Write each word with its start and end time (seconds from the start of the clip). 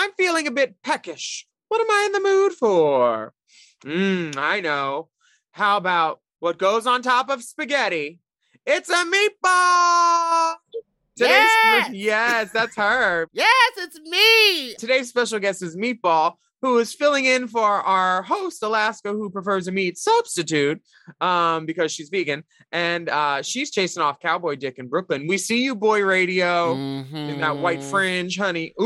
I'm 0.00 0.12
feeling 0.12 0.46
a 0.46 0.52
bit 0.52 0.76
peckish. 0.84 1.44
What 1.66 1.80
am 1.80 1.90
I 1.90 2.04
in 2.06 2.12
the 2.12 2.20
mood 2.20 2.52
for? 2.52 3.34
Mmm, 3.84 4.36
I 4.36 4.60
know. 4.60 5.08
How 5.50 5.76
about 5.76 6.20
what 6.38 6.56
goes 6.56 6.86
on 6.86 7.02
top 7.02 7.28
of 7.28 7.42
spaghetti? 7.42 8.20
It's 8.64 8.88
a 8.88 9.04
meatball! 9.04 10.54
Today's 11.16 11.32
Yes! 11.32 11.90
yes, 11.92 12.50
that's 12.52 12.76
her. 12.76 13.26
Yes, 13.32 13.72
it's 13.78 13.98
me. 13.98 14.76
Today's 14.76 15.08
special 15.08 15.40
guest 15.40 15.64
is 15.64 15.76
Meatball, 15.76 16.34
who 16.60 16.78
is 16.78 16.92
filling 16.92 17.24
in 17.24 17.46
for 17.48 17.62
our 17.64 18.22
host, 18.22 18.62
Alaska, 18.62 19.10
who 19.12 19.30
prefers 19.30 19.68
a 19.68 19.72
meat 19.72 19.96
substitute 19.96 20.82
um, 21.20 21.66
because 21.66 21.92
she's 21.92 22.08
vegan. 22.08 22.42
And 22.72 23.08
uh, 23.08 23.42
she's 23.42 23.70
chasing 23.70 24.02
off 24.02 24.18
Cowboy 24.20 24.56
Dick 24.56 24.78
in 24.78 24.88
Brooklyn. 24.88 25.26
We 25.28 25.38
see 25.38 25.62
you, 25.62 25.74
Boy 25.74 26.02
Radio, 26.02 26.72
in 26.74 27.40
that 27.40 27.58
white 27.58 27.78
Mhm. 27.80 27.90
fringe, 27.90 28.36
honey. 28.38 28.74
Ooh. 28.80 28.84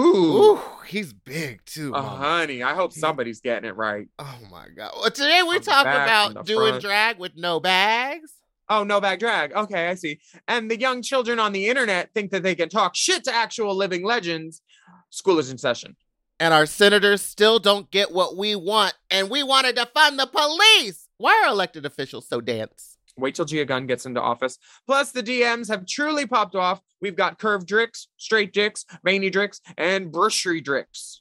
Ooh, 0.54 0.60
he's 0.86 1.12
big 1.12 1.64
too. 1.64 1.94
Uh, 1.94 2.02
honey, 2.02 2.62
I 2.62 2.74
hope 2.74 2.92
somebody's 2.92 3.40
getting 3.40 3.68
it 3.68 3.76
right. 3.76 4.06
Oh 4.18 4.38
my 4.50 4.66
god. 4.76 4.92
Well, 5.00 5.10
today 5.10 5.42
we 5.42 5.58
talk 5.58 5.86
about 5.86 6.44
doing 6.44 6.68
front. 6.72 6.82
drag 6.82 7.18
with 7.18 7.32
no 7.36 7.58
bags. 7.58 8.32
Oh, 8.68 8.84
no 8.84 9.00
back 9.00 9.18
drag. 9.18 9.52
Okay, 9.52 9.88
I 9.88 9.94
see. 9.96 10.20
And 10.48 10.70
the 10.70 10.78
young 10.78 11.02
children 11.02 11.38
on 11.38 11.52
the 11.52 11.68
internet 11.68 12.10
think 12.14 12.30
that 12.30 12.42
they 12.42 12.54
can 12.54 12.68
talk 12.68 12.94
shit 12.94 13.24
to 13.24 13.34
actual 13.34 13.74
living 13.74 14.04
legends. 14.04 14.62
School 15.10 15.38
is 15.38 15.50
in 15.50 15.58
session. 15.58 15.94
And 16.42 16.52
our 16.52 16.66
senators 16.66 17.22
still 17.22 17.60
don't 17.60 17.88
get 17.92 18.10
what 18.10 18.36
we 18.36 18.56
want, 18.56 18.94
and 19.12 19.30
we 19.30 19.44
want 19.44 19.68
to 19.68 19.72
defund 19.72 20.16
the 20.16 20.26
police. 20.26 21.06
Why 21.16 21.40
are 21.44 21.52
elected 21.52 21.86
officials 21.86 22.26
so 22.26 22.40
dense? 22.40 22.98
Wait 23.16 23.36
till 23.36 23.44
Gia 23.44 23.64
Gunn 23.64 23.86
gets 23.86 24.06
into 24.06 24.20
office. 24.20 24.58
Plus, 24.84 25.12
the 25.12 25.22
DMs 25.22 25.68
have 25.68 25.86
truly 25.86 26.26
popped 26.26 26.56
off. 26.56 26.80
We've 27.00 27.14
got 27.14 27.38
curved 27.38 27.68
dricks, 27.68 28.08
straight 28.16 28.52
dicks, 28.52 28.84
veiny 29.04 29.30
dricks, 29.30 29.60
and 29.78 30.10
brushery 30.10 30.60
dricks. 30.64 31.20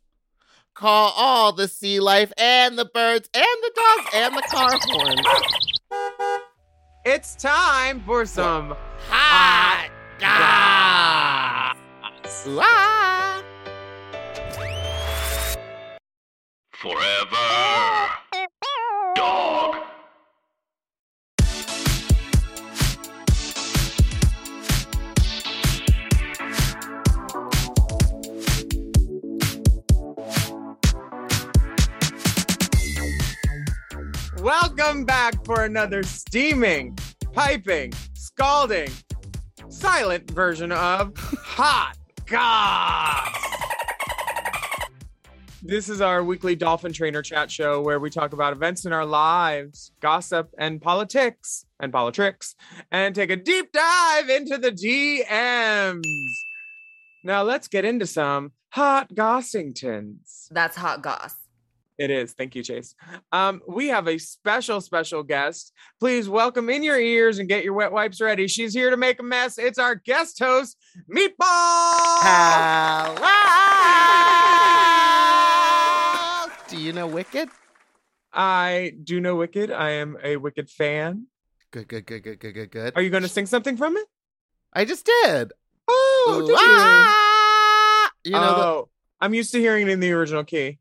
Call 0.74 1.14
all 1.16 1.54
the 1.54 1.68
sea 1.68 2.00
life 2.00 2.34
and 2.36 2.76
the 2.76 2.86
birds 2.86 3.30
and 3.36 3.46
the 3.62 3.72
dogs 3.76 4.10
and 4.16 4.36
the 4.36 4.42
car 4.50 4.72
horns. 4.86 5.22
It's 7.06 7.36
time 7.36 8.02
for 8.08 8.26
some 8.26 8.76
Hot 9.08 9.88
goss. 10.20 11.78
Forever. 16.82 17.36
Dog. 19.16 19.76
Welcome 34.40 35.06
back 35.06 35.46
for 35.46 35.64
another 35.66 36.02
steaming, 36.02 36.98
piping, 37.32 37.94
scalding, 38.16 38.90
silent 39.70 40.32
version 40.32 40.72
of 40.72 41.16
Hot 41.16 41.96
Goss. 42.26 43.41
This 45.64 45.90
is 45.90 46.02
our 46.02 46.24
weekly 46.24 46.56
Dolphin 46.56 46.92
Trainer 46.92 47.22
chat 47.22 47.52
show 47.52 47.82
where 47.82 48.00
we 48.00 48.10
talk 48.10 48.34
about 48.34 48.52
events 48.52 48.86
in 48.86 48.94
our 48.94 49.06
lives, 49.06 49.92
gossip, 50.02 50.50
and 50.58 50.82
politics 50.82 51.68
and 51.80 51.94
politics, 51.94 52.56
and 52.92 53.14
take 53.14 53.30
a 53.30 53.36
deep 53.36 53.72
dive 53.72 54.28
into 54.28 54.58
the 54.58 54.72
DMs. 54.72 56.02
Now 57.24 57.44
let's 57.44 57.68
get 57.68 57.86
into 57.86 58.08
some 58.08 58.54
hot 58.70 59.14
Gossingtons. 59.14 60.48
That's 60.50 60.76
hot 60.76 61.04
goss. 61.04 61.36
It 62.00 62.10
is. 62.10 62.34
Thank 62.34 62.56
you, 62.56 62.64
Chase. 62.64 62.96
Um, 63.32 63.62
we 63.68 63.90
have 63.90 64.08
a 64.08 64.18
special, 64.18 64.82
special 64.82 65.22
guest. 65.22 65.74
Please 66.00 66.28
welcome 66.28 66.72
in 66.72 66.82
your 66.82 67.00
ears 67.00 67.38
and 67.38 67.48
get 67.48 67.64
your 67.64 67.76
wet 67.76 67.92
wipes 67.92 68.20
ready. 68.20 68.48
She's 68.48 68.74
here 68.74 68.90
to 68.90 68.98
make 68.98 69.20
a 69.20 69.24
mess. 69.24 69.60
It's 69.60 69.78
our 69.78 69.94
guest 69.94 70.40
host, 70.40 70.76
Meatball. 71.08 71.38
Hello. 72.24 73.28
Do 76.72 76.78
you 76.78 76.94
know 76.94 77.06
Wicked? 77.06 77.50
I 78.32 78.94
do 79.04 79.20
know 79.20 79.36
Wicked. 79.36 79.72
I 79.72 79.90
am 79.92 80.18
a 80.24 80.38
Wicked 80.38 80.70
fan. 80.70 81.28
Good, 81.72 81.90
good, 81.90 82.06
good, 82.06 82.24
good, 82.24 82.40
good, 82.40 82.54
good, 82.54 82.72
good. 82.72 82.94
Are 82.96 83.02
you 83.02 83.10
going 83.10 83.24
to 83.24 83.30
sing 83.30 83.46
something 83.46 83.76
from 83.76 83.98
it? 83.98 84.06
I 84.72 84.86
just 84.86 85.06
did. 85.06 85.52
Oh, 85.90 86.38
Ooh, 86.42 86.48
did 86.48 86.52
you? 86.52 86.56
ah! 86.58 88.12
You 88.24 88.32
know, 88.32 88.40
the- 88.56 88.64
oh, 88.66 88.90
I'm 89.20 89.34
used 89.34 89.52
to 89.52 89.60
hearing 89.60 89.88
it 89.88 89.92
in 89.92 90.00
the 90.00 90.14
original 90.14 90.46
key. 90.46 90.80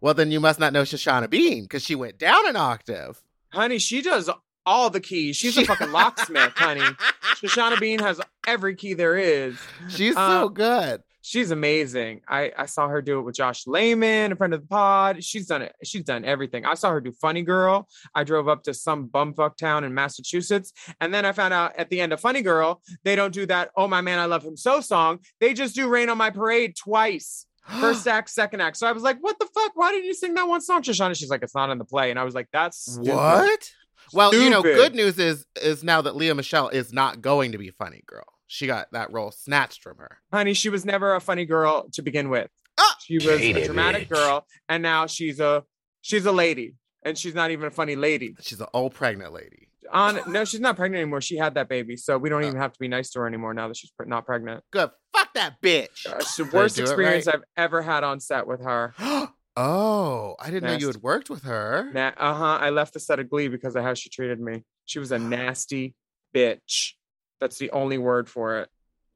well, 0.00 0.14
then 0.14 0.30
you 0.30 0.38
must 0.38 0.60
not 0.60 0.72
know 0.72 0.82
Shoshana 0.82 1.28
Bean 1.28 1.64
because 1.64 1.82
she 1.82 1.96
went 1.96 2.16
down 2.16 2.48
an 2.48 2.54
octave. 2.54 3.20
Honey, 3.52 3.78
she 3.78 4.00
does 4.00 4.30
all 4.64 4.90
the 4.90 5.00
keys. 5.00 5.36
She's 5.36 5.58
a 5.58 5.64
fucking 5.64 5.90
locksmith, 5.90 6.52
honey. 6.54 6.82
Shoshana 7.34 7.80
Bean 7.80 7.98
has 7.98 8.20
every 8.46 8.76
key 8.76 8.94
there 8.94 9.16
is. 9.16 9.56
She's 9.88 10.14
so 10.14 10.48
good. 10.48 11.02
She's 11.28 11.50
amazing. 11.50 12.22
I, 12.26 12.52
I 12.56 12.64
saw 12.64 12.88
her 12.88 13.02
do 13.02 13.18
it 13.18 13.22
with 13.22 13.34
Josh 13.34 13.66
Lamon, 13.66 14.32
a 14.32 14.36
friend 14.36 14.54
of 14.54 14.62
the 14.62 14.66
pod. 14.66 15.22
She's 15.22 15.46
done 15.46 15.60
it. 15.60 15.74
She's 15.84 16.04
done 16.04 16.24
everything. 16.24 16.64
I 16.64 16.72
saw 16.72 16.88
her 16.88 17.02
do 17.02 17.12
Funny 17.12 17.42
Girl. 17.42 17.86
I 18.14 18.24
drove 18.24 18.48
up 18.48 18.62
to 18.62 18.72
some 18.72 19.08
bumfuck 19.08 19.58
town 19.58 19.84
in 19.84 19.92
Massachusetts. 19.92 20.72
And 21.02 21.12
then 21.12 21.26
I 21.26 21.32
found 21.32 21.52
out 21.52 21.76
at 21.76 21.90
the 21.90 22.00
end 22.00 22.14
of 22.14 22.20
Funny 22.22 22.40
Girl, 22.40 22.80
they 23.04 23.14
don't 23.14 23.34
do 23.34 23.44
that, 23.44 23.72
oh 23.76 23.86
my 23.86 24.00
man, 24.00 24.18
I 24.18 24.24
love 24.24 24.42
him 24.42 24.56
so 24.56 24.80
song. 24.80 25.18
They 25.38 25.52
just 25.52 25.74
do 25.74 25.86
Rain 25.90 26.08
on 26.08 26.16
My 26.16 26.30
Parade 26.30 26.74
twice. 26.76 27.44
First 27.78 28.08
act, 28.08 28.30
second 28.30 28.62
act. 28.62 28.78
So 28.78 28.86
I 28.86 28.92
was 28.92 29.02
like, 29.02 29.18
what 29.20 29.38
the 29.38 29.48
fuck? 29.54 29.72
Why 29.74 29.90
didn't 29.92 30.06
you 30.06 30.14
sing 30.14 30.32
that 30.32 30.48
one 30.48 30.62
song, 30.62 30.80
Shoshana? 30.80 31.14
She's 31.14 31.28
like, 31.28 31.42
it's 31.42 31.54
not 31.54 31.68
in 31.68 31.76
the 31.76 31.84
play. 31.84 32.08
And 32.08 32.18
I 32.18 32.24
was 32.24 32.34
like, 32.34 32.48
that's 32.54 32.94
stupid. 32.94 33.14
What? 33.14 33.70
Well, 34.14 34.34
you 34.34 34.48
know, 34.48 34.62
good 34.62 34.94
news 34.94 35.18
is 35.18 35.44
is 35.62 35.84
now 35.84 36.00
that 36.00 36.16
Lea 36.16 36.32
Michele 36.32 36.70
is 36.70 36.94
not 36.94 37.20
going 37.20 37.52
to 37.52 37.58
be 37.58 37.70
funny 37.72 38.02
girl. 38.06 38.24
She 38.48 38.66
got 38.66 38.88
that 38.92 39.12
role 39.12 39.30
snatched 39.30 39.82
from 39.82 39.98
her. 39.98 40.18
Honey, 40.32 40.54
she 40.54 40.68
was 40.70 40.84
never 40.84 41.14
a 41.14 41.20
funny 41.20 41.44
girl 41.44 41.88
to 41.92 42.02
begin 42.02 42.28
with. 42.30 42.50
Ah! 42.80 42.96
She 43.04 43.14
was 43.16 43.26
a 43.26 43.64
dramatic 43.64 44.02
it. 44.02 44.08
girl, 44.08 44.46
and 44.68 44.82
now 44.82 45.06
she's 45.06 45.38
a 45.38 45.64
she's 46.00 46.26
a 46.26 46.32
lady, 46.32 46.74
and 47.04 47.16
she's 47.16 47.34
not 47.34 47.50
even 47.50 47.66
a 47.66 47.70
funny 47.70 47.94
lady. 47.94 48.34
She's 48.40 48.60
an 48.60 48.66
old 48.74 48.94
pregnant 48.94 49.32
lady. 49.32 49.68
On 49.92 50.18
no, 50.30 50.44
she's 50.44 50.60
not 50.60 50.76
pregnant 50.76 51.00
anymore. 51.02 51.20
She 51.20 51.36
had 51.36 51.54
that 51.54 51.68
baby, 51.68 51.96
so 51.96 52.18
we 52.18 52.28
don't 52.28 52.42
Oh. 52.44 52.46
even 52.48 52.58
have 52.60 52.72
to 52.72 52.78
be 52.78 52.88
nice 52.88 53.10
to 53.10 53.20
her 53.20 53.26
anymore 53.26 53.54
now 53.54 53.68
that 53.68 53.76
she's 53.76 53.90
pre- 53.90 54.06
not 54.06 54.26
pregnant. 54.26 54.62
Good. 54.70 54.90
Fuck 55.16 55.32
that 55.34 55.60
bitch. 55.62 56.06
Uh, 56.06 56.16
It's 56.18 56.36
the 56.36 56.44
worst 56.44 56.78
experience 56.78 57.26
right? 57.26 57.36
I've 57.36 57.42
ever 57.56 57.80
had 57.82 58.04
on 58.04 58.20
set 58.20 58.46
with 58.46 58.62
her. 58.64 58.94
oh, 59.56 60.36
I 60.38 60.50
didn't 60.50 60.64
know 60.70 60.76
you 60.76 60.86
had 60.88 60.98
worked 61.02 61.30
with 61.30 61.42
her. 61.44 61.90
Na- 61.92 62.12
uh 62.16 62.34
huh. 62.34 62.58
I 62.60 62.70
left 62.70 62.94
the 62.94 63.00
set 63.00 63.18
of 63.18 63.28
Glee 63.28 63.48
because 63.48 63.74
of 63.76 63.82
how 63.82 63.94
she 63.94 64.08
treated 64.10 64.40
me. 64.40 64.64
She 64.84 64.98
was 64.98 65.10
a 65.12 65.18
nasty 65.36 65.94
bitch. 66.34 66.92
That's 67.40 67.58
the 67.58 67.70
only 67.70 67.98
word 67.98 68.28
for 68.28 68.58
it. 68.58 68.68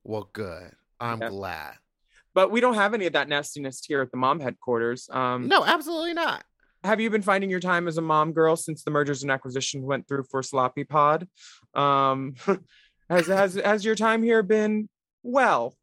Well, 0.04 0.28
good. 0.32 0.72
I'm 1.00 1.20
Yeah. 1.20 1.28
glad. 1.30 1.74
But 2.34 2.50
we 2.50 2.60
don't 2.60 2.74
have 2.74 2.94
any 2.94 3.06
of 3.06 3.12
that 3.12 3.28
nastiness 3.28 3.84
here 3.84 4.00
at 4.00 4.10
the 4.10 4.16
mom 4.16 4.40
headquarters. 4.40 5.08
Um, 5.10 5.48
No, 5.48 5.64
absolutely 5.64 6.14
not. 6.14 6.44
have 6.84 7.00
you 7.00 7.10
been 7.10 7.22
finding 7.22 7.48
your 7.50 7.60
time 7.60 7.86
as 7.86 7.98
a 7.98 8.02
mom 8.02 8.32
girl 8.32 8.56
since 8.56 8.82
the 8.82 8.90
mergers 8.90 9.22
and 9.22 9.30
acquisition 9.30 9.82
went 9.82 10.08
through 10.08 10.24
for 10.24 10.42
Sloppy 10.42 10.84
Pod? 10.84 11.28
Um, 11.74 12.34
has 13.10 13.26
has 13.26 13.54
has 13.54 13.84
your 13.84 13.94
time 13.94 14.22
here 14.22 14.42
been 14.42 14.88
well? 15.22 15.76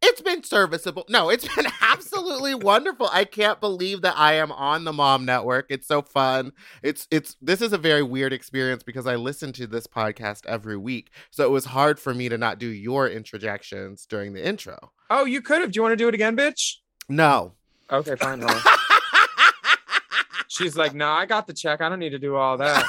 It's 0.00 0.20
been 0.20 0.44
serviceable. 0.44 1.04
No, 1.08 1.28
it's 1.28 1.52
been 1.54 1.66
absolutely 1.80 2.54
wonderful. 2.54 3.08
I 3.12 3.24
can't 3.24 3.60
believe 3.60 4.02
that 4.02 4.14
I 4.16 4.34
am 4.34 4.52
on 4.52 4.84
the 4.84 4.92
Mom 4.92 5.24
Network. 5.24 5.66
It's 5.70 5.88
so 5.88 6.02
fun. 6.02 6.52
It's 6.82 7.08
it's 7.10 7.36
this 7.42 7.60
is 7.60 7.72
a 7.72 7.78
very 7.78 8.02
weird 8.02 8.32
experience 8.32 8.82
because 8.84 9.06
I 9.06 9.16
listen 9.16 9.52
to 9.54 9.66
this 9.66 9.86
podcast 9.86 10.46
every 10.46 10.76
week. 10.76 11.10
So 11.30 11.44
it 11.44 11.50
was 11.50 11.66
hard 11.66 11.98
for 11.98 12.14
me 12.14 12.28
to 12.28 12.38
not 12.38 12.58
do 12.58 12.68
your 12.68 13.08
interjections 13.08 14.06
during 14.06 14.34
the 14.34 14.46
intro. 14.46 14.92
Oh, 15.10 15.24
you 15.24 15.42
could 15.42 15.60
have. 15.62 15.72
Do 15.72 15.78
you 15.78 15.82
want 15.82 15.92
to 15.92 15.96
do 15.96 16.08
it 16.08 16.14
again, 16.14 16.36
bitch? 16.36 16.76
No. 17.08 17.54
Okay, 17.90 18.14
fine. 18.16 18.44
She's 20.48 20.76
like, 20.76 20.94
no, 20.94 21.08
I 21.08 21.26
got 21.26 21.46
the 21.46 21.54
check. 21.54 21.80
I 21.80 21.88
don't 21.88 21.98
need 21.98 22.10
to 22.10 22.18
do 22.18 22.36
all 22.36 22.56
that. 22.58 22.84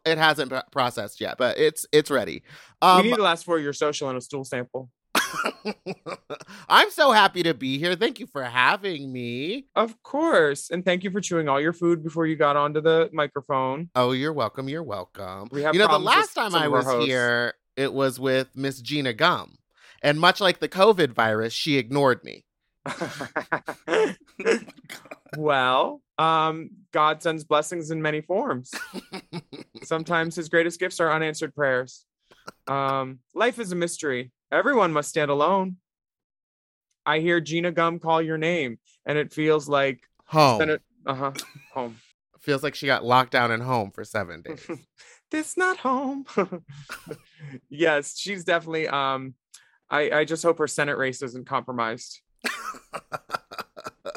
it 0.04 0.18
hasn't 0.18 0.50
pro- 0.50 0.62
processed 0.70 1.20
yet, 1.20 1.36
but 1.38 1.58
it's 1.58 1.86
it's 1.92 2.10
ready. 2.10 2.42
we 2.82 2.88
Um 2.88 3.06
need 3.06 3.16
the 3.16 3.22
last 3.22 3.44
four 3.44 3.56
of 3.56 3.62
your 3.62 3.72
social 3.72 4.08
and 4.08 4.18
a 4.18 4.20
stool 4.20 4.44
sample. 4.44 4.90
I'm 6.68 6.90
so 6.90 7.12
happy 7.12 7.42
to 7.42 7.54
be 7.54 7.78
here. 7.78 7.94
Thank 7.94 8.20
you 8.20 8.26
for 8.26 8.42
having 8.44 9.12
me. 9.12 9.66
Of 9.74 10.02
course. 10.02 10.70
And 10.70 10.84
thank 10.84 11.04
you 11.04 11.10
for 11.10 11.20
chewing 11.20 11.48
all 11.48 11.60
your 11.60 11.72
food 11.72 12.02
before 12.02 12.26
you 12.26 12.36
got 12.36 12.56
onto 12.56 12.80
the 12.80 13.10
microphone. 13.12 13.90
Oh, 13.94 14.12
you're 14.12 14.32
welcome. 14.32 14.68
You're 14.68 14.82
welcome. 14.82 15.48
We 15.50 15.62
have 15.62 15.74
you 15.74 15.80
know, 15.80 15.88
the 15.88 15.98
last 15.98 16.34
time 16.34 16.54
I 16.54 16.68
was 16.68 16.84
hosts. 16.84 17.06
here, 17.06 17.54
it 17.76 17.92
was 17.92 18.18
with 18.20 18.48
Miss 18.54 18.80
Gia 18.80 19.12
Gunn. 19.12 19.56
And 20.02 20.20
much 20.20 20.40
like 20.40 20.60
the 20.60 20.68
COVID 20.68 21.10
virus, 21.10 21.52
she 21.52 21.76
ignored 21.76 22.22
me. 22.22 22.44
well, 25.36 26.00
um, 26.18 26.70
God 26.92 27.22
sends 27.22 27.44
blessings 27.44 27.90
in 27.90 28.00
many 28.00 28.20
forms. 28.20 28.72
Sometimes 29.82 30.36
his 30.36 30.48
greatest 30.48 30.78
gifts 30.78 31.00
are 31.00 31.12
unanswered 31.12 31.54
prayers. 31.54 32.04
Um, 32.66 33.18
life 33.34 33.58
is 33.58 33.72
a 33.72 33.76
mystery. 33.76 34.30
Everyone 34.50 34.92
must 34.92 35.10
stand 35.10 35.30
alone. 35.30 35.76
I 37.04 37.20
hear 37.20 37.40
Gia 37.40 37.70
Gunn 37.72 37.98
call 37.98 38.20
your 38.20 38.38
name, 38.38 38.78
and 39.06 39.16
it 39.18 39.32
feels 39.32 39.68
like 39.68 40.00
Home. 40.26 40.60
Senate- 40.60 40.82
uh-huh. 41.06 41.32
Home. 41.72 41.96
Feels 42.40 42.62
like 42.62 42.74
she 42.74 42.86
got 42.86 43.04
locked 43.04 43.32
down 43.32 43.50
in 43.50 43.60
home 43.60 43.90
for 43.90 44.04
seven 44.04 44.42
days. 44.42 44.64
this 45.30 45.56
not 45.56 45.76
home. 45.78 46.24
yes, 47.68 48.16
she's 48.16 48.44
definitely 48.44 48.86
um 48.88 49.34
I, 49.90 50.10
I 50.10 50.24
just 50.24 50.42
hope 50.42 50.58
her 50.58 50.68
Senate 50.68 50.96
race 50.98 51.20
isn't 51.22 51.46
compromised. 51.46 52.20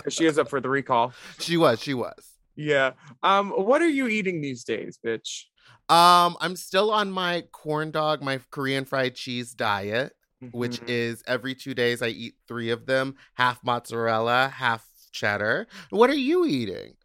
she 0.10 0.26
is 0.26 0.38
up 0.38 0.50
for 0.50 0.62
the 0.62 0.70
recall. 0.70 1.14
she 1.40 1.58
was. 1.58 1.82
She 1.82 1.94
was. 1.94 2.32
Yeah. 2.56 2.92
Um, 3.24 3.52
what 3.52 3.82
are 3.82 3.90
you 3.90 4.08
eating 4.08 4.42
these 4.42 4.64
days, 4.64 5.00
bitch? 5.04 5.46
Um, 5.90 6.38
I'm 6.40 6.56
still 6.56 6.92
on 6.92 7.12
my 7.12 7.44
corn 7.52 7.92
dog, 7.92 8.22
my 8.22 8.40
Korean 8.52 8.86
fried 8.86 9.16
cheese 9.16 9.54
diet, 9.54 10.14
which 10.52 10.82
Mhm. 10.82 10.90
is 10.90 11.24
every 11.28 11.54
two 11.56 11.74
days 11.74 12.02
I 12.02 12.08
eat 12.08 12.36
three 12.48 12.70
of 12.72 12.86
them, 12.88 13.16
half 13.36 13.64
mozzarella, 13.64 14.50
half 14.50 14.86
cheddar. 15.12 15.68
What 15.90 16.10
are 16.10 16.16
you 16.16 16.46
eating? 16.46 16.96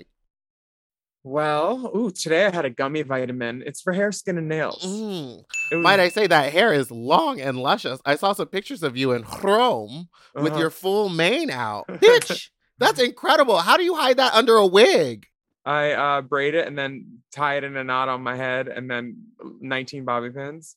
well, 1.29 1.91
ooh, 1.97 2.11
today 2.13 2.47
I 2.47 2.55
had 2.55 2.65
a 2.65 2.71
gummy 2.71 3.03
vitamin. 3.03 3.61
It's 3.67 3.83
for 3.83 3.93
hair, 3.93 4.13
skin, 4.13 4.39
and 4.39 4.49
nails. 4.49 4.81
Mm. 4.85 5.43
Was- 5.73 5.83
Might 5.83 5.99
I 5.99 6.09
say 6.09 6.29
that 6.29 6.53
hair 6.53 6.73
is 6.73 6.93
long 6.93 7.41
and 7.41 7.59
luscious? 7.59 8.01
I 8.07 8.15
saw 8.15 8.33
some 8.33 8.47
pictures 8.47 8.85
of 8.85 8.97
you 8.97 9.11
in 9.11 9.25
chrome 9.25 10.09
with 10.37 10.53
uh-huh. 10.53 10.61
your 10.61 10.71
full 10.71 11.09
mane 11.09 11.51
out. 11.51 11.89
Bitch, 11.89 12.51
that's 12.79 13.01
incredible. 13.01 13.59
How 13.59 13.77
do 13.77 13.83
you 13.83 13.97
hide 13.97 14.19
that 14.19 14.35
under 14.35 14.55
a 14.55 14.67
wig? 14.69 15.27
I 15.65 15.91
uh 15.95 16.21
braid 16.23 16.55
it 16.55 16.69
and 16.69 16.79
then 16.79 17.23
tie 17.33 17.57
it 17.57 17.65
in 17.65 17.77
a 17.77 17.83
knot 17.83 18.09
on 18.09 18.23
my 18.23 18.37
head 18.37 18.69
and 18.69 18.89
then 18.89 19.25
19 19.61 20.05
bobby 20.05 20.31
pins. 20.31 20.77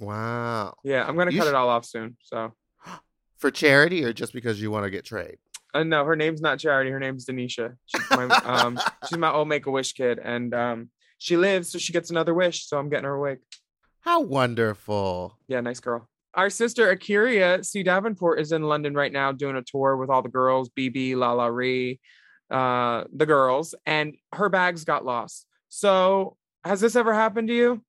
Wow. 0.00 0.74
Yeah, 0.84 1.04
I'm 1.06 1.16
gonna 1.16 1.30
You 1.30 1.38
cut 1.38 1.46
sh- 1.46 1.48
it 1.48 1.54
all 1.54 1.68
off 1.68 1.84
soon. 1.84 2.16
So 2.22 2.52
For 3.38 3.50
charity 3.50 4.04
or 4.04 4.12
just 4.12 4.32
because 4.32 4.60
you 4.60 4.70
want 4.70 4.84
to 4.84 4.90
get 4.90 5.04
trade? 5.04 5.36
Uh, 5.74 5.84
no, 5.84 6.04
her 6.04 6.16
name's 6.16 6.40
not 6.40 6.58
Charity. 6.58 6.90
Her 6.90 6.98
name's 6.98 7.26
Denisha. 7.26 7.76
She's 7.86 8.10
my 8.10 8.24
um, 8.24 8.80
she's 9.08 9.18
my 9.18 9.30
old 9.30 9.48
Make 9.48 9.66
a 9.66 9.70
Wish 9.70 9.92
kid, 9.92 10.18
and 10.18 10.54
um, 10.54 10.90
she 11.18 11.36
lives, 11.36 11.70
so 11.70 11.78
she 11.78 11.92
gets 11.92 12.10
another 12.10 12.32
wish. 12.32 12.66
So 12.66 12.78
I'm 12.78 12.88
getting 12.88 13.04
her 13.04 13.14
a 13.14 13.20
wig. 13.20 13.38
How 14.00 14.22
wonderful. 14.22 15.36
Yeah, 15.46 15.60
nice 15.60 15.80
girl. 15.80 16.08
Our 16.34 16.50
sister 16.50 16.94
Akeria 16.94 17.64
C 17.64 17.82
Davenport 17.82 18.40
is 18.40 18.52
in 18.52 18.62
London 18.62 18.94
right 18.94 19.12
now 19.12 19.32
doing 19.32 19.56
a 19.56 19.62
tour 19.62 19.96
with 19.96 20.08
all 20.08 20.22
the 20.22 20.28
girls, 20.28 20.70
BB, 20.70 21.16
La 21.16 21.46
Ree, 21.46 22.00
uh, 22.50 23.04
the 23.12 23.26
girls, 23.26 23.74
and 23.84 24.16
her 24.32 24.48
bags 24.48 24.84
got 24.84 25.04
lost. 25.04 25.46
So 25.68 26.36
has 26.64 26.80
this 26.80 26.96
ever 26.96 27.12
happened 27.12 27.48
to 27.48 27.54
you? 27.54 27.82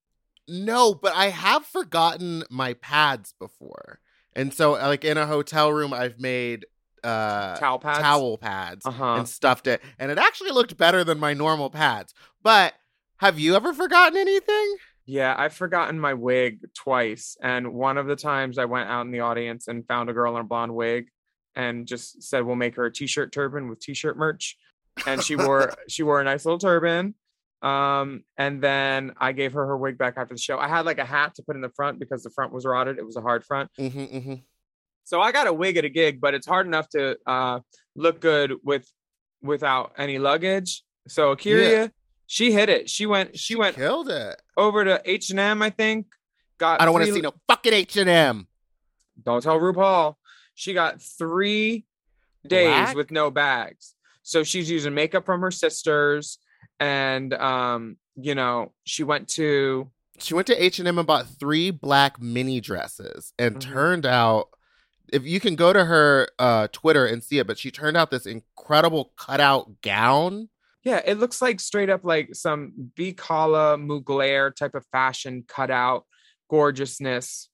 No, 0.49 0.93
but 0.93 1.13
I 1.15 1.29
have 1.29 1.65
forgotten 1.65 2.43
my 2.49 2.73
pads 2.73 3.33
before. 3.39 3.99
And 4.35 4.53
so 4.53 4.71
like 4.71 5.03
in 5.05 5.17
a 5.17 5.25
hotel 5.27 5.71
room 5.71 5.93
I've 5.93 6.19
made 6.19 6.65
uh 7.03 7.55
Towel 7.57 7.79
pads. 7.79 7.99
towel 7.99 8.37
pads 8.37 8.85
Uh-huh. 8.85 9.15
and 9.15 9.29
stuffed 9.29 9.67
it 9.67 9.81
and 9.97 10.11
it 10.11 10.17
actually 10.17 10.51
looked 10.51 10.75
better 10.75 11.03
than 11.03 11.19
my 11.19 11.33
normal 11.33 11.69
pads. 11.69 12.13
But 12.43 12.73
have 13.17 13.39
you 13.39 13.55
ever 13.55 13.73
forgotten 13.73 14.17
anything? 14.17 14.75
Yeah, 15.05 15.33
I've 15.37 15.53
forgotten 15.53 15.99
my 15.99 16.13
wig 16.13 16.59
twice. 16.75 17.35
And 17.41 17.73
one 17.73 17.97
of 17.97 18.05
the 18.05 18.15
times 18.15 18.57
I 18.57 18.65
went 18.65 18.89
out 18.89 19.05
in 19.05 19.11
the 19.11 19.21
audience 19.21 19.67
and 19.67 19.87
found 19.87 20.09
a 20.09 20.13
girl 20.13 20.35
in 20.35 20.41
a 20.41 20.43
blonde 20.45 20.75
wig 20.75 21.07
and 21.55 21.87
just 21.87 22.21
said, 22.21 22.45
We'll 22.45 22.55
make 22.55 22.75
her 22.75 22.85
a 22.85 22.93
t-shirt 22.93 23.31
turban 23.31 23.69
with 23.69 23.79
t-shirt 23.79 24.17
merch. 24.17 24.55
And 25.07 25.23
she 25.23 25.35
wore 25.35 25.73
she 25.89 26.03
wore 26.03 26.21
a 26.21 26.23
nice 26.23 26.45
little 26.45 26.59
turban. 26.59 27.15
Um, 27.61 28.23
and 28.37 28.61
then 28.61 29.13
I 29.17 29.33
gave 29.33 29.53
her 29.53 29.65
her 29.65 29.77
wig 29.77 29.97
back 29.97 30.13
after 30.17 30.33
the 30.33 30.39
show. 30.39 30.57
I 30.57 30.67
had 30.67 30.85
like 30.85 30.97
a 30.97 31.05
hat 31.05 31.35
to 31.35 31.43
put 31.43 31.55
in 31.55 31.61
the 31.61 31.71
front 31.75 31.99
because 31.99 32.23
the 32.23 32.29
front 32.29 32.53
was 32.53 32.65
rotted. 32.65 32.97
It 32.97 33.05
was 33.05 33.17
a 33.17 33.21
hard 33.21 33.43
front. 33.43 33.69
Mm-hmm, 33.77 33.99
mm-hmm. 33.99 34.33
So 35.03 35.19
I 35.19 35.31
got 35.31 35.47
a 35.47 35.53
wig 35.53 35.75
at 35.77 35.85
a 35.85 35.89
gig, 35.89 36.21
but 36.21 36.33
it's 36.33 36.47
hard 36.47 36.67
enough 36.67 36.87
to 36.89 37.17
uh 37.25 37.59
look 37.95 38.21
good 38.21 38.53
with 38.63 38.87
without 39.41 39.93
any 39.97 40.19
luggage. 40.19 40.83
So 41.07 41.35
Akeria, 41.35 41.91
she 42.27 42.51
hit 42.51 42.69
it. 42.69 42.89
She 42.89 43.05
went 43.05 43.37
she 43.37 43.55
went 43.55 43.75
killed 43.75 44.09
it. 44.09 44.41
over 44.55 44.85
to 44.85 45.01
H 45.03 45.31
and 45.31 45.39
M, 45.39 45.61
I 45.61 45.71
think. 45.71 46.05
Got 46.59 46.81
I 46.81 46.85
don't 46.85 46.93
want 46.93 47.05
to 47.05 47.13
see 47.13 47.21
no 47.21 47.33
fucking 47.47 47.73
H&M. 47.73 48.45
Don't 49.23 49.41
tell 49.41 49.57
RuPaul. 49.59 50.15
She 50.55 50.73
got 50.73 51.01
three 51.01 51.85
days 52.45 52.67
Black? 52.67 52.95
with 52.95 53.11
no 53.11 53.31
bags. 53.31 53.95
So 54.23 54.43
she's 54.43 54.69
using 54.69 54.93
makeup 54.93 55.25
from 55.25 55.39
her 55.41 55.51
sisters, 55.51 56.37
and 56.79 57.33
um, 57.33 57.97
you 58.15 58.35
know, 58.35 58.71
she 58.85 59.03
went 59.03 59.27
to 59.29 59.89
She 60.19 60.33
went 60.33 60.47
to 60.47 60.63
H&M 60.63 60.97
and 60.97 61.07
bought 61.07 61.27
three 61.39 61.71
black 61.71 62.21
mini 62.21 62.59
dresses 62.61 63.33
and 63.39 63.55
Mhm. 63.55 63.59
turned 63.61 64.05
out 64.05 64.49
if 65.11 65.23
you 65.25 65.39
can 65.39 65.55
go 65.55 65.73
to 65.73 65.85
her 65.85 66.27
uh 66.37 66.67
Twitter 66.71 67.05
and 67.05 67.23
see 67.23 67.39
it, 67.39 67.47
but 67.47 67.57
she 67.57 67.71
turned 67.71 67.97
out 67.97 68.11
this 68.11 68.25
incredible 68.25 69.13
cutout 69.17 69.81
gown. 69.81 70.49
yeah, 70.83 71.01
it 71.05 71.19
looks 71.19 71.41
like 71.41 71.59
straight 71.59 71.89
up 71.89 72.03
like 72.05 72.33
some 72.35 72.71
Bicala 72.97 73.77
Mugler 73.77 74.55
type 74.55 74.75
of 74.75 74.85
fashion 74.91 75.43
cutout 75.47 76.05
gorgeousness. 76.49 77.49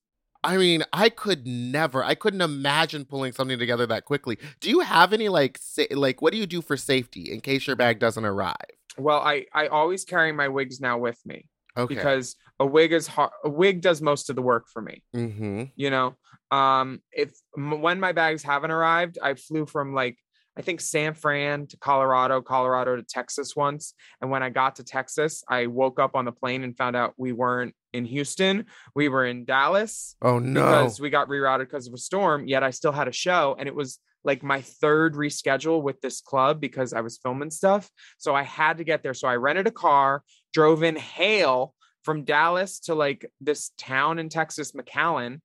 I 0.45 0.57
mean, 0.57 0.83
I 0.93 1.09
could 1.09 1.45
never, 1.47 2.03
I 2.03 2.15
couldn't 2.15 2.41
imagine 2.41 3.03
pulling 3.05 3.33
something 3.33 3.57
together 3.59 3.85
that 3.87 4.05
quickly. 4.05 4.37
Do 4.59 4.69
you 4.69 4.79
have 4.81 5.11
any 5.11 5.27
like, 5.29 5.57
sa- 5.59 5.83
like, 5.91 6.21
what 6.21 6.31
do 6.31 6.37
you 6.39 6.45
do 6.45 6.61
for 6.61 6.77
safety 6.77 7.31
in 7.33 7.41
case 7.41 7.67
your 7.67 7.75
bag 7.75 7.99
doesn't 7.99 8.23
arrive? 8.25 8.55
Well, 8.97 9.19
I 9.19 9.45
I 9.53 9.67
always 9.67 10.05
carry 10.05 10.31
my 10.31 10.47
wigs 10.47 10.79
now 10.79 10.97
with 10.97 11.19
me 11.25 11.47
Okay. 11.75 11.93
because 11.95 12.35
a 12.59 12.65
wig 12.65 12.93
is 12.93 13.07
hard. 13.07 13.31
A 13.43 13.49
wig 13.49 13.81
does 13.81 14.01
most 14.01 14.29
of 14.29 14.35
the 14.37 14.41
work 14.41 14.65
for 14.71 14.81
me. 14.81 15.03
mm-hmm. 15.15 15.63
you 15.75 15.89
know 15.89 16.15
um 16.51 17.01
if 17.11 17.31
m- 17.57 17.81
when 17.81 17.99
my 17.99 18.11
bags 18.11 18.43
haven't 18.43 18.69
arrived 18.69 19.17
i 19.23 19.33
flew 19.33 19.65
from 19.65 19.95
like 19.95 20.15
i 20.57 20.61
think 20.61 20.79
san 20.81 21.13
fran 21.13 21.67
to 21.67 21.77
colorado 21.77 22.41
colorado 22.41 22.95
to 22.95 23.03
texas 23.03 23.55
once 23.55 23.93
and 24.21 24.29
when 24.29 24.43
i 24.43 24.49
got 24.49 24.75
to 24.75 24.83
texas 24.83 25.43
i 25.49 25.67
woke 25.67 25.99
up 25.99 26.15
on 26.15 26.25
the 26.25 26.31
plane 26.31 26.63
and 26.63 26.77
found 26.77 26.95
out 26.95 27.13
we 27.17 27.31
weren't 27.31 27.73
in 27.93 28.05
houston 28.05 28.65
we 28.95 29.07
were 29.09 29.25
in 29.25 29.45
dallas 29.45 30.15
Oh 30.21 30.39
no. 30.39 30.61
because 30.61 30.99
we 30.99 31.09
got 31.09 31.29
rerouted 31.29 31.59
because 31.61 31.87
of 31.87 31.93
a 31.93 31.97
storm 31.97 32.47
yet 32.47 32.63
i 32.63 32.69
still 32.69 32.91
had 32.91 33.07
a 33.07 33.13
show 33.13 33.55
and 33.57 33.67
it 33.67 33.75
was 33.75 33.99
like 34.23 34.41
my 34.43 34.61
third 34.61 35.13
reschedule 35.13 35.81
with 35.81 36.01
this 36.01 36.21
club 36.21 36.59
because 36.59 36.93
i 36.93 37.01
was 37.01 37.17
filming 37.17 37.51
stuff 37.51 37.89
so 38.17 38.33
i 38.35 38.43
had 38.43 38.77
to 38.77 38.83
get 38.83 39.03
there 39.03 39.13
so 39.13 39.27
i 39.27 39.35
rented 39.35 39.67
a 39.67 39.71
car 39.71 40.23
drove 40.53 40.83
in 40.83 40.95
hail 40.95 41.73
from 42.03 42.23
dallas 42.23 42.79
to 42.79 42.95
like 42.95 43.29
this 43.41 43.71
town 43.77 44.19
in 44.19 44.29
texas 44.29 44.71
mcallen 44.73 45.39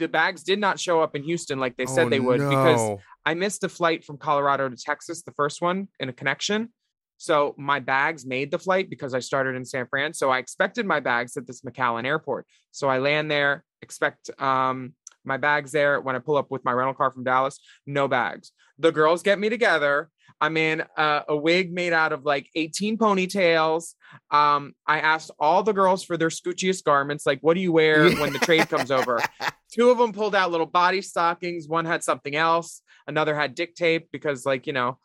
the 0.00 0.08
bags 0.08 0.42
did 0.42 0.58
not 0.58 0.80
show 0.80 1.00
up 1.00 1.14
in 1.14 1.22
houston 1.22 1.60
like 1.60 1.76
they 1.76 1.86
said 1.86 2.06
Oh, 2.06 2.10
they 2.10 2.20
would 2.20 2.40
because. 2.40 2.98
I 3.26 3.34
missed 3.34 3.62
a 3.64 3.68
flight 3.68 4.02
from 4.02 4.16
Colorado 4.16 4.68
to 4.68 4.76
Texas, 4.76 5.22
the 5.22 5.32
first 5.32 5.60
one 5.60 5.88
in 5.98 6.08
a 6.08 6.12
connection. 6.12 6.70
So 7.18 7.54
my 7.58 7.80
bags 7.80 8.24
made 8.24 8.50
the 8.50 8.58
flight 8.58 8.88
because 8.88 9.12
I 9.12 9.20
started 9.20 9.54
in 9.54 9.64
San 9.66 9.86
Fran. 9.86 10.14
So 10.14 10.30
I 10.30 10.38
expected 10.38 10.86
my 10.86 11.00
bags 11.00 11.36
at 11.36 11.46
this 11.46 11.60
McAllen 11.60 12.06
airport. 12.06 12.46
So 12.70 12.88
I 12.88 12.98
land 12.98 13.30
there, 13.30 13.62
expect 13.82 14.30
um, 14.40 14.94
My 15.22 15.36
bag's 15.36 15.70
there. 15.70 16.00
When 16.00 16.16
I 16.16 16.18
pull 16.18 16.38
up 16.38 16.50
with 16.50 16.64
my 16.64 16.72
rental 16.72 16.94
car 16.94 17.10
from 17.10 17.24
Dallas, 17.24 17.60
no 17.86 18.08
bags. 18.08 18.52
The 18.80 18.92
girls 18.92 19.22
get 19.22 19.38
me 19.38 19.48
together. 19.48 20.10
I'm 20.40 20.56
in 20.56 20.82
uh, 20.96 21.22
a 21.28 21.36
wig 21.36 21.72
made 21.72 21.92
out 21.92 22.12
of 22.12 22.24
like 22.24 22.48
18 22.54 22.96
ponytails. 22.96 23.94
Um, 24.30 24.72
I 24.86 25.00
asked 25.00 25.30
all 25.38 25.62
the 25.62 25.74
girls 25.74 26.02
for 26.02 26.16
their 26.16 26.30
scoochiest 26.30 26.82
garments. 26.84 27.26
Like, 27.26 27.40
what 27.42 27.54
do 27.54 27.60
you 27.60 27.72
wear 27.72 28.10
when 28.12 28.32
the 28.32 28.38
trade 28.38 28.68
comes 28.68 28.90
over? 28.90 29.20
Two 29.72 29.90
of 29.90 29.98
them 29.98 30.12
pulled 30.12 30.34
out 30.34 30.50
little 30.50 30.66
body 30.66 31.02
stockings. 31.02 31.68
One 31.68 31.84
had 31.84 32.02
something 32.02 32.34
else. 32.34 32.80
Another 33.06 33.36
had 33.36 33.54
dick 33.54 33.74
tape 33.74 34.08
because, 34.12 34.46
like, 34.46 34.66
you 34.66 34.72
know, 34.72 34.98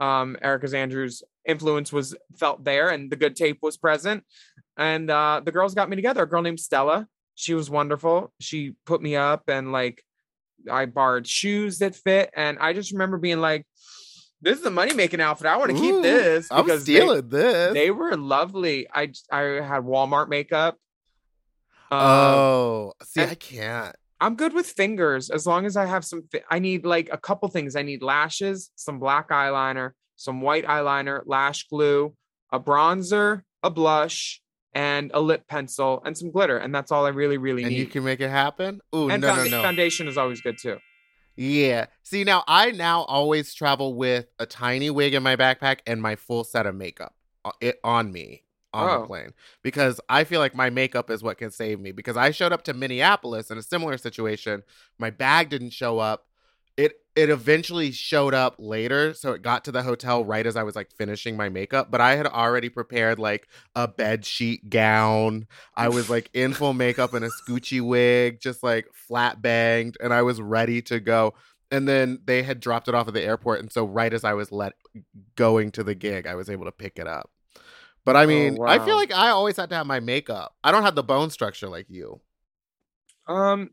um, 0.00 0.36
Erica 0.40 0.74
Andrews' 0.76 1.22
influence 1.46 1.92
was 1.92 2.16
felt 2.38 2.64
there 2.64 2.88
and 2.88 3.10
the 3.10 3.16
good 3.16 3.36
tape 3.36 3.58
was 3.60 3.76
present. 3.76 4.24
And 4.76 5.10
uh, 5.10 5.42
the 5.44 5.52
girls 5.52 5.74
got 5.74 5.90
me 5.90 5.96
together. 5.96 6.22
A 6.22 6.28
girl 6.28 6.42
named 6.42 6.60
Stella. 6.60 7.08
She 7.34 7.54
was 7.54 7.68
wonderful. 7.68 8.32
She 8.40 8.74
put 8.86 9.02
me 9.02 9.16
up 9.16 9.44
and 9.48 9.70
like 9.70 10.02
I 10.70 10.86
borrowed 10.86 11.26
shoes 11.26 11.78
that 11.78 11.94
fit. 11.94 12.30
And 12.34 12.58
I 12.58 12.72
just 12.72 12.92
remember 12.92 13.18
being 13.18 13.40
like, 13.40 13.66
this 14.40 14.58
is 14.58 14.64
a 14.64 14.70
money 14.70 14.94
making 14.94 15.20
outfit. 15.20 15.46
I 15.46 15.56
want 15.56 15.72
to 15.72 15.80
keep 15.80 16.02
this 16.02 16.46
I'm 16.50 16.64
because 16.64 16.84
they- 16.84 17.20
this. 17.22 17.74
they 17.74 17.90
were 17.90 18.16
lovely. 18.16 18.86
I 18.92 19.12
I 19.32 19.40
had 19.40 19.82
Walmart 19.82 20.28
makeup. 20.28 20.76
Um, 21.90 22.00
oh, 22.00 22.92
see, 23.02 23.22
I 23.22 23.34
can't. 23.34 23.96
I'm 24.20 24.34
good 24.34 24.52
with 24.52 24.66
fingers 24.66 25.30
as 25.30 25.46
long 25.46 25.64
as 25.64 25.76
I 25.76 25.86
have 25.86 26.04
some. 26.04 26.22
Fi- 26.30 26.42
I 26.50 26.58
need 26.58 26.84
like 26.84 27.08
a 27.12 27.18
couple 27.18 27.48
things. 27.48 27.76
I 27.76 27.82
need 27.82 28.02
lashes, 28.02 28.70
some 28.76 28.98
black 28.98 29.30
eyeliner, 29.30 29.92
some 30.16 30.40
white 30.40 30.66
eyeliner, 30.66 31.22
lash 31.24 31.66
glue, 31.68 32.14
a 32.52 32.60
bronzer, 32.60 33.42
a 33.62 33.70
blush, 33.70 34.42
and 34.74 35.10
a 35.14 35.20
lip 35.20 35.46
pencil 35.48 36.02
and 36.04 36.16
some 36.16 36.30
glitter. 36.30 36.58
And 36.58 36.74
that's 36.74 36.92
all 36.92 37.06
I 37.06 37.10
really, 37.10 37.38
really 37.38 37.62
And 37.62 37.70
need. 37.70 37.78
And 37.78 37.86
you 37.86 37.90
can 37.92 38.04
make 38.04 38.20
it 38.20 38.30
happen. 38.30 38.80
Ooh, 38.94 39.08
and 39.10 39.22
no, 39.22 39.34
no, 39.36 39.44
no. 39.44 39.62
foundation 39.62 40.08
is 40.08 40.16
always 40.18 40.40
good 40.40 40.58
too. 40.58 40.78
Yeah. 41.36 41.86
See, 42.02 42.24
now 42.24 42.42
I 42.48 42.72
now 42.72 43.02
always 43.02 43.54
travel 43.54 43.94
with 43.94 44.26
a 44.38 44.46
tiny 44.46 44.90
wig 44.90 45.14
in 45.14 45.22
my 45.22 45.36
backpack 45.36 45.80
and 45.86 46.02
my 46.02 46.16
full 46.16 46.42
set 46.44 46.66
of 46.66 46.74
makeup 46.74 47.14
uh, 47.44 47.52
it 47.60 47.78
on 47.84 48.12
me 48.12 48.42
on 48.74 48.88
Oh. 48.88 49.00
the 49.00 49.06
plane 49.06 49.32
because 49.62 50.00
I 50.08 50.24
feel 50.24 50.40
like 50.40 50.54
my 50.54 50.68
makeup 50.68 51.10
is 51.10 51.22
what 51.22 51.38
can 51.38 51.50
save 51.50 51.80
me. 51.80 51.92
Because 51.92 52.16
I 52.16 52.32
showed 52.32 52.52
up 52.52 52.64
to 52.64 52.74
Minneapolis 52.74 53.50
in 53.50 53.58
a 53.58 53.62
similar 53.62 53.96
situation, 53.98 54.62
my 54.98 55.10
bag 55.10 55.48
didn't 55.48 55.70
show 55.70 55.98
up. 55.98 56.26
It 57.18 57.30
eventually 57.30 57.90
showed 57.90 58.32
up 58.32 58.54
later, 58.60 59.12
so 59.12 59.32
it 59.32 59.42
got 59.42 59.64
to 59.64 59.72
the 59.72 59.82
hotel 59.82 60.24
right 60.24 60.46
as 60.46 60.54
I 60.54 60.62
was 60.62 60.76
like 60.76 60.92
finishing 60.92 61.36
my 61.36 61.48
makeup. 61.48 61.90
But 61.90 62.00
I 62.00 62.14
had 62.14 62.28
already 62.28 62.68
prepared 62.68 63.18
like 63.18 63.48
a 63.74 63.88
bed 63.88 64.24
sheet 64.24 64.70
gown. 64.70 65.48
I 65.74 65.88
was 65.88 66.08
like 66.08 66.30
in 66.34 66.54
full 66.54 66.74
makeup 66.74 67.14
and 67.14 67.24
a 67.24 67.30
Scoochie 67.30 67.80
wig, 67.80 68.38
just 68.40 68.62
like 68.62 68.86
flat 68.94 69.42
banged, 69.42 69.96
and 70.00 70.14
I 70.14 70.22
was 70.22 70.40
ready 70.40 70.80
to 70.82 71.00
go. 71.00 71.34
And 71.72 71.88
then 71.88 72.20
they 72.24 72.44
had 72.44 72.60
dropped 72.60 72.86
it 72.86 72.94
off 72.94 73.08
at 73.08 73.14
the 73.14 73.24
airport, 73.24 73.58
and 73.58 73.72
so 73.72 73.84
right 73.84 74.14
as 74.14 74.22
I 74.22 74.34
was 74.34 74.52
let 74.52 74.74
going 75.34 75.72
to 75.72 75.82
the 75.82 75.96
gig, 75.96 76.24
I 76.28 76.36
was 76.36 76.48
able 76.48 76.66
to 76.66 76.72
pick 76.72 77.00
it 77.00 77.08
up. 77.08 77.32
But 78.04 78.14
I 78.14 78.26
mean, 78.26 78.58
I 78.64 78.78
feel 78.78 78.94
like 78.94 79.12
I 79.12 79.30
always 79.30 79.56
had 79.56 79.70
to 79.70 79.74
have 79.74 79.88
my 79.88 79.98
makeup. 79.98 80.54
I 80.62 80.70
don't 80.70 80.84
have 80.84 80.94
the 80.94 81.02
bone 81.02 81.30
structure 81.30 81.68
like 81.68 81.86
you. 81.90 82.20
Um, 83.26 83.70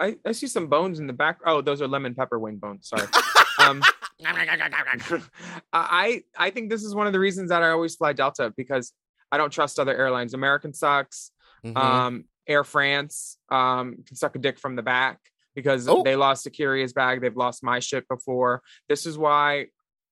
I 0.00 0.16
I 0.24 0.32
see 0.32 0.46
some 0.46 0.66
bones 0.68 0.98
in 0.98 1.06
the 1.06 1.12
back. 1.12 1.38
Oh, 1.44 1.60
those 1.60 1.80
are 1.82 1.86
lemon 1.88 2.14
pepper 2.14 2.38
wing 2.38 2.56
bones. 2.56 2.88
Sorry. 2.88 3.06
um, 3.64 3.82
I 5.72 6.22
I 6.36 6.50
think 6.50 6.70
this 6.70 6.82
is 6.82 6.94
one 6.94 7.06
of 7.06 7.12
the 7.12 7.20
reasons 7.20 7.50
that 7.50 7.62
I 7.62 7.70
always 7.70 7.96
fly 7.96 8.12
Delta 8.12 8.52
because 8.56 8.92
I 9.30 9.36
don't 9.38 9.50
trust 9.52 9.78
other 9.78 9.96
airlines. 9.96 10.34
American 10.34 10.72
sucks. 10.74 11.30
Mhm. 11.64 11.76
Um, 11.76 12.24
Air 12.48 12.64
France 12.64 13.38
um, 13.50 13.98
can 14.06 14.16
suck 14.16 14.34
a 14.34 14.38
dick 14.38 14.58
from 14.58 14.74
the 14.74 14.82
back 14.82 15.18
because 15.54 15.86
Oh. 15.88 16.02
they 16.02 16.16
lost 16.16 16.46
Akeria's 16.46 16.92
bag. 16.92 17.20
They've 17.20 17.36
lost 17.36 17.62
my 17.62 17.78
shit 17.78 18.08
before. 18.08 18.62
This 18.88 19.06
is 19.06 19.16
why 19.16 19.66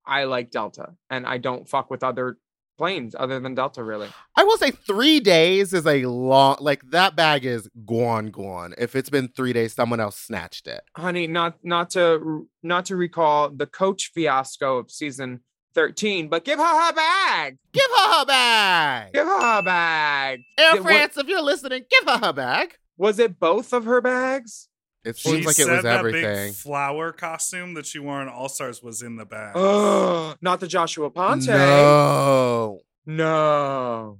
I 0.06 0.24
like 0.24 0.50
Delta 0.50 0.94
and 1.10 1.26
I 1.26 1.38
don't 1.38 1.68
fuck 1.68 1.90
with 1.90 2.04
other 2.04 2.36
planes 2.78 3.14
other 3.18 3.38
than 3.40 3.54
Delta. 3.54 3.82
Really, 3.84 4.08
I 4.36 4.44
will 4.44 4.56
say 4.56 4.70
three 4.70 5.20
days 5.20 5.74
is 5.74 5.86
a 5.86 6.06
long 6.06 6.56
like 6.60 6.82
that 6.90 7.16
bag 7.16 7.44
is 7.44 7.68
gone 7.84 8.28
gone. 8.28 8.74
If 8.78 8.94
it's 8.96 9.10
been 9.10 9.28
three 9.28 9.52
days, 9.52 9.74
someone 9.74 10.00
else 10.00 10.16
snatched 10.16 10.66
it. 10.66 10.80
honey. 10.96 11.26
Not 11.26 11.58
not 11.62 11.90
to 11.90 12.48
not 12.62 12.86
to 12.86 12.96
recall 12.96 13.50
the 13.50 13.66
coach 13.66 14.10
fiasco 14.14 14.78
of 14.78 14.90
season 14.90 15.40
thirteen, 15.74 16.28
but 16.28 16.44
give 16.44 16.58
her 16.58 16.64
her 16.86 16.92
bag. 16.94 17.58
Give 17.72 17.82
her 17.98 18.18
her 18.18 18.24
bag. 18.24 19.12
Give 19.12 19.26
her 19.26 19.40
her 19.56 19.62
bag. 19.62 20.40
Air 20.58 20.72
Did- 20.74 20.84
what- 20.84 20.88
France, 20.90 21.16
if 21.18 21.26
you're 21.28 21.42
listening, 21.42 21.82
give 21.90 22.04
her 22.08 22.18
her 22.26 22.32
bag. 22.32 22.74
Was 22.96 23.18
it 23.18 23.38
both 23.38 23.72
of 23.72 23.84
her 23.84 24.00
bags? 24.00 24.68
It 25.04 25.16
She 25.16 25.28
seems 25.30 25.46
like 25.46 25.58
it 25.58 25.68
was 25.70 25.82
that 25.84 25.98
everything. 25.98 26.48
big 26.48 26.54
flower 26.54 27.12
costume 27.12 27.74
that 27.74 27.86
she 27.86 27.98
wore 27.98 28.20
in 28.20 28.28
All 28.28 28.48
Stars 28.48 28.82
was 28.82 29.00
in 29.00 29.16
the 29.16 29.24
bag. 29.24 29.52
Oh, 29.54 30.34
not 30.40 30.60
the 30.60 30.66
Joshua 30.66 31.08
Ponte. 31.10 31.46
No. 31.46 32.80
No. 33.06 34.18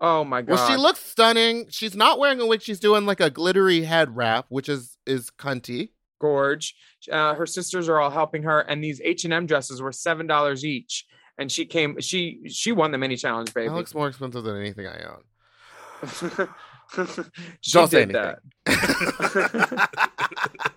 Oh 0.00 0.24
my 0.24 0.42
god. 0.42 0.54
Well, 0.54 0.68
she 0.68 0.76
looks 0.76 1.00
stunning. 1.00 1.66
She's 1.70 1.94
not 1.96 2.18
wearing 2.18 2.40
a 2.40 2.46
wig. 2.46 2.62
She's 2.62 2.80
doing 2.80 3.06
like 3.06 3.20
a 3.20 3.30
glittery 3.30 3.82
head 3.82 4.16
wrap, 4.16 4.46
which 4.48 4.68
is 4.68 4.96
is 5.06 5.30
cunty. 5.38 5.90
gorge. 6.20 6.74
Uh, 7.10 7.34
her 7.34 7.46
sisters 7.46 7.88
are 7.88 7.98
all 8.00 8.10
helping 8.10 8.42
her, 8.44 8.60
and 8.60 8.82
these 8.82 9.00
H 9.04 9.24
and 9.24 9.32
M 9.32 9.46
dresses 9.46 9.80
were 9.82 9.92
seven 9.92 10.26
dollars 10.26 10.64
each. 10.64 11.04
And 11.38 11.50
she 11.52 11.66
came. 11.66 12.00
She 12.00 12.40
she 12.48 12.72
won 12.72 12.90
the 12.92 12.98
mini 12.98 13.16
challenge, 13.16 13.52
baby. 13.54 13.68
That 13.68 13.74
looks 13.74 13.94
more 13.94 14.08
expensive 14.08 14.44
than 14.44 14.56
anything 14.58 14.86
I 14.86 15.02
own. 15.04 16.48
she 17.60 17.72
Don't 17.72 17.90
say 17.90 18.02
anything. 18.02 18.34
that. 18.66 19.88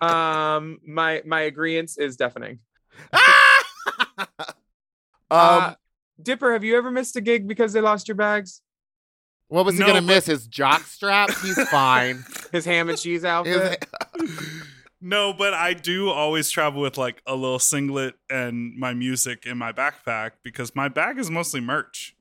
um, 0.00 0.78
my 0.86 1.22
my 1.24 1.40
agreement 1.42 1.92
is 1.98 2.16
deafening. 2.16 2.58
um, 3.12 4.26
Uh, 5.30 5.74
Dipper, 6.22 6.52
have 6.52 6.64
you 6.64 6.76
ever 6.76 6.90
missed 6.90 7.16
a 7.16 7.20
gig 7.20 7.46
because 7.48 7.72
they 7.72 7.80
lost 7.80 8.08
your 8.08 8.16
bags? 8.16 8.60
what 9.48 9.64
was 9.64 9.74
he 9.74 9.80
no, 9.80 9.86
gonna 9.88 10.00
but- 10.00 10.06
miss? 10.14 10.26
His 10.26 10.46
jock 10.46 10.82
strap? 10.82 11.30
He's 11.42 11.60
fine. 11.70 12.24
His 12.52 12.64
ham 12.64 12.88
and 12.88 12.98
cheese 12.98 13.24
outfit. 13.24 13.84
No, 15.00 15.32
but 15.32 15.54
I 15.54 15.72
do 15.72 16.10
always 16.10 16.50
travel 16.50 16.82
with 16.82 16.98
like 16.98 17.22
a 17.26 17.34
little 17.34 17.58
singlet 17.58 18.14
and 18.28 18.76
my 18.76 18.92
music 18.92 19.46
in 19.46 19.56
my 19.56 19.72
backpack 19.72 20.32
because 20.44 20.76
my 20.76 20.88
bag 20.88 21.18
is 21.18 21.30
mostly 21.30 21.60
merch. 21.60 22.14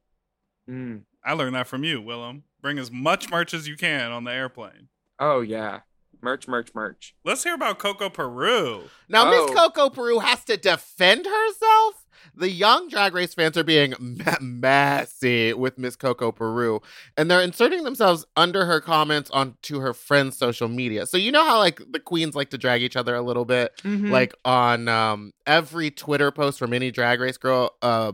Mm. 0.70 1.02
I 1.24 1.34
learned 1.34 1.56
that 1.56 1.68
from 1.68 1.84
you, 1.84 2.02
Willam. 2.02 2.44
Bring 2.62 2.78
as 2.80 2.92
much 2.92 3.30
merch 3.30 3.54
as 3.54 3.68
you 3.68 3.76
can 3.78 4.12
on 4.12 4.24
the 4.26 4.32
airplane. 4.32 4.90
Oh 5.20 5.42
yeah, 5.42 5.82
merch, 6.22 6.48
merch, 6.48 6.74
merch. 6.76 7.16
Let's 7.24 7.44
hear 7.44 7.54
about 7.56 7.80
Coco 7.80 8.10
Peru. 8.10 8.84
Now, 9.08 9.30
Miss 9.30 9.40
Oh. 9.50 9.54
Coco 9.54 9.90
Peru 9.90 10.20
has 10.20 10.44
to 10.46 10.58
defend 10.58 11.26
herself. 11.26 12.06
The 12.36 12.50
young 12.50 12.90
Drag 12.90 13.14
Race 13.14 13.34
fans 13.34 13.58
are 13.58 13.64
being 13.64 13.94
ma- 14.00 14.38
messy 14.42 15.54
with 15.54 15.78
Miss 15.78 15.96
Coco 15.96 16.32
Peru, 16.34 16.82
and 17.18 17.32
they're 17.32 17.42
inserting 17.42 17.84
themselves 17.84 18.26
under 18.36 18.66
her 18.66 18.82
comments 18.82 19.30
onto 19.32 19.80
her 19.80 19.94
friends' 19.94 20.38
social 20.38 20.68
media. 20.68 21.06
So 21.06 21.18
you 21.18 21.32
know 21.32 21.44
how 21.46 21.58
like 21.60 21.82
the 21.92 22.00
queens 22.00 22.36
like 22.36 22.50
to 22.52 22.58
drag 22.58 22.82
each 22.82 22.96
other 22.98 23.16
a 23.16 23.22
little 23.22 23.46
bit, 23.46 23.74
Mhm. 23.84 24.10
like 24.10 24.34
on 24.44 24.88
um 24.90 25.32
every 25.48 25.92
Twitter 25.92 26.30
post 26.32 26.60
from 26.60 26.74
any 26.74 26.92
Drag 26.92 27.20
Race 27.22 27.38
girl. 27.38 27.72
Uh, 27.82 28.12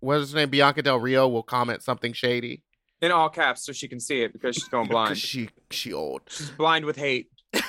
what 0.00 0.18
is 0.20 0.32
her 0.32 0.38
name? 0.38 0.50
Bianca 0.50 0.82
Del 0.82 0.98
Rio 1.00 1.26
will 1.28 1.42
comment 1.42 1.82
something 1.82 2.12
shady. 2.12 2.62
In 3.00 3.10
all 3.12 3.28
caps, 3.28 3.64
so 3.64 3.72
she 3.72 3.88
can 3.88 4.00
see 4.00 4.22
it 4.22 4.32
because 4.32 4.54
she's 4.56 4.68
going 4.68 4.88
blind. 4.90 5.18
She 5.18 5.48
she 5.70 5.92
old. 5.92 6.22
She's 6.28 6.50
blind 6.50 6.84
with 6.84 6.96
hate. 6.96 7.30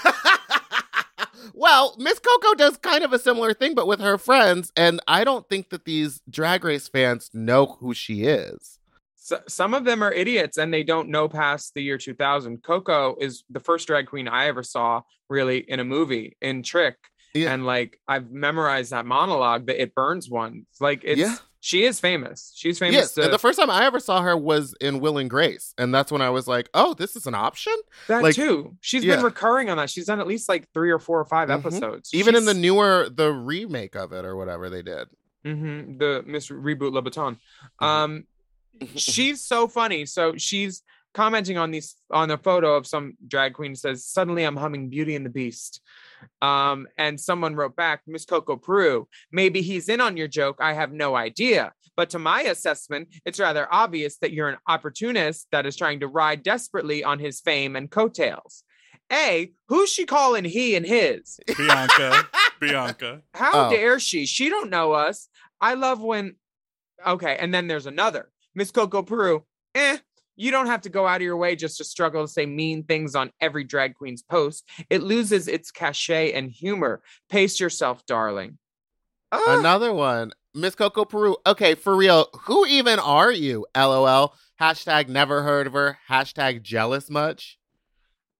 well, 1.53 1.95
Miss 1.97 2.19
Coco 2.19 2.53
does 2.53 2.77
kind 2.77 3.03
of 3.03 3.13
a 3.13 3.19
similar 3.19 3.53
thing, 3.53 3.75
but 3.75 3.87
with 3.87 3.99
her 3.99 4.17
friends, 4.17 4.71
and 4.75 4.99
I 5.07 5.23
don't 5.23 5.47
think 5.49 5.69
that 5.69 5.85
these 5.85 6.21
Drag 6.29 6.63
Race 6.63 6.87
fans 6.87 7.29
know 7.33 7.77
who 7.79 7.93
she 7.93 8.23
is. 8.23 8.79
So, 9.15 9.39
some 9.47 9.73
of 9.73 9.85
them 9.85 10.03
are 10.03 10.11
idiots 10.11 10.57
and 10.57 10.73
they 10.73 10.83
don't 10.83 11.09
know 11.09 11.29
past 11.29 11.73
the 11.75 11.83
year 11.83 11.97
2000. 11.97 12.63
Coco 12.63 13.15
is 13.19 13.43
the 13.49 13.59
first 13.59 13.87
drag 13.87 14.07
queen 14.07 14.27
I 14.27 14.47
ever 14.47 14.63
saw 14.63 15.01
really 15.29 15.59
in 15.59 15.79
a 15.79 15.83
movie 15.85 16.35
in 16.41 16.63
Trick. 16.63 16.97
Yeah. 17.33 17.53
And 17.53 17.65
like 17.65 17.99
I've 18.07 18.31
memorized 18.31 18.91
that 18.91 19.05
monologue, 19.05 19.67
the 19.67 19.79
It 19.79 19.93
Burns 19.93 20.27
one. 20.29 20.65
Like 20.79 21.03
it's 21.03 21.19
Yeah. 21.21 21.35
She 21.63 21.83
is 21.85 21.99
famous. 21.99 22.51
She's 22.55 22.79
famous. 22.79 22.95
yes, 22.95 23.13
to, 23.13 23.23
and 23.23 23.31
the 23.33 23.37
first 23.39 23.57
time 23.59 23.69
I 23.69 23.85
ever 23.85 23.99
saw 23.99 24.21
her 24.21 24.35
was 24.35 24.73
in 24.81 24.99
Will 24.99 25.17
and 25.19 25.29
Grace, 25.29 25.73
and 25.77 25.93
that's 25.93 26.11
when 26.11 26.21
I 26.21 26.29
was 26.31 26.47
like, 26.47 26.69
"Oh, 26.73 26.93
this 26.95 27.15
is 27.15 27.27
an 27.27 27.35
option." 27.35 27.73
that 28.07 28.23
like- 28.23 28.35
too. 28.35 28.75
She's 28.81 29.05
yeah. 29.05 29.15
been 29.15 29.23
recurring 29.25 29.69
on 29.69 29.77
that. 29.77 29.89
She's 29.89 30.05
done 30.07 30.19
at 30.19 30.27
least 30.27 30.49
like 30.49 30.67
three 30.73 30.91
or 30.91 30.99
four 30.99 31.19
or 31.19 31.25
5 31.25 31.49
Mhm. 31.49 31.59
episodes. 31.59 32.09
Even 32.13 32.35
in 32.35 32.45
the 32.45 32.53
newer, 32.55 33.09
the 33.13 33.31
remake 33.31 33.95
of 33.95 34.11
it 34.11 34.25
or 34.25 34.35
whatever 34.35 34.69
they 34.69 34.81
did. 34.81 35.07
Mhm, 35.45 35.97
the 35.99 36.23
Miss 36.25 36.49
Reboot 36.49 36.91
Louboutin. 36.93 37.37
Um, 37.79 38.25
she's 38.95 39.41
so 39.41 39.67
funny. 39.67 40.05
So 40.05 40.35
she's 40.37 40.83
commenting 41.13 41.57
on 41.57 41.71
these 41.71 41.95
on 42.09 42.31
a 42.31 42.37
photo 42.37 42.75
of 42.75 42.87
some 42.87 43.17
drag 43.27 43.53
queen 43.53 43.75
says, 43.75 44.05
"Suddenly 44.05 44.43
I'm 44.43 44.55
humming 44.55 44.89
Beauty 44.89 45.15
and 45.15 45.25
the 45.25 45.29
Beast." 45.29 45.81
Um, 46.41 46.87
and 46.97 47.19
someone 47.19 47.55
wrote 47.55 47.75
back, 47.75 48.01
Miss 48.07 48.25
Coco 48.25 48.55
Peru, 48.57 49.07
maybe 49.31 49.61
he's 49.61 49.89
in 49.89 50.01
on 50.01 50.17
your 50.17 50.27
joke. 50.27 50.57
I 50.59 50.73
have 50.73 50.91
no 50.91 51.15
idea. 51.15 51.73
But 51.97 52.09
to 52.11 52.19
my 52.19 52.41
assessment, 52.43 53.09
it's 53.25 53.39
rather 53.39 53.67
obvious 53.71 54.17
that 54.19 54.31
you're 54.31 54.49
an 54.49 54.57
opportunist 54.67 55.47
that 55.51 55.65
is 55.65 55.75
trying 55.75 55.99
to 55.99 56.07
ride 56.07 56.41
desperately 56.43 57.03
on 57.03 57.19
his 57.19 57.41
fame 57.41 57.75
and 57.75 57.91
coattails. 57.91 58.63
A, 59.11 59.51
who's 59.67 59.89
she 59.91 60.05
calling 60.05 60.45
he 60.45 60.75
and 60.75 60.85
his? 60.85 61.37
Bianca. 61.57 62.29
Bianca. 62.61 63.21
How 63.33 63.67
Oh. 63.67 63.69
dare 63.69 63.99
she? 63.99 64.25
She 64.25 64.47
don't 64.49 64.69
know 64.69 64.93
us. 64.93 65.27
I 65.59 65.73
love 65.73 66.01
when 66.01 66.35
okay, 67.05 67.35
and 67.39 67.53
then 67.53 67.67
there's 67.67 67.87
another. 67.87 68.29
Miss 68.55 68.71
Coco 68.71 69.01
Peru. 69.03 69.43
Eh, 69.75 69.97
you 70.41 70.49
don't 70.49 70.65
have 70.65 70.81
to 70.81 70.89
go 70.89 71.05
out 71.05 71.17
of 71.17 71.21
your 71.21 71.37
way 71.37 71.55
just 71.55 71.77
to 71.77 71.83
struggle 71.83 72.23
to 72.23 72.27
say 72.27 72.47
mean 72.47 72.83
things 72.83 73.13
on 73.13 73.31
every 73.39 73.63
drag 73.63 73.93
queen's 73.93 74.23
post. 74.23 74.67
It 74.89 75.03
loses 75.03 75.47
its 75.47 75.69
cachet 75.69 76.31
and 76.31 76.49
humor. 76.49 77.03
Pace 77.29 77.59
yourself, 77.59 78.03
darling. 78.07 78.57
Ah, 79.31 79.59
Another 79.59 79.93
one. 79.93 80.31
Miss 80.55 80.73
Coco 80.73 81.05
Peru. 81.05 81.37
Okay, 81.45 81.75
for 81.75 81.95
real. 81.95 82.27
Who 82.45 82.65
even 82.65 82.97
are 82.97 83.31
you? 83.31 83.67
LOL. 83.77 84.33
Hashtag 84.59 85.09
never 85.09 85.43
heard 85.43 85.67
of 85.67 85.73
her. 85.73 85.99
Hashtag 86.09 86.63
jealous 86.63 87.07
much. 87.07 87.59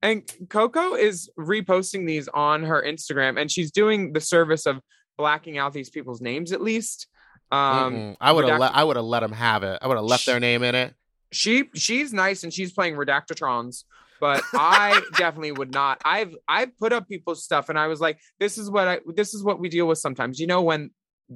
And 0.02 0.24
Coco 0.50 0.96
is 0.96 1.30
reposting 1.38 2.08
these 2.08 2.28
on 2.30 2.64
her 2.64 2.84
Instagram, 2.84 3.40
and 3.40 3.52
she's 3.52 3.72
doing 3.72 4.14
the 4.14 4.22
service 4.22 4.66
of 4.66 4.82
blacking 5.20 5.60
out 5.60 5.72
these 5.72 5.92
people's 5.92 6.20
names 6.20 6.52
at 6.52 6.62
least. 6.62 7.06
Um, 7.52 7.94
Mm-mm. 7.94 8.16
I 8.20 8.32
would 8.32 8.48
have 8.50 8.60
let 8.60 8.76
I 8.76 8.84
would 8.84 8.96
have 8.96 9.06
let 9.06 9.20
them 9.20 9.34
have 9.34 9.62
it. 9.62 9.78
I 9.84 9.88
would 9.88 9.98
have 9.98 10.06
left 10.06 10.26
their 10.26 10.40
name 10.40 10.64
in 10.64 10.74
it. 10.74 10.96
She 11.32 11.70
she's 11.76 12.14
nice 12.14 12.44
and 12.44 12.54
she's 12.54 12.72
playing 12.74 12.96
redactatrons 12.96 13.84
but 14.20 14.44
i 14.54 15.02
definitely 15.18 15.52
would 15.52 15.74
not 15.74 16.02
i've 16.06 16.36
i've 16.48 16.78
put 16.78 16.92
up 16.94 17.08
people's 17.08 17.44
stuff 17.44 17.70
and 17.70 17.80
i 17.80 17.88
was 17.88 18.00
like 18.02 18.20
this 18.40 18.58
is 18.58 18.70
what 18.70 18.88
i 18.88 19.00
this 19.16 19.34
is 19.34 19.44
what 19.44 19.60
we 19.60 19.70
deal 19.70 19.88
with 19.88 19.98
sometimes 19.98 20.40
you 20.40 20.48
know 20.48 20.62
when 20.62 20.90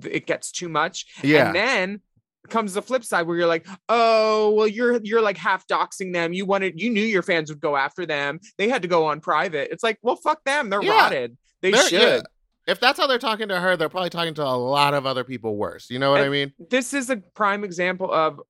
it 0.03 0.25
gets 0.25 0.51
too 0.51 0.67
much 0.69 1.05
Yeah. 1.23 1.47
and 1.47 1.55
then 1.55 2.01
comes 2.49 2.73
the 2.75 2.81
flip 2.81 3.03
side 3.03 3.25
where 3.25 3.37
you're 3.37 3.47
like 3.47 3.65
oh 3.89 4.51
well 4.51 4.67
you're 4.67 4.99
you're 5.03 5.21
like 5.21 5.37
half 5.37 5.65
doxing 5.67 6.13
them 6.13 6.31
you 6.33 6.45
wanted 6.45 6.79
you 6.79 6.91
knew 6.91 7.03
your 7.03 7.23
fans 7.23 7.49
would 7.49 7.59
go 7.61 7.75
after 7.75 8.05
them 8.05 8.39
they 8.59 8.69
had 8.69 8.83
to 8.83 8.87
go 8.87 9.05
on 9.05 9.19
private 9.19 9.69
it's 9.71 9.81
like 9.83 9.97
well 10.03 10.15
fuck 10.15 10.43
them 10.43 10.69
they're 10.69 10.83
Yeah. 10.83 10.91
rotted 10.91 11.37
they 11.61 11.71
They're- 11.71 11.87
should 11.89 12.01
yeah. 12.01 12.21
If 12.67 12.79
that's 12.79 12.99
how 12.99 13.05
they're 13.05 13.19
talking 13.19 13.49
to 13.49 13.59
her, 13.59 13.77
they're 13.77 13.89
probably 13.89 14.09
talking 14.09 14.33
to 14.33 14.43
a 14.43 14.57
lot 14.57 14.95
of 14.95 15.05
other 15.05 15.23
people 15.23 15.55
worse. 15.55 15.87
You 15.91 15.99
know 15.99 16.09
what 16.09 16.21
I 16.21 16.29
mean? 16.29 16.51
this 16.71 16.95
is 16.95 17.11
a 17.11 17.17
prime 17.17 17.63
example 17.63 18.11
of 18.11 18.41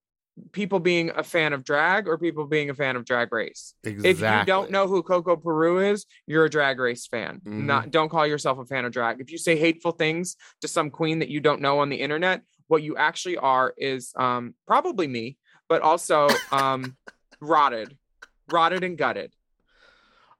people 0.52 0.80
being 0.80 1.12
a 1.16 1.24
fan 1.24 1.54
of 1.54 1.64
drag 1.64 2.08
or 2.08 2.18
people 2.18 2.46
being 2.46 2.70
a 2.70 2.74
fan 2.74 2.96
of 2.96 3.06
drag 3.06 3.32
race 3.32 3.74
Exactly. 3.84 4.10
If 4.10 4.20
you 4.20 4.46
don't 4.46 4.70
know 4.70 4.88
who 4.88 5.02
Coco 5.02 5.36
Peru 5.36 5.80
is, 5.80 6.06
you're 6.28 6.46
a 6.46 6.50
drag 6.50 6.80
race 6.80 7.08
fan. 7.08 7.42
Mhm. 7.46 7.66
Not 7.66 7.92
don't 7.92 8.10
call 8.10 8.28
yourself 8.28 8.58
a 8.60 8.66
fan 8.66 8.86
of 8.86 8.92
drag. 8.92 9.22
If 9.22 9.32
you 9.32 9.38
say 9.38 9.56
hateful 9.56 9.92
things 9.92 10.36
to 10.62 10.68
some 10.68 10.90
queen 10.90 11.20
that 11.20 11.30
you 11.30 11.40
don't 11.40 11.62
know 11.62 11.80
on 11.80 11.90
the 11.90 11.98
internet, 11.98 12.42
what 12.68 12.84
you 12.84 12.98
actually 12.98 13.38
are 13.38 13.74
is 13.78 14.12
um 14.18 14.56
probably 14.68 15.08
me, 15.08 15.38
but 15.70 15.82
also 15.82 16.30
um 16.52 16.98
rotted. 17.40 17.98
Rotted 18.48 18.84
and 18.84 18.98
gutted. 18.98 19.34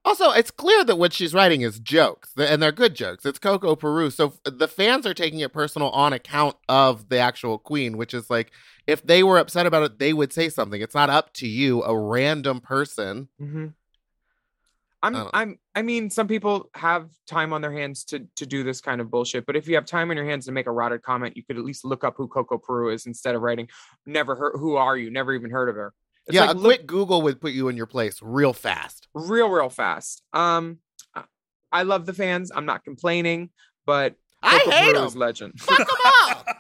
Also, 0.06 0.30
it's 0.30 0.52
clear 0.52 0.84
that 0.84 1.00
what 1.00 1.14
she's 1.14 1.34
writing 1.34 1.62
is 1.62 1.80
jokes, 1.80 2.32
and 2.38 2.62
they're 2.62 2.72
good 2.72 2.96
jokes. 2.96 3.26
It's 3.26 3.40
Coco 3.40 3.76
Peru. 3.76 4.12
So 4.12 4.34
the 4.46 4.68
fans 4.68 5.08
are 5.08 5.16
taking 5.16 5.40
it 5.40 5.52
personal 5.52 5.90
on 5.90 6.14
account 6.14 6.56
of 6.70 7.10
the 7.10 7.18
actual 7.18 7.58
queen, 7.58 7.98
which 7.98 8.14
is 8.14 8.30
like, 8.30 8.52
if 8.86 9.04
they 9.04 9.24
were 9.24 9.40
upset 9.40 9.66
about 9.66 9.82
it, 9.82 9.98
they 9.98 10.14
would 10.14 10.32
say 10.32 10.48
something. 10.48 10.80
It's 10.80 10.94
not 10.94 11.10
up 11.10 11.34
to 11.34 11.48
you, 11.48 11.82
a 11.82 11.98
random 11.98 12.62
person. 12.62 13.30
Mm-hmm. 13.42 13.68
I'm 15.02 15.16
I 15.16 15.30
I'm 15.34 15.60
I 15.76 15.82
mean 15.82 16.10
some 16.10 16.28
people 16.28 16.70
have 16.74 17.10
time 17.28 17.54
on 17.54 17.62
their 17.62 17.72
hands 17.72 18.04
to 18.06 18.28
to 18.36 18.46
do 18.46 18.64
this 18.64 18.82
kind 18.82 19.02
of 19.02 19.12
bullshit, 19.12 19.46
but 19.46 19.56
if 19.56 19.68
you 19.68 19.76
have 19.76 19.86
time 19.86 20.10
on 20.10 20.18
your 20.18 20.26
hands 20.26 20.46
to 20.46 20.52
make 20.52 20.68
a 20.68 20.72
rotted 20.72 21.04
comment, 21.04 21.38
you 21.38 21.44
could 21.44 21.58
at 21.58 21.64
least 21.64 21.86
look 21.86 22.04
up 22.04 22.16
who 22.18 22.28
Coco 22.28 22.58
Peru 22.58 22.92
is 22.92 23.06
instead 23.06 23.36
of 23.36 23.42
writing 23.42 23.68
never 24.06 24.36
heard 24.36 24.54
who 24.58 24.76
are 24.76 24.98
you? 24.98 25.12
Never 25.12 25.34
even 25.34 25.52
heard 25.52 25.70
of 25.70 25.76
her. 25.76 25.94
It's 26.28 26.36
yeah, 26.36 26.46
like, 26.46 26.56
a 26.56 26.58
look- 26.60 26.64
quick 26.78 26.88
Google 26.88 27.22
would 27.24 27.40
put 27.40 27.52
you 27.54 27.68
in 27.68 27.78
your 27.78 27.86
place 27.86 28.20
real 28.22 28.54
fast. 28.54 29.08
real 29.14 29.50
real 29.50 29.70
fast 29.70 30.22
um 30.34 30.80
I- 31.72 31.84
love 31.84 32.06
the 32.06 32.14
fans 32.14 32.52
i'm 32.56 32.66
not 32.66 32.84
complaining 32.84 33.50
but 33.86 34.16
I 34.42 34.60
Coco 34.60 34.72
hate 34.72 34.94
them. 34.94 35.14
legend 35.16 35.60
Fuck 35.60 35.78
them 35.80 35.88
all. 36.06 36.44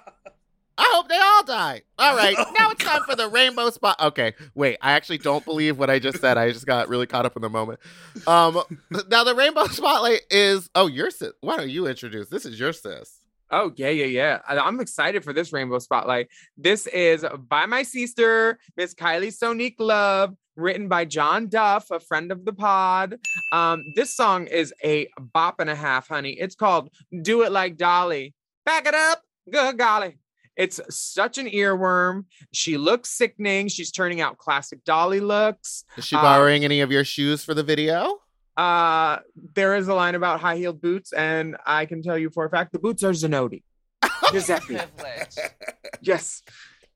I 0.77 0.89
hope 0.91 1.07
they 1.07 1.17
all 1.17 1.43
die. 1.45 1.83
All 1.97 2.15
right, 2.17 2.35
now 2.59 2.71
it's 2.71 2.83
time 2.83 3.03
for 3.03 3.15
the 3.15 3.29
rainbow 3.29 3.69
spot. 3.69 3.95
Okay, 4.01 4.33
wait. 4.55 4.77
I 4.81 4.91
actually 4.91 5.19
don't 5.19 5.45
believe 5.45 5.77
what 5.77 5.89
I 5.89 5.99
just 5.99 6.19
said. 6.19 6.37
I 6.37 6.51
just 6.51 6.65
got 6.65 6.89
really 6.89 7.05
caught 7.07 7.25
up 7.25 7.37
in 7.37 7.41
the 7.43 7.49
moment. 7.49 7.79
Um, 8.27 8.61
now 9.09 9.23
the 9.23 9.33
rainbow 9.35 9.67
spotlight 9.67 10.21
is. 10.29 10.69
Oh, 10.75 10.87
your 10.87 11.11
sis. 11.11 11.31
Why 11.39 11.55
don't 11.55 11.69
you 11.69 11.87
introduce? 11.87 12.27
This 12.27 12.45
is 12.45 12.59
your 12.59 12.73
sis. 12.73 13.21
Oh 13.51 13.71
yeah 13.75 13.89
yeah 13.89 14.05
yeah 14.05 14.39
i'm 14.47 14.79
excited 14.79 15.23
for 15.23 15.33
this 15.33 15.53
rainbow 15.53 15.79
spotlight 15.79 16.27
this 16.57 16.87
is 16.87 17.25
by 17.47 17.65
my 17.65 17.83
sister 17.83 18.57
miss 18.77 18.93
kylie 18.93 19.27
sonique 19.27 19.75
love 19.79 20.35
written 20.55 20.87
by 20.87 21.05
john 21.05 21.47
duff 21.47 21.91
a 21.91 21.99
friend 21.99 22.31
of 22.31 22.45
the 22.45 22.53
pod 22.53 23.19
um 23.51 23.83
this 23.95 24.15
song 24.15 24.47
is 24.47 24.73
a 24.83 25.07
bop 25.19 25.59
and 25.59 25.69
a 25.69 25.75
half 25.75 26.07
honey 26.07 26.31
it's 26.31 26.55
called 26.55 26.89
do 27.21 27.43
it 27.43 27.51
like 27.51 27.77
dolly 27.77 28.33
back 28.65 28.87
it 28.87 28.95
up 28.95 29.21
good 29.51 29.77
golly 29.77 30.17
it's 30.57 30.79
such 30.89 31.37
an 31.37 31.47
earworm. 31.47 32.23
She 32.53 32.77
looks 32.77 33.09
sickening. 33.09 33.67
She's 33.67 33.91
turning 33.91 34.21
out 34.21 34.37
classic 34.37 34.85
Dolly 34.85 35.19
looks. 35.19 35.83
Is 35.97 36.05
she 36.05 36.15
Um, 36.15 36.21
borrowing 36.21 36.63
any 36.63 36.79
of 36.79 36.93
your 36.93 37.03
shoes 37.03 37.43
for 37.43 37.53
the 37.53 37.61
video? 37.61 38.21
Uh, 38.57 39.19
there 39.53 39.75
is 39.75 39.87
a 39.87 39.93
line 39.93 40.15
about 40.15 40.39
high 40.39 40.55
heeled 40.57 40.81
boots, 40.81 41.11
and 41.13 41.57
I 41.65 41.85
can 41.85 42.01
tell 42.01 42.17
you 42.17 42.29
for 42.29 42.45
a 42.45 42.49
fact 42.49 42.71
the 42.71 42.79
boots 42.79 43.03
are 43.03 43.11
Zanotti. 43.11 43.63
Giuseppe. 44.31 44.77
yes, 46.01 46.41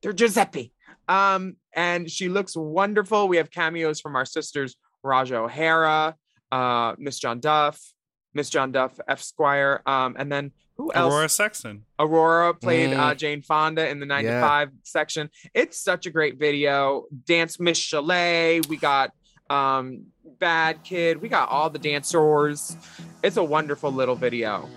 they're 0.02 0.12
Giuseppe. 0.12 0.72
Um, 1.08 1.56
and 1.74 2.10
she 2.10 2.28
looks 2.28 2.56
wonderful. 2.56 3.28
We 3.28 3.36
have 3.38 3.50
cameos 3.50 4.00
from 4.00 4.16
our 4.16 4.24
sisters 4.24 4.76
Raja 5.02 5.36
O'Hara, 5.38 6.14
uh, 6.52 6.94
Miss 6.98 7.18
John 7.18 7.40
Duff, 7.40 7.80
Miss 8.34 8.48
John 8.50 8.70
Duff, 8.72 8.98
F 9.08 9.20
Squire, 9.22 9.82
um, 9.86 10.14
and 10.18 10.30
then 10.30 10.52
who 10.76 10.92
else? 10.94 11.12
Aurora 11.12 11.28
Sexton. 11.28 11.84
Aurora 11.98 12.54
played 12.54 12.94
uh, 12.94 13.12
Mm. 13.12 13.16
Jane 13.18 13.42
Fonda 13.42 13.88
in 13.88 14.00
the 14.00 14.06
9 14.06 14.24
Yeah. 14.24 14.40
to 14.40 14.46
5 14.46 14.70
section. 14.84 15.28
It's 15.52 15.78
such 15.78 16.06
a 16.06 16.10
great 16.10 16.38
video. 16.38 17.04
Dance 17.26 17.60
Miss 17.60 17.76
Chalet. 17.76 18.60
We 18.68 18.76
got 18.78 19.10
um 19.50 20.06
Bad 20.38 20.82
Kid. 20.84 21.20
We 21.20 21.28
got 21.28 21.50
all 21.50 21.68
the 21.68 21.78
dancers. 21.78 22.76
It's 23.22 23.36
a 23.36 23.44
wonderful 23.44 23.92
little 23.92 24.14
video. 24.14 24.68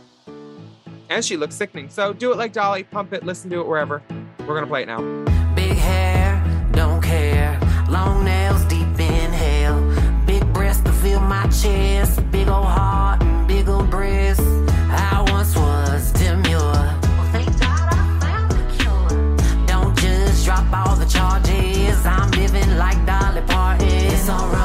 And 1.09 1.23
she 1.23 1.37
looks 1.37 1.55
sickening. 1.55 1.89
So 1.89 2.11
do 2.11 2.31
it 2.31 2.37
like 2.37 2.51
Dolly, 2.53 2.83
pump 2.83 3.13
it, 3.13 3.23
listen 3.23 3.49
to 3.51 3.61
it 3.61 3.67
wherever. 3.67 4.01
We're 4.39 4.55
gonna 4.55 4.67
play 4.67 4.83
it 4.83 4.87
now. 4.87 5.01
Big 5.55 5.77
hair, 5.77 6.43
don't 6.71 7.01
care. 7.01 7.59
Long 7.89 8.25
nails, 8.25 8.65
deep 8.65 8.87
inhale. 8.99 9.79
Big 10.25 10.43
breasts 10.53 10.83
to 10.83 10.91
fill 10.91 11.21
my 11.21 11.43
chest. 11.47 12.19
Big 12.31 12.47
old 12.47 12.65
heart 12.65 13.21
and 13.21 13.47
big 13.47 13.69
old 13.69 13.89
breasts. 13.89 14.43
I 14.89 15.23
once 15.29 15.55
was 15.55 16.11
demure. 16.13 16.59
Well, 16.59 17.29
thank 17.31 17.47
God 17.59 17.93
I 17.93 18.19
found 18.19 18.51
the 18.51 18.65
cure. 18.77 19.67
Don't 19.67 19.97
just 19.97 20.45
drop 20.45 20.65
all 20.73 20.95
the 20.95 21.05
charges. 21.05 22.05
I'm 22.05 22.31
living 22.31 22.77
like 22.77 23.05
Dolly 23.05 23.41
Parton. 23.41 23.87
It's 23.87 24.27
all 24.29 24.47
wrong, 24.49 24.62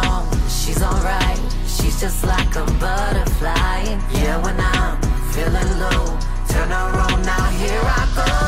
she's 0.78 0.86
alright. 0.86 1.38
She's 1.66 2.00
just 2.00 2.24
like 2.24 2.54
a 2.54 2.64
butterfly. 2.78 3.98
Yeah, 4.12 4.42
when 4.42 4.58
I'm 4.60 5.00
feeling 5.32 5.78
low, 5.78 6.18
turn 6.48 6.72
on. 6.72 7.22
Now 7.22 7.50
here 7.50 7.80
I 7.82 8.12
go. 8.14 8.47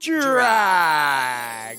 drag. 0.00 1.78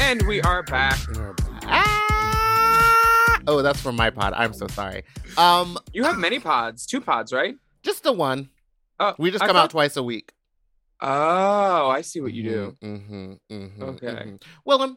And 0.00 0.22
we 0.26 0.40
are 0.42 0.62
back. 0.62 0.98
Ah! 1.64 3.40
Oh, 3.46 3.60
that's 3.62 3.80
from 3.80 3.96
my 3.96 4.10
pod. 4.10 4.32
I'm 4.34 4.52
so 4.52 4.66
sorry. 4.68 5.02
Um, 5.36 5.76
You 5.92 6.04
have 6.04 6.16
many 6.16 6.38
pods, 6.38 6.86
two 6.86 7.00
pods, 7.00 7.32
right? 7.32 7.56
just 7.82 8.02
the 8.02 8.12
one. 8.12 8.48
Oh, 9.00 9.14
We 9.18 9.30
just 9.30 9.42
I 9.42 9.46
come 9.46 9.56
out 9.56 9.62
thought- 9.64 9.70
twice 9.70 9.96
a 9.96 10.02
week. 10.02 10.32
Oh, 11.00 11.88
I 11.88 12.00
see 12.00 12.20
what 12.20 12.32
you 12.32 12.42
do. 12.42 12.76
Mm-hmm, 12.82 13.32
mm-hmm, 13.52 13.82
Okay. 13.82 14.06
mhm. 14.06 14.42
Willam, 14.66 14.96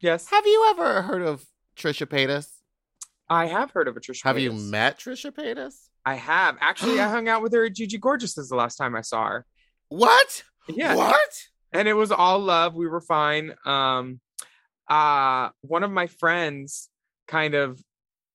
Yes, 0.00 0.28
have 0.28 0.46
you 0.46 0.66
ever 0.70 1.02
heard 1.02 1.22
of 1.22 1.44
Trisha 1.76 2.06
Paytas? 2.06 2.48
I 3.28 3.46
have 3.46 3.70
heard 3.70 3.88
of 3.88 3.96
a 3.96 4.00
Trisha. 4.00 4.22
Have 4.24 4.38
you 4.38 4.52
met 4.52 4.98
Trisha 4.98 5.30
Paytas? 5.30 5.74
I 6.04 6.14
have 6.16 6.56
actually. 6.60 7.00
I 7.00 7.08
hung 7.16 7.28
out 7.28 7.42
with 7.42 7.52
her 7.54 7.64
at 7.66 7.74
Gigi 7.74 7.96
Gorgeous 7.98 8.34
the 8.34 8.54
last 8.54 8.76
time 8.76 8.94
I 8.94 9.00
saw 9.00 9.26
her. 9.28 9.46
What? 9.88 10.42
Yeah, 10.68 10.94
What? 10.94 11.30
and 11.72 11.88
it 11.88 11.94
was 11.94 12.10
all 12.12 12.38
love. 12.38 12.74
We 12.74 12.86
were 12.86 13.00
fine. 13.00 13.54
Um, 13.64 14.20
uh, 14.88 15.50
one 15.62 15.82
of 15.82 15.90
my 15.90 16.06
friends 16.06 16.88
kind 17.28 17.54
of 17.54 17.80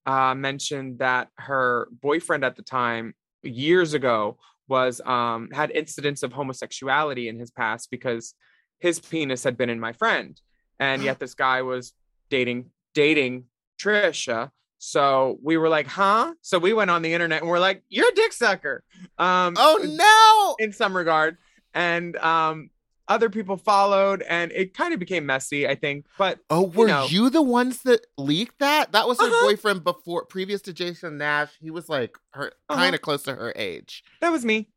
uh 0.08 0.34
mentioned 0.34 1.00
that 1.00 1.28
her 1.38 1.88
boyfriend 2.02 2.44
at 2.44 2.56
the 2.56 2.64
time, 2.64 3.14
years 3.44 3.94
ago, 3.94 4.38
was 4.70 5.02
um 5.06 5.50
had 5.52 5.72
incidents 5.72 6.24
of 6.24 6.32
homosexuality 6.32 7.28
in 7.28 7.40
his 7.40 7.52
past 7.52 7.90
because 7.92 8.34
his 8.80 9.00
penis 9.00 9.44
had 9.44 9.58
been 9.58 9.70
in 9.70 9.80
my 9.80 9.94
friend, 9.94 10.40
and 10.80 11.04
yet 11.04 11.20
this 11.20 11.34
guy 11.34 11.62
was 11.64 11.94
dating 12.30 12.70
dating 12.94 13.46
Trisha. 13.80 14.50
So 14.78 15.38
we 15.44 15.58
were 15.58 15.68
like, 15.68 15.88
huh? 15.88 16.34
So 16.42 16.58
we 16.58 16.72
went 16.72 16.90
on 16.90 17.02
the 17.02 17.14
internet 17.14 17.42
and 17.42 17.50
we're 17.50 17.60
like, 17.60 17.84
you're 17.90 18.08
a 18.08 18.16
dick 18.16 18.32
sucker. 18.32 18.82
Um, 19.18 19.56
Oh 19.58 19.78
no! 19.84 20.64
in 20.64 20.72
some 20.72 20.96
regard 20.96 21.38
and 21.74 22.16
um 22.18 22.70
other 23.10 23.30
people 23.30 23.58
followed 23.58 24.22
and 24.24 24.52
it 24.54 24.74
kind 24.74 24.94
of 24.94 25.00
became 25.00 25.26
messy 25.26 25.68
i 25.68 25.76
think 25.76 26.06
but 26.18 26.40
Oh, 26.52 26.64
were 26.64 26.88
know. 26.88 27.06
you 27.10 27.30
the 27.30 27.42
ones 27.44 27.84
that 27.84 28.08
leaked 28.18 28.58
that? 28.60 28.92
That 28.94 29.08
was 29.08 29.20
her 29.20 29.28
Uh-huh. 29.28 29.46
boyfriend 29.46 29.84
before, 29.84 30.26
previous 30.26 30.62
to 30.64 30.74
Jason 30.74 31.20
Nash. 31.20 31.52
He 31.62 31.70
was 31.70 31.88
like 31.90 32.18
her, 32.32 32.52
Uh-huh. 32.70 32.80
kind 32.82 32.96
of 32.96 33.02
close 33.02 33.22
to 33.24 33.36
her 33.36 33.54
age. 33.56 34.04
that 34.22 34.32
was 34.32 34.44
me 34.46 34.68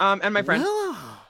um 0.00 0.20
and 0.24 0.34
my 0.34 0.42
friend 0.42 0.64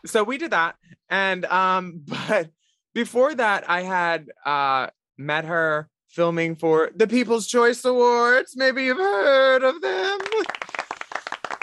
so 0.06 0.24
we 0.24 0.38
did 0.38 0.50
that 0.52 0.74
and 1.10 1.44
um 1.46 2.00
but 2.06 2.50
before 2.94 3.34
that 3.34 3.68
i 3.68 3.82
had 3.82 4.30
uh 4.46 4.88
met 5.18 5.44
her 5.44 5.88
filming 6.08 6.56
for 6.56 6.90
the 6.96 7.06
people's 7.06 7.46
choice 7.46 7.84
awards 7.84 8.54
maybe 8.56 8.84
you've 8.84 8.96
heard 8.98 9.62
of 9.62 9.80
them 9.82 10.18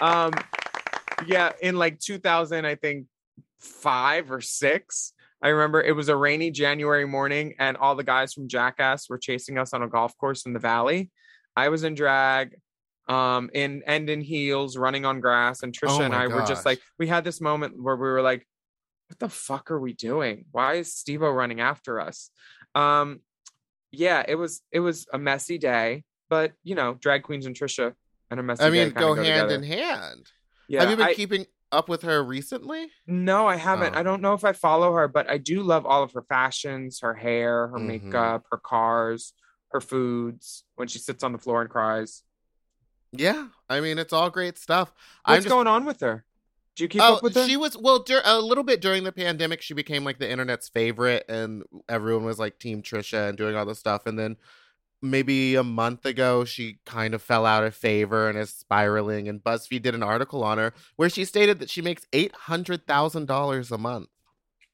um 0.00 0.32
yeah 1.26 1.52
in 1.60 1.76
like 1.76 1.98
2000 1.98 2.64
i 2.66 2.74
think 2.74 3.06
five 3.62 4.30
or 4.30 4.40
six. 4.40 5.12
I 5.42 5.48
remember 5.48 5.82
it 5.82 5.96
was 5.96 6.08
a 6.08 6.16
rainy 6.16 6.50
january 6.50 7.06
morning 7.06 7.54
and 7.58 7.76
all 7.76 7.94
the 7.96 8.04
guys 8.04 8.32
from 8.32 8.48
jackass 8.48 9.08
were 9.08 9.18
chasing 9.18 9.58
us 9.58 9.72
on 9.72 9.82
a 9.82 9.88
golf 9.88 10.16
course 10.18 10.46
in 10.46 10.52
the 10.52 10.58
valley. 10.58 11.10
I 11.56 11.68
was 11.68 11.84
in 11.84 11.94
drag 11.94 12.56
um 13.08 13.50
in 13.52 13.82
and 13.86 14.08
in 14.08 14.20
heels 14.20 14.76
running 14.76 15.04
on 15.04 15.18
grass 15.20 15.64
and 15.64 15.72
trisha 15.72 15.98
Oh 15.98 16.02
and 16.02 16.14
i 16.14 16.28
were 16.28 16.44
just 16.46 16.64
like 16.64 16.80
we 17.00 17.08
had 17.08 17.24
this 17.24 17.40
moment 17.40 17.74
where 17.82 17.96
we 17.96 18.02
were 18.02 18.22
like 18.22 18.46
what 19.08 19.18
the 19.18 19.28
fuck 19.28 19.70
are 19.72 19.78
we 19.80 19.92
doing? 19.92 20.46
Why 20.52 20.74
is 20.74 20.94
Steve-O 20.94 21.28
running 21.30 21.60
after 21.60 22.00
us? 22.00 22.30
Um 22.76 23.20
yeah 23.90 24.22
it 24.26 24.36
was 24.36 24.62
it 24.70 24.80
was 24.80 25.06
a 25.12 25.18
messy 25.18 25.58
day 25.58 26.04
but 26.30 26.52
you 26.62 26.74
know 26.76 26.94
drag 26.94 27.24
queens 27.24 27.44
and 27.46 27.54
trisha 27.56 27.92
and 28.30 28.38
a 28.40 28.42
messy 28.42 28.62
I 28.64 28.70
mean, 28.70 28.90
go, 28.90 29.14
go 29.14 29.22
hand 29.22 29.26
together. 29.50 29.54
in 29.56 29.62
hand. 29.64 30.30
yeah 30.68 30.80
Have 30.80 30.90
you 30.90 30.96
been 30.96 31.06
I- 31.06 31.14
keeping 31.14 31.44
up 31.72 31.88
with 31.88 32.02
her 32.02 32.22
recently? 32.22 32.88
no, 33.06 33.46
I 33.46 33.56
haven't. 33.56 33.94
Oh. 33.96 33.98
I 33.98 34.02
don't 34.02 34.22
know 34.22 34.34
if 34.34 34.44
I 34.44 34.52
follow 34.52 34.92
her, 34.94 35.08
but 35.08 35.28
I 35.30 35.38
do 35.38 35.62
love 35.62 35.84
all 35.86 36.02
of 36.02 36.12
her 36.12 36.22
fashions, 36.22 37.00
her 37.00 37.14
hair, 37.14 37.68
her 37.68 37.78
Mhm. 37.78 37.86
makeup, 37.86 38.44
her 38.50 38.58
cars, 38.58 39.32
her 39.72 39.80
foods 39.80 40.64
when 40.76 40.86
she 40.88 40.98
sits 40.98 41.24
on 41.24 41.32
the 41.32 41.38
floor 41.38 41.62
and 41.62 41.70
cries. 41.70 42.22
Yeah, 43.12 43.48
I 43.68 43.80
mean, 43.80 43.98
it's 43.98 44.12
all 44.12 44.30
great 44.30 44.56
stuff. 44.58 44.92
What's 45.24 45.44
just 45.44 45.48
going 45.48 45.66
on 45.66 45.84
with 45.84 46.00
her? 46.00 46.24
Do 46.76 46.84
you 46.84 46.88
keep 46.88 47.02
oh, 47.02 47.16
up 47.16 47.22
with 47.22 47.34
her? 47.34 47.46
she 47.46 47.58
was 47.58 47.76
well 47.76 47.98
dur- 47.98 48.22
a 48.24 48.40
little 48.40 48.64
bit 48.64 48.80
during 48.80 49.04
the 49.04 49.12
pandemic. 49.12 49.60
She 49.60 49.74
became 49.74 50.04
like 50.04 50.18
the 50.18 50.30
internet's 50.30 50.70
favorite, 50.70 51.24
and 51.28 51.64
everyone 51.88 52.24
was 52.24 52.38
like 52.38 52.58
Team 52.58 52.82
Trisha 52.82 53.28
and 53.28 53.36
doing 53.36 53.54
all 53.54 53.66
this 53.66 53.78
stuff. 53.78 54.06
And 54.06 54.18
then 54.18 54.36
maybe 55.02 55.54
a 55.56 55.62
month 55.64 56.06
ago, 56.06 56.44
she 56.44 56.78
kind 56.86 57.12
of 57.14 57.20
fell 57.22 57.44
out 57.44 57.64
of 57.64 57.74
favor 57.74 58.28
and 58.28 58.38
is 58.38 58.50
spiraling. 58.50 59.28
And 59.28 59.42
BuzzFeed 59.42 59.82
did 59.82 59.94
an 59.94 60.02
article 60.02 60.42
on 60.44 60.58
her 60.58 60.72
where 60.96 61.10
she 61.10 61.24
stated 61.24 61.58
that 61.58 61.68
she 61.70 61.82
makes 61.82 62.06
eight 62.12 62.34
hundred 62.34 62.86
thousand 62.86 63.26
dollars 63.26 63.70
a 63.70 63.78
month. 63.78 64.08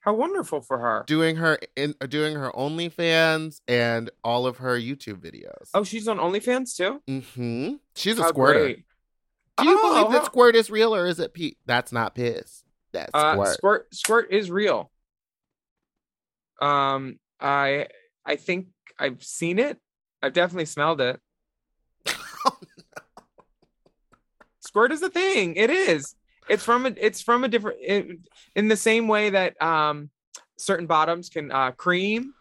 How 0.01 0.15
wonderful 0.15 0.61
for 0.61 0.79
her. 0.79 1.05
doing 1.07 1.37
her 1.37 1.59
in 1.77 1.95
doing 2.09 2.37
her 2.37 2.51
OnlyFans 2.53 3.61
and 3.67 4.11
all 4.23 4.47
of 4.47 4.59
her 4.59 4.79
YouTube 4.79 5.17
videos. 5.21 5.69
Oh, 5.75 5.83
she's 5.83 6.07
on 6.09 6.19
OnlyFans 6.19 6.77
too. 6.77 7.03
Mm-hmm. 7.09 7.75
She's 7.97 8.19
a 8.19 8.23
How 8.23 8.29
squirter. 8.29 8.61
great. 8.61 8.85
Do 9.59 9.65
you 9.69 9.79
Oh, 9.83 9.93
believe 10.05 10.13
that 10.13 10.25
squirt 10.27 10.55
is 10.55 10.71
real 10.71 10.95
or 10.95 11.07
is 11.09 11.19
it 11.19 11.35
Pete? 11.35 11.59
That's 11.67 11.91
not 11.91 12.15
piss. 12.15 12.63
That's 12.93 13.11
Uh, 13.13 13.33
squirt. 13.35 13.55
squirt 13.57 13.95
squirt 13.95 14.33
is 14.33 14.51
real. 14.51 14.91
Um, 16.63 17.19
I 17.41 17.89
I 18.25 18.37
think 18.37 18.69
I've 18.99 19.23
seen 19.23 19.59
it. 19.59 19.79
I've 20.23 20.33
definitely 20.33 20.67
smelled 20.67 21.01
it. 21.01 21.21
Squirt 24.61 24.93
is 24.93 25.03
a 25.03 25.09
thing. 25.11 25.57
It 25.57 25.71
is. 25.71 26.15
It's 26.49 26.65
from 26.65 26.87
a. 26.87 26.95
It's 26.97 27.21
from 27.21 27.45
a 27.45 27.49
different. 27.49 27.79
It, 27.81 28.19
in 28.55 28.69
the 28.69 28.77
same 28.77 29.09
way 29.09 29.31
that 29.31 29.61
um, 29.63 30.11
certain 30.57 30.87
bottoms 30.87 31.29
can 31.29 31.51
uh, 31.53 31.73
cream. 31.73 32.35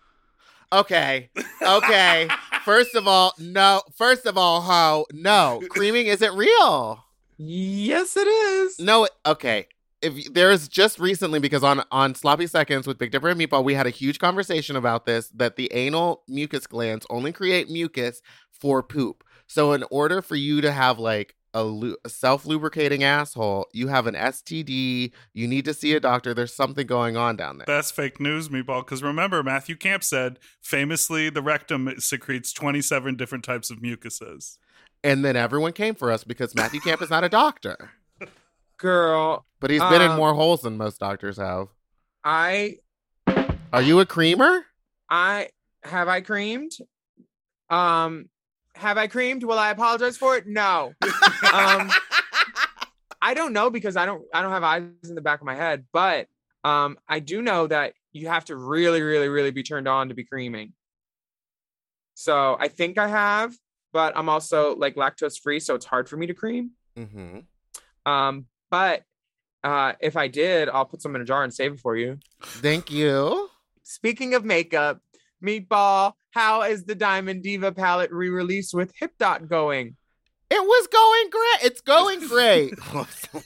Okay. 0.72 1.30
Okay. 1.62 2.28
First 2.66 2.96
of 2.96 3.08
all, 3.08 3.34
no. 3.40 3.82
First 3.96 4.26
of 4.26 4.38
all, 4.38 4.62
ho, 4.62 5.06
no. 5.14 5.62
Creaming 5.70 6.08
isn't 6.08 6.36
real. 6.36 7.04
Yes, 7.38 8.18
it 8.18 8.28
is. 8.28 8.80
No, 8.80 9.06
it- 9.06 9.12
okay. 9.26 9.68
If 10.02 10.34
there's 10.34 10.68
just 10.68 11.00
recently 11.00 11.40
because 11.40 11.64
on 11.64 11.84
on 11.92 12.14
sloppy 12.14 12.48
seconds 12.48 12.86
with 12.86 12.98
Big 12.98 13.12
Dipper 13.12 13.30
and 13.30 13.40
Meatball, 13.40 13.64
we 13.64 13.74
had 13.74 13.88
a 13.88 13.92
huge 13.92 14.20
conversation 14.20 14.76
about 14.76 15.06
this 15.06 15.30
that 15.30 15.56
the 15.56 15.72
anal 15.74 16.24
mucus 16.28 16.68
glands 16.68 17.06
only 17.10 17.32
create 17.32 17.70
mucus 17.70 18.22
for 18.52 18.84
poop. 18.84 19.24
So 19.48 19.74
in 19.74 19.84
order 19.90 20.22
for 20.22 20.36
you 20.36 20.62
to 20.62 20.72
have 20.72 21.00
like 21.00 21.36
a, 21.54 21.64
lu- 21.64 21.98
a 22.06 22.10
self 22.10 22.46
lubricating 22.46 23.04
asshole, 23.04 23.68
you 23.74 23.88
have 23.88 24.08
an 24.08 24.14
STD. 24.14 25.12
You 25.34 25.48
need 25.48 25.66
to 25.66 25.74
see 25.74 25.94
a 25.94 26.00
doctor. 26.00 26.34
There's 26.34 26.54
something 26.54 26.86
going 26.86 27.18
on 27.18 27.36
down 27.36 27.58
there. 27.58 27.66
That's 27.66 27.92
fake 27.92 28.20
news, 28.20 28.50
meatball. 28.50 28.86
Because 28.86 29.02
remember, 29.02 29.42
Matthew 29.42 29.76
Camp 29.76 30.04
said 30.04 30.40
famously 30.62 31.30
the 31.30 31.42
rectum 31.42 31.94
secretes 32.00 32.54
27 32.54 33.16
different 33.16 33.44
types 33.44 33.72
of 33.72 33.82
mucuses. 33.82 34.60
And 35.04 35.24
then 35.24 35.36
everyone 35.36 35.74
came 35.74 35.96
for 35.96 36.12
us 36.12 36.24
because 36.24 36.56
Matthew 36.56 36.80
Camp 36.80 37.02
is 37.02 37.10
not 37.10 37.24
a 37.24 37.30
doctor, 37.30 37.92
Girl, 38.78 39.46
but 39.60 39.70
he's 39.70 39.82
been 39.82 40.02
in 40.02 40.12
Um, 40.12 40.18
more 40.18 40.34
holes 40.34 40.62
than 40.62 40.78
most 40.78 41.00
doctors 41.00 41.38
have. 41.38 41.68
I 42.24 42.78
Are 43.74 43.82
you 43.82 44.00
a 44.00 44.06
creamer? 44.06 44.66
I 45.10 45.50
have 45.84 46.08
I 46.08 46.22
creamed. 46.22 46.72
Um, 47.70 48.30
have 48.76 48.98
I 48.98 49.08
creamed? 49.08 49.44
Will 49.44 49.58
I 49.58 49.72
apologize 49.72 50.18
for 50.18 50.38
it? 50.38 50.46
No. 50.48 50.94
Um, 51.54 51.90
I 53.22 53.34
don't 53.34 53.54
know 53.54 53.70
because 53.70 53.98
I 53.98 54.06
don't 54.06 54.24
I 54.34 54.42
don't 54.42 54.52
have 54.52 54.64
eyes 54.64 54.84
in 55.08 55.16
the 55.16 55.22
back 55.22 55.42
of 55.42 55.46
my 55.46 55.56
head, 55.56 55.86
but 55.92 56.28
um, 56.64 56.98
I 57.08 57.20
do 57.20 57.42
know 57.42 57.68
that 57.68 57.94
you 58.12 58.28
have 58.28 58.46
to 58.46 58.56
really, 58.56 59.02
really, 59.02 59.28
really 59.28 59.52
be 59.52 59.64
turned 59.64 59.88
on 59.88 60.10
to 60.10 60.14
be 60.14 60.24
creaming. 60.24 60.74
So 62.14 62.58
I 62.60 62.68
think 62.68 62.98
I 62.98 63.08
have, 63.08 63.54
but 63.94 64.18
I'm 64.18 64.30
also 64.30 64.76
like 64.76 64.96
lactose 64.96 65.40
free, 65.42 65.60
so 65.60 65.76
it's 65.76 65.86
hard 65.86 66.10
for 66.10 66.18
me 66.18 66.28
to 66.28 66.34
cream. 66.34 66.72
mm-hmm. 66.98 67.40
Um, 68.12 68.46
but 68.70 69.04
uh, 69.64 69.94
if 70.00 70.16
I 70.16 70.28
did, 70.28 70.70
I'll 70.70 70.86
put 70.86 71.02
some 71.02 71.16
in 71.16 71.22
a 71.22 71.26
jar 71.26 71.44
and 71.44 71.54
save 71.54 71.74
it 71.74 71.80
for 71.80 71.96
you. 71.96 72.20
Thank 72.42 72.92
you. 72.92 73.50
Speaking 73.84 74.34
of 74.34 74.46
makeup, 74.46 75.02
Meatball, 75.44 76.14
how 76.32 76.64
is 76.64 76.84
the 76.86 76.96
Diamond 76.96 77.44
Diva 77.44 77.72
palette 77.72 78.12
re-release 78.12 78.74
with 78.74 78.92
Hip 79.00 79.14
Dot 79.20 79.48
going? 79.48 79.96
It 80.50 80.62
was 80.62 80.88
going 80.88 81.30
great. 81.30 81.72
It's 81.72 81.82
going 81.82 82.28
great. 82.28 82.74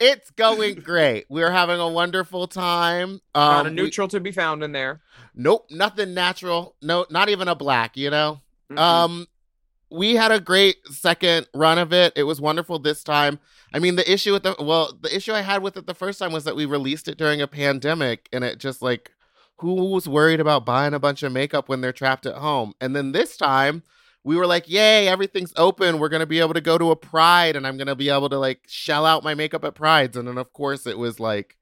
it's 0.00 0.30
going 0.32 0.76
great. 0.76 1.26
We're 1.28 1.50
having 1.50 1.78
a 1.78 1.88
wonderful 1.88 2.46
time. 2.48 3.20
Not 3.34 3.60
Um, 3.60 3.66
a 3.66 3.70
we- 3.70 3.76
neutral 3.76 4.08
to 4.08 4.20
be 4.20 4.32
found 4.32 4.62
in 4.64 4.72
there. 4.72 5.00
nope, 5.34 5.66
nothing 5.70 6.14
natural. 6.14 6.74
No, 6.82 7.06
not 7.10 7.28
even 7.28 7.48
a 7.48 7.54
black. 7.54 7.96
You 7.96 8.10
know. 8.10 8.40
Mm-mm. 8.70 8.78
Um, 8.78 9.26
we 9.92 10.14
had 10.14 10.32
a 10.32 10.40
great 10.40 10.76
second 10.86 11.46
run 11.54 11.78
of 11.78 11.92
it. 11.92 12.12
It 12.16 12.24
was 12.24 12.40
wonderful 12.40 12.78
this 12.78 13.04
time. 13.04 13.38
I 13.74 13.78
mean, 13.78 13.96
the 13.96 14.10
issue 14.10 14.32
with 14.32 14.42
the 14.42 14.56
well, 14.58 14.96
the 15.00 15.14
issue 15.14 15.32
I 15.32 15.42
had 15.42 15.62
with 15.62 15.76
it 15.76 15.86
the 15.86 15.94
first 15.94 16.18
time 16.18 16.32
was 16.32 16.44
that 16.44 16.56
we 16.56 16.64
released 16.64 17.08
it 17.08 17.18
during 17.18 17.40
a 17.40 17.46
pandemic, 17.46 18.28
and 18.32 18.44
it 18.44 18.58
just 18.58 18.82
like, 18.82 19.12
who 19.58 19.74
was 19.92 20.08
worried 20.08 20.40
about 20.40 20.66
buying 20.66 20.94
a 20.94 20.98
bunch 20.98 21.22
of 21.22 21.32
makeup 21.32 21.68
when 21.68 21.80
they're 21.80 21.92
trapped 21.92 22.26
at 22.26 22.36
home? 22.36 22.74
And 22.80 22.96
then 22.96 23.12
this 23.12 23.36
time, 23.36 23.82
we 24.24 24.36
were 24.36 24.46
like, 24.46 24.68
yay, 24.68 25.08
everything's 25.08 25.52
open. 25.56 25.98
We're 25.98 26.08
gonna 26.08 26.26
be 26.26 26.40
able 26.40 26.54
to 26.54 26.60
go 26.60 26.78
to 26.78 26.90
a 26.90 26.96
pride, 26.96 27.56
and 27.56 27.66
I'm 27.66 27.76
gonna 27.76 27.94
be 27.96 28.08
able 28.10 28.28
to 28.30 28.38
like 28.38 28.60
shell 28.66 29.06
out 29.06 29.24
my 29.24 29.34
makeup 29.34 29.64
at 29.64 29.74
prides. 29.74 30.16
And 30.16 30.26
then 30.28 30.38
of 30.38 30.52
course, 30.52 30.86
it 30.86 30.98
was 30.98 31.20
like, 31.20 31.56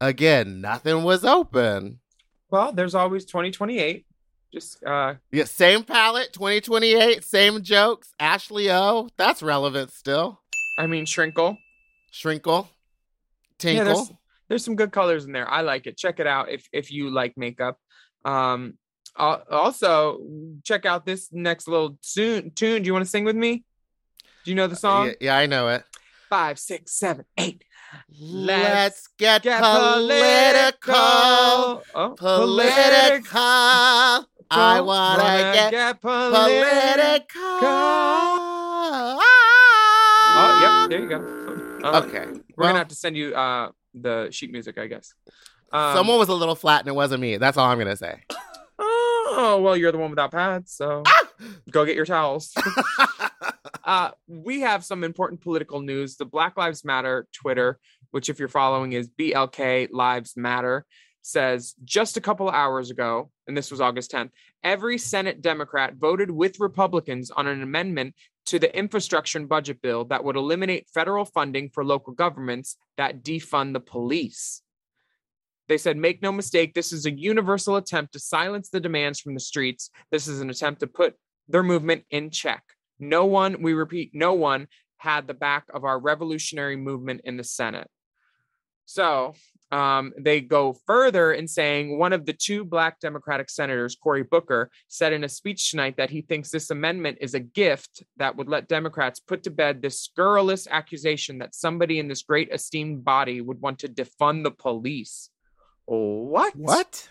again, 0.00 0.60
nothing 0.60 1.02
was 1.02 1.24
open. 1.24 2.00
well, 2.50 2.72
there's 2.72 2.94
always 2.94 3.24
2028. 3.24 4.06
Just 4.52 4.82
uh 4.84 5.14
Yeah, 5.30 5.44
same 5.44 5.84
palette, 5.84 6.32
2028, 6.32 7.22
same 7.24 7.62
jokes. 7.62 8.12
Ashley 8.18 8.70
O, 8.70 9.08
that's 9.16 9.42
relevant 9.42 9.92
still. 9.92 10.40
I 10.78 10.86
mean 10.86 11.04
Shrinkle. 11.04 11.56
Shrinkle, 12.12 12.68
Yeah, 13.62 13.84
there's 13.84 14.10
there's 14.48 14.64
some 14.64 14.76
good 14.76 14.92
colors 14.92 15.26
in 15.26 15.32
there. 15.32 15.48
I 15.48 15.60
like 15.60 15.86
it. 15.86 15.98
Check 15.98 16.20
it 16.20 16.26
out 16.26 16.50
if 16.50 16.66
if 16.72 16.90
you 16.90 17.10
like 17.10 17.34
makeup. 17.36 17.78
Um 18.24 18.78
al- 19.18 19.44
also 19.50 20.20
check 20.64 20.86
out 20.86 21.04
this 21.04 21.28
next 21.32 21.68
little 21.68 21.98
tune 22.02 22.50
tune. 22.52 22.82
Do 22.82 22.86
you 22.86 22.94
want 22.94 23.04
to 23.04 23.10
sing 23.10 23.24
with 23.24 23.36
me? 23.36 23.64
Do 24.44 24.50
you 24.50 24.54
know 24.54 24.66
the 24.66 24.76
song? 24.76 25.08
yeah, 25.08 25.12
yeah, 25.20 25.36
I 25.36 25.46
know 25.46 25.68
it. 25.68 25.84
Five, 26.30 26.58
six, 26.58 26.98
seven, 26.98 27.24
eight. 27.36 27.64
Let's, 28.20 29.08
get, 29.18 29.42
Get 29.42 29.60
political. 29.62 30.94
Oh, 30.94 31.82
Political. 32.18 34.28
I 34.50 34.80
wanna, 34.80 35.22
get, 35.52 35.70
get 35.70 36.00
political. 36.00 36.28
Oh, 40.40 40.88
yep, 40.88 40.90
there 40.90 41.00
you 41.00 41.08
go. 41.08 41.18
Uh, 41.84 42.02
Okay. 42.04 42.24
We're 42.56 42.64
well, 42.64 42.68
gonna 42.68 42.78
have 42.78 42.88
to 42.88 42.94
send 42.94 43.16
you 43.16 43.34
uh 43.34 43.70
the 43.94 44.28
sheet 44.30 44.50
music, 44.50 44.78
I 44.78 44.86
guess. 44.86 45.14
Um, 45.72 45.94
someone 45.96 46.18
was 46.18 46.28
a 46.28 46.34
little 46.34 46.54
flat 46.54 46.80
and 46.80 46.88
it 46.88 46.94
wasn't 46.94 47.20
me. 47.20 47.36
That's 47.36 47.56
all 47.56 47.66
I'm 47.66 47.78
gonna 47.78 47.96
say. 47.96 48.22
Oh 48.80 49.60
well, 49.62 49.76
you're 49.76 49.92
the 49.92 49.98
one 49.98 50.10
without 50.10 50.32
pads, 50.32 50.72
so 50.72 51.02
go 51.70 51.84
get 51.84 51.94
your 51.94 52.06
towels. 52.06 52.52
uh, 53.84 54.10
we 54.26 54.60
have 54.62 54.84
some 54.84 55.04
important 55.04 55.40
political 55.40 55.80
news. 55.80 56.16
The 56.16 56.24
Black 56.24 56.56
Lives 56.56 56.84
Matter 56.84 57.28
Twitter, 57.32 57.78
which 58.10 58.28
if 58.28 58.38
you're 58.38 58.48
following 58.48 58.92
is 58.94 59.08
BLK 59.08 59.88
Lives 59.92 60.36
Matter, 60.36 60.86
says 61.28 61.74
just 61.84 62.16
a 62.16 62.20
couple 62.20 62.48
hours 62.48 62.90
ago, 62.90 63.30
and 63.46 63.56
this 63.56 63.70
was 63.70 63.80
August 63.80 64.12
10th, 64.12 64.30
every 64.64 64.96
Senate 64.96 65.42
Democrat 65.42 65.94
voted 65.94 66.30
with 66.30 66.58
Republicans 66.58 67.30
on 67.30 67.46
an 67.46 67.62
amendment 67.62 68.14
to 68.46 68.58
the 68.58 68.74
infrastructure 68.76 69.38
and 69.38 69.48
budget 69.48 69.82
bill 69.82 70.06
that 70.06 70.24
would 70.24 70.36
eliminate 70.36 70.88
federal 70.92 71.26
funding 71.26 71.68
for 71.68 71.84
local 71.84 72.14
governments 72.14 72.76
that 72.96 73.22
defund 73.22 73.74
the 73.74 73.80
police. 73.80 74.62
They 75.68 75.76
said, 75.76 75.98
make 75.98 76.22
no 76.22 76.32
mistake, 76.32 76.72
this 76.72 76.92
is 76.92 77.04
a 77.04 77.10
universal 77.10 77.76
attempt 77.76 78.14
to 78.14 78.18
silence 78.18 78.70
the 78.70 78.80
demands 78.80 79.20
from 79.20 79.34
the 79.34 79.40
streets. 79.40 79.90
This 80.10 80.28
is 80.28 80.40
an 80.40 80.48
attempt 80.48 80.80
to 80.80 80.86
put 80.86 81.14
their 81.46 81.62
movement 81.62 82.04
in 82.10 82.30
check. 82.30 82.62
No 82.98 83.26
one, 83.26 83.60
we 83.60 83.74
repeat, 83.74 84.12
no 84.14 84.32
one 84.32 84.66
had 84.96 85.26
the 85.26 85.34
back 85.34 85.64
of 85.74 85.84
our 85.84 85.98
revolutionary 85.98 86.76
movement 86.76 87.20
in 87.24 87.36
the 87.36 87.44
Senate. 87.44 87.88
So 88.86 89.34
um, 89.70 90.12
they 90.18 90.40
go 90.40 90.74
further 90.86 91.32
in 91.32 91.46
saying 91.46 91.98
one 91.98 92.12
of 92.12 92.24
the 92.24 92.32
two 92.32 92.64
Black 92.64 93.00
Democratic 93.00 93.50
senators, 93.50 93.96
Cory 93.96 94.22
Booker, 94.22 94.70
said 94.88 95.12
in 95.12 95.24
a 95.24 95.28
speech 95.28 95.70
tonight 95.70 95.96
that 95.98 96.10
he 96.10 96.22
thinks 96.22 96.50
this 96.50 96.70
amendment 96.70 97.18
is 97.20 97.34
a 97.34 97.40
gift 97.40 98.02
that 98.16 98.36
would 98.36 98.48
let 98.48 98.68
Democrats 98.68 99.20
put 99.20 99.42
to 99.42 99.50
bed 99.50 99.82
this 99.82 100.00
scurrilous 100.00 100.66
accusation 100.70 101.38
that 101.38 101.54
somebody 101.54 101.98
in 101.98 102.08
this 102.08 102.22
great 102.22 102.50
esteemed 102.50 103.04
body 103.04 103.40
would 103.40 103.60
want 103.60 103.80
to 103.80 103.88
defund 103.88 104.44
the 104.44 104.50
police. 104.50 105.30
What? 105.84 106.54
what? 106.56 107.08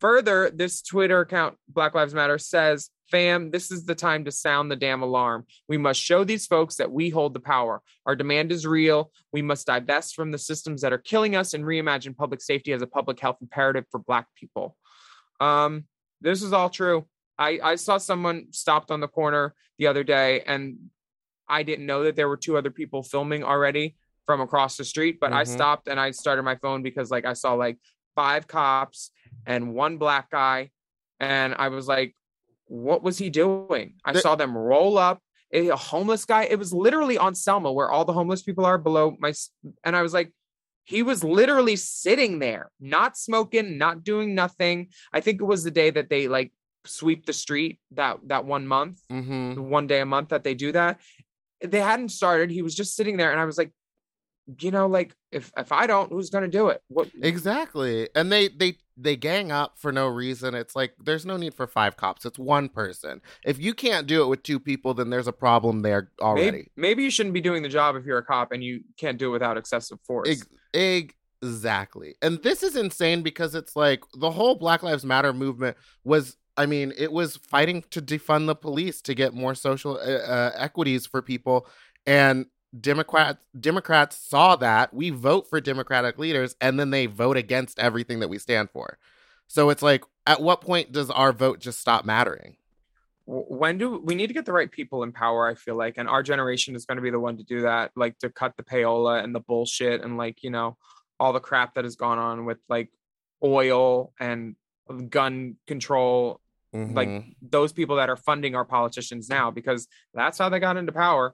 Further, 0.00 0.50
this 0.50 0.82
Twitter 0.82 1.20
account, 1.20 1.56
Black 1.68 1.94
Lives 1.94 2.14
Matter, 2.14 2.38
says, 2.38 2.90
fam, 3.12 3.50
this 3.50 3.70
is 3.70 3.84
the 3.84 3.94
time 3.94 4.24
to 4.24 4.32
sound 4.32 4.70
the 4.70 4.76
damn 4.76 5.02
alarm. 5.02 5.46
We 5.68 5.76
must 5.76 6.00
show 6.00 6.24
these 6.24 6.46
folks 6.46 6.76
that 6.76 6.90
we 6.90 7.10
hold 7.10 7.34
the 7.34 7.40
power. 7.40 7.82
Our 8.06 8.16
demand 8.16 8.50
is 8.50 8.66
real. 8.66 9.12
We 9.32 9.42
must 9.42 9.66
divest 9.66 10.16
from 10.16 10.32
the 10.32 10.38
systems 10.38 10.80
that 10.80 10.92
are 10.92 10.98
killing 10.98 11.36
us 11.36 11.54
and 11.54 11.62
reimagine 11.64 12.16
public 12.16 12.40
safety 12.40 12.72
as 12.72 12.82
a 12.82 12.86
public 12.86 13.20
health 13.20 13.36
imperative 13.40 13.84
for 13.90 14.00
Black 14.00 14.26
people. 14.34 14.76
Um, 15.40 15.84
this 16.20 16.42
is 16.42 16.52
all 16.52 16.70
true. 16.70 17.04
I, 17.38 17.60
I 17.62 17.74
saw 17.76 17.98
someone 17.98 18.46
stopped 18.50 18.90
on 18.90 19.00
the 19.00 19.08
corner 19.08 19.54
the 19.78 19.86
other 19.88 20.04
day, 20.04 20.40
and 20.46 20.78
I 21.48 21.62
didn't 21.62 21.86
know 21.86 22.04
that 22.04 22.16
there 22.16 22.28
were 22.28 22.36
two 22.36 22.56
other 22.56 22.70
people 22.70 23.02
filming 23.02 23.44
already 23.44 23.96
from 24.26 24.40
across 24.40 24.76
the 24.76 24.84
street, 24.84 25.18
but 25.20 25.32
I 25.32 25.42
Mhm. 25.42 25.48
stopped 25.48 25.88
and 25.88 26.00
I 26.00 26.12
started 26.12 26.44
my 26.44 26.56
phone 26.56 26.82
because 26.82 27.10
like 27.10 27.26
I 27.26 27.34
saw 27.34 27.54
like 27.54 27.78
five 28.14 28.46
cops 28.46 29.10
and 29.46 29.74
one 29.74 29.98
black 29.98 30.30
guy. 30.30 30.70
And 31.18 31.54
I 31.54 31.68
was 31.68 31.86
like, 31.88 32.14
what 32.72 33.02
was 33.02 33.18
he 33.18 33.28
doing? 33.28 33.96
I 34.02 34.14
saw 34.14 34.34
them 34.34 34.56
roll 34.56 34.96
up 34.96 35.20
a 35.52 35.68
homeless 35.68 36.24
guy. 36.24 36.44
It 36.44 36.58
was 36.58 36.72
literally 36.72 37.18
on 37.18 37.34
Selma 37.34 37.70
where 37.70 37.90
all 37.90 38.06
the 38.06 38.14
homeless 38.14 38.42
people 38.42 38.64
are 38.64 38.78
below 38.78 39.14
my, 39.20 39.34
and 39.84 39.94
I 39.94 40.00
was 40.00 40.14
like, 40.14 40.32
he 40.84 41.02
was 41.02 41.22
literally 41.22 41.76
sitting 41.76 42.38
there, 42.38 42.70
not 42.80 43.18
smoking, 43.18 43.76
not 43.76 44.02
doing 44.04 44.34
nothing. 44.34 44.88
I 45.12 45.20
think 45.20 45.42
it 45.42 45.44
was 45.44 45.62
the 45.64 45.70
day 45.70 45.90
that 45.90 46.08
they 46.08 46.28
like 46.28 46.50
sweep 46.86 47.26
the 47.26 47.34
street 47.34 47.78
that 47.90 48.16
that 48.28 48.46
one 48.46 48.66
month, 48.66 49.00
Mm-hmm. 49.12 49.60
one 49.68 49.86
day 49.86 50.00
a 50.00 50.06
month 50.06 50.30
that 50.30 50.42
they 50.42 50.54
do 50.54 50.72
that. 50.72 50.98
They 51.60 51.80
hadn't 51.80 52.08
started. 52.08 52.50
He 52.50 52.62
was 52.62 52.74
just 52.74 52.96
sitting 52.96 53.18
there, 53.18 53.32
and 53.32 53.40
I 53.40 53.44
was 53.44 53.58
like, 53.58 53.70
you 54.60 54.70
know, 54.70 54.86
like 54.86 55.14
if 55.30 55.52
if 55.56 55.72
I 55.72 55.86
don't, 55.86 56.10
who's 56.10 56.30
gonna 56.30 56.48
do 56.48 56.68
it? 56.68 56.82
What? 56.88 57.08
Exactly. 57.22 58.08
And 58.14 58.30
they 58.30 58.48
they 58.48 58.76
they 58.96 59.16
gang 59.16 59.50
up 59.50 59.78
for 59.78 59.92
no 59.92 60.08
reason. 60.08 60.54
It's 60.54 60.76
like 60.76 60.94
there's 61.02 61.24
no 61.24 61.36
need 61.36 61.54
for 61.54 61.66
five 61.66 61.96
cops. 61.96 62.24
It's 62.24 62.38
one 62.38 62.68
person. 62.68 63.20
If 63.44 63.58
you 63.58 63.74
can't 63.74 64.06
do 64.06 64.22
it 64.22 64.26
with 64.26 64.42
two 64.42 64.60
people, 64.60 64.94
then 64.94 65.10
there's 65.10 65.28
a 65.28 65.32
problem 65.32 65.82
there 65.82 66.10
already. 66.20 66.50
Maybe, 66.50 66.70
maybe 66.76 67.02
you 67.04 67.10
shouldn't 67.10 67.34
be 67.34 67.40
doing 67.40 67.62
the 67.62 67.68
job 67.68 67.96
if 67.96 68.04
you're 68.04 68.18
a 68.18 68.24
cop 68.24 68.52
and 68.52 68.62
you 68.62 68.82
can't 68.98 69.18
do 69.18 69.28
it 69.28 69.32
without 69.32 69.56
excessive 69.56 69.98
force. 70.02 70.28
Ex- 70.74 71.14
exactly. 71.42 72.14
And 72.22 72.42
this 72.42 72.62
is 72.62 72.76
insane 72.76 73.22
because 73.22 73.54
it's 73.54 73.76
like 73.76 74.02
the 74.18 74.30
whole 74.30 74.54
Black 74.54 74.82
Lives 74.82 75.04
Matter 75.04 75.32
movement 75.32 75.76
was 76.04 76.36
I 76.56 76.66
mean, 76.66 76.92
it 76.98 77.10
was 77.10 77.36
fighting 77.36 77.82
to 77.90 78.02
defund 78.02 78.46
the 78.46 78.54
police 78.54 79.00
to 79.02 79.14
get 79.14 79.32
more 79.32 79.54
social 79.54 79.96
uh, 79.96 80.00
uh, 80.00 80.52
equities 80.54 81.06
for 81.06 81.22
people 81.22 81.66
and 82.06 82.46
Democrats 82.78 83.38
Democrats 83.58 84.16
saw 84.16 84.56
that. 84.56 84.94
We 84.94 85.10
vote 85.10 85.48
for 85.48 85.60
democratic 85.60 86.18
leaders 86.18 86.56
and 86.60 86.78
then 86.80 86.90
they 86.90 87.06
vote 87.06 87.36
against 87.36 87.78
everything 87.78 88.20
that 88.20 88.28
we 88.28 88.38
stand 88.38 88.70
for. 88.70 88.98
So 89.46 89.68
it's 89.70 89.82
like 89.82 90.04
at 90.26 90.40
what 90.40 90.60
point 90.62 90.92
does 90.92 91.10
our 91.10 91.32
vote 91.32 91.60
just 91.60 91.80
stop 91.80 92.04
mattering? 92.04 92.56
When 93.24 93.78
do 93.78 93.98
we 94.02 94.14
need 94.14 94.28
to 94.28 94.34
get 94.34 94.46
the 94.46 94.52
right 94.52 94.70
people 94.70 95.04
in 95.04 95.12
power 95.12 95.46
i 95.46 95.54
feel 95.54 95.76
like 95.76 95.94
and 95.96 96.08
our 96.08 96.24
generation 96.24 96.74
is 96.74 96.84
going 96.86 96.96
to 96.96 97.02
be 97.02 97.10
the 97.10 97.20
one 97.20 97.36
to 97.36 97.44
do 97.44 97.62
that 97.62 97.92
like 97.94 98.18
to 98.18 98.28
cut 98.28 98.56
the 98.56 98.64
payola 98.64 99.22
and 99.22 99.32
the 99.32 99.40
bullshit 99.40 100.02
and 100.02 100.16
like 100.16 100.42
you 100.42 100.50
know 100.50 100.76
all 101.20 101.32
the 101.32 101.38
crap 101.40 101.74
that 101.74 101.84
has 101.84 101.94
gone 101.94 102.18
on 102.18 102.44
with 102.46 102.58
like 102.68 102.90
oil 103.44 104.12
and 104.18 104.56
gun 105.08 105.56
control 105.68 106.40
like 106.74 107.08
Mhm. 107.08 107.36
those 107.40 107.72
people 107.72 107.96
that 107.96 108.10
are 108.10 108.16
funding 108.16 108.56
our 108.56 108.64
politicians 108.64 109.28
now 109.28 109.52
because 109.52 109.86
that's 110.12 110.36
how 110.38 110.48
they 110.48 110.58
got 110.58 110.76
into 110.76 110.90
power 110.90 111.32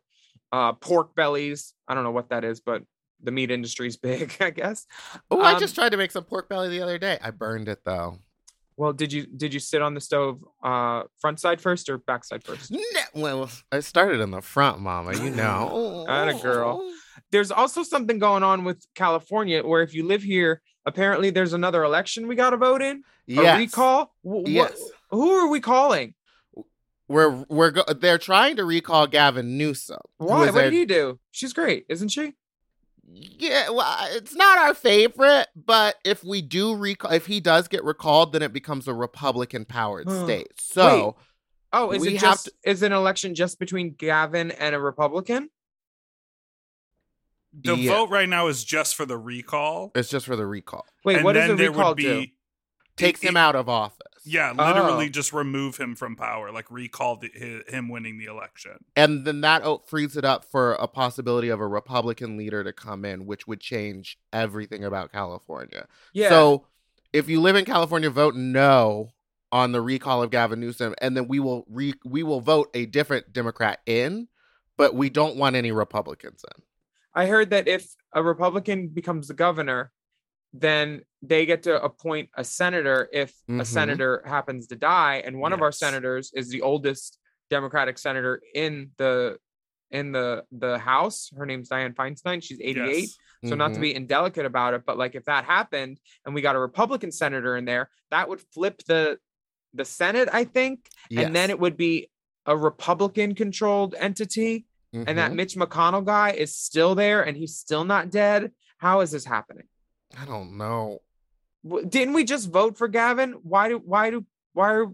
uh 0.53 0.73
pork 0.73 1.15
bellies 1.15 1.75
i 1.89 1.95
don't 1.95 2.05
know 2.05 2.11
what 2.11 2.31
that 2.31 2.45
is 2.45 2.61
but 2.61 2.83
the 3.23 3.31
meat 3.31 3.51
industry's 3.51 3.97
big 4.09 4.35
i 4.41 4.51
guess 4.51 4.87
Oh, 5.31 5.41
I 5.41 5.53
Um, 5.55 5.61
just 5.61 5.75
tried 5.75 5.91
to 5.91 5.97
make 5.97 6.11
some 6.11 6.25
pork 6.25 6.49
belly 6.49 6.69
the 6.69 6.81
other 6.83 6.99
day. 6.99 7.19
I 7.23 7.31
burned 7.31 7.69
it 7.69 7.81
though. 7.85 8.19
well 8.77 8.93
did 8.93 9.13
you 9.13 9.27
did 9.27 9.53
you 9.53 9.61
sit 9.61 9.83
on 9.83 9.95
the 9.95 10.01
stove 10.01 10.39
uh 10.63 11.03
front 11.21 11.41
side 11.41 11.61
first 11.61 11.89
or 11.89 11.99
back 11.99 12.25
side 12.25 12.45
first 12.45 12.71
Ne- 12.71 12.81
Well, 13.15 13.51
I 13.73 13.81
started 13.81 14.21
in 14.21 14.31
the 14.31 14.41
front, 14.43 14.81
mama. 14.81 15.15
You 15.15 15.31
know. 15.31 16.07
Atta 16.09 16.35
girl. 16.43 16.89
there's 17.33 17.51
also 17.51 17.83
something 17.83 18.19
going 18.19 18.43
on 18.43 18.65
with 18.65 18.85
California 18.95 19.63
where 19.63 19.83
if 19.83 19.93
you 19.95 20.05
live 20.07 20.23
here, 20.23 20.63
apparently 20.87 21.31
there's 21.31 21.53
another 21.55 21.83
election 21.85 22.29
we 22.29 22.37
got 22.37 22.51
to 22.51 22.57
vote 22.57 22.81
in. 22.83 22.99
A 22.99 23.03
Yes. 23.27 23.59
recall. 23.59 24.15
Wh- 24.25 24.45
wh- 24.47 24.49
Yes. 24.49 24.81
Who 25.11 25.31
are 25.31 25.49
we 25.49 25.61
calling? 25.61 26.15
We're 27.09 27.45
we're 27.49 27.71
go- 27.71 27.85
they're 27.99 28.19
trying 28.19 28.57
to 28.57 28.65
recall 28.65 29.07
Gavin 29.07 29.57
Newsom. 29.57 29.99
Why? 30.19 30.47
What 30.47 30.55
their- 30.55 30.65
did 30.65 30.73
he 30.75 30.85
do? 30.85 31.19
She's 31.31 31.53
great, 31.55 31.87
isn't 31.89 32.09
she? 32.11 32.35
Yeah, 33.11 33.71
well, 33.71 34.07
it's 34.11 34.35
not 34.35 34.59
our 34.59 34.75
favorite, 34.75 35.47
but 35.57 35.97
if 36.05 36.23
we 36.23 36.43
do 36.43 36.75
recall, 36.77 37.11
if 37.11 37.25
he 37.25 37.41
does 37.41 37.67
get 37.67 37.83
recalled, 37.83 38.35
then 38.35 38.43
it 38.43 38.53
becomes 38.53 38.87
a 38.87 38.93
Republican 38.93 39.65
powered 39.65 40.11
state. 40.11 40.53
So 40.61 41.17
Oh, 41.73 41.91
is 41.93 42.05
it 42.05 42.13
have 42.13 42.21
just 42.21 42.51
is 42.65 42.83
an 42.83 42.93
election 42.93 43.35
just 43.35 43.59
between 43.59 43.95
Gavin 43.95 44.51
and 44.51 44.75
a 44.75 44.79
Republican? 44.81 45.49
The 47.55 47.77
Yeah. 47.77 47.93
vote 47.95 48.11
right 48.11 48.29
now 48.29 48.49
is 48.49 48.63
just 48.63 48.95
for 48.95 49.07
the 49.07 49.17
recall. 49.17 49.91
it's 49.95 50.11
just 50.11 50.27
for 50.27 50.37
the 50.37 50.47
recall. 50.47 50.85
Wait, 51.05 51.17
and 51.17 51.25
what 51.25 51.33
does 51.33 51.49
then 51.49 51.57
the 51.57 51.69
recall 51.71 51.95
be, 51.95 52.03
do? 52.03 52.27
Takes 52.97 53.23
it- 53.25 53.29
him 53.29 53.37
out 53.39 53.57
of 53.57 53.69
office. 53.71 54.18
Yeah, 54.29 54.53
literally 54.53 55.07
Oh. 55.07 55.11
just 55.11 55.33
remove 55.33 55.77
him 55.79 55.95
from 55.95 56.17
power, 56.17 56.51
like 56.53 56.71
recall 56.71 57.17
the, 57.17 57.31
hi- 57.39 57.63
him 57.77 57.89
winning 57.89 58.19
the 58.19 58.27
election. 58.27 58.73
And 58.95 59.25
then 59.25 59.41
that 59.41 59.63
o- 59.65 59.83
frees 59.87 60.17
it 60.17 60.25
up 60.25 60.45
for 60.45 60.73
a 60.75 60.87
possibility 60.87 61.49
of 61.49 61.61
a 61.61 61.67
Republican 61.67 62.37
leader 62.37 62.63
to 62.63 62.73
come 62.73 63.05
in, 63.05 63.27
which 63.27 63.47
would 63.47 63.61
change 63.61 64.19
everything 64.33 64.85
about 64.85 65.13
California. 65.13 65.87
Yeah. 66.13 66.29
So 66.29 66.67
if 67.13 67.29
you 67.29 67.41
live 67.41 67.57
in 67.57 67.65
California, 67.65 68.11
vote 68.11 68.35
no 68.35 69.11
on 69.51 69.73
the 69.73 69.81
recall 69.81 70.23
of 70.23 70.31
Gavin 70.31 70.61
Newsom, 70.61 70.95
and 71.01 71.17
then 71.17 71.27
we 71.27 71.41
will 71.41 71.65
re- 71.71 71.95
we 72.05 72.23
will 72.23 72.41
vote 72.43 72.69
a 72.75 72.85
different 72.85 73.33
Democrat 73.33 73.81
in, 73.87 74.29
but 74.77 74.95
we 74.95 75.09
don't 75.09 75.37
want 75.37 75.57
any 75.57 75.73
Republicans 75.73 76.45
in. 76.55 76.63
I 77.15 77.27
heard 77.27 77.49
that 77.51 77.67
if 77.67 77.97
a 78.13 78.23
Republican 78.23 78.89
becomes 78.89 79.29
the 79.29 79.35
governor, 79.35 79.91
then 80.53 81.03
they 81.23 81.47
get 81.47 81.63
to 81.65 81.83
appoint 81.83 82.31
a 82.37 82.45
senator 82.45 83.09
if 83.13 83.35
Mhm. 83.49 83.61
a 83.61 83.65
senator 83.65 84.23
happens 84.25 84.67
to 84.69 84.77
die. 84.77 85.17
And 85.25 85.39
one 85.41 85.53
of 85.53 85.63
our 85.63 85.73
senators 85.73 86.33
is 86.35 86.49
the 86.49 86.63
oldest 86.63 87.19
Democratic 87.51 87.99
senator 87.99 88.41
in 88.55 88.91
the 88.97 89.39
in 89.91 90.13
the 90.13 90.45
the 90.53 90.79
House. 90.79 91.31
Her 91.35 91.47
name's 91.47 91.69
Diane 91.71 91.95
Feinstein. 91.95 92.43
She's 92.43 92.61
88. 92.61 93.05
Yes. 93.05 93.17
So 93.47 93.57
not 93.57 93.73
to 93.73 93.79
Mhm. 93.79 93.83
be 93.83 93.95
indelicate 93.95 94.45
about 94.45 94.75
it, 94.75 94.83
but 94.85 94.99
like 94.99 95.15
if 95.15 95.25
that 95.25 95.45
happened 95.47 95.99
and 96.27 96.35
we 96.35 96.43
got 96.43 96.57
a 96.57 96.59
Republican 96.59 97.11
senator 97.11 97.57
in 97.57 97.65
there, 97.65 97.89
that 98.11 98.29
would 98.29 98.41
flip 98.53 98.83
the 98.87 99.19
the 99.75 99.85
Senate, 99.85 100.29
I 100.33 100.45
think, 100.45 100.89
and 101.11 101.35
then 101.37 101.51
it 101.51 101.59
would 101.61 101.77
be 101.77 102.11
a 102.47 102.57
Republican 102.57 103.35
controlled 103.35 103.95
entity 103.99 104.67
and 104.95 105.19
that 105.19 105.33
Mhm. 105.33 105.37
Mitch 105.37 105.55
McConnell 105.57 106.05
guy 106.05 106.31
is 106.33 106.55
still 106.57 106.95
there 106.95 107.23
and 107.23 107.37
he's 107.37 107.57
still 107.57 107.85
not 107.85 108.11
dead. 108.11 108.53
How 108.79 109.01
is 109.01 109.11
this 109.11 109.25
happening? 109.27 109.69
I 110.17 110.25
don't 110.25 110.57
know. 110.57 111.01
Didn't 111.89 112.15
we 112.15 112.25
just 112.25 112.51
vote 112.51 112.79
for 112.79 112.89
Gavin? 112.89 113.33
Why 113.43 113.69
do 113.69 113.79
why 113.85 114.11
do 114.11 114.25
why 114.53 114.73
are 114.73 114.87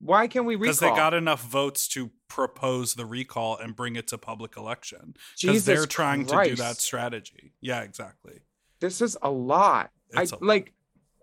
why 0.00 0.26
can 0.26 0.44
we 0.44 0.56
recall? 0.56 0.66
Because 0.66 0.80
they 0.80 0.88
got 0.88 1.14
enough 1.14 1.42
votes 1.42 1.88
to 1.88 2.10
propose 2.28 2.94
the 2.94 3.06
recall 3.06 3.56
and 3.56 3.74
bring 3.74 3.96
it 3.96 4.06
to 4.08 4.18
public 4.18 4.56
election. 4.56 5.14
Because 5.40 5.64
they're 5.64 5.86
trying 5.86 6.26
to 6.26 6.44
do 6.44 6.56
that 6.56 6.76
strategy. 6.76 7.54
Yeah, 7.60 7.82
exactly. 7.82 8.40
This 8.80 9.00
is 9.00 9.16
a 9.22 9.30
lot. 9.30 9.90
It's 10.10 10.32
I 10.32 10.36
a 10.36 10.38
lot. 10.38 10.42
like. 10.42 10.72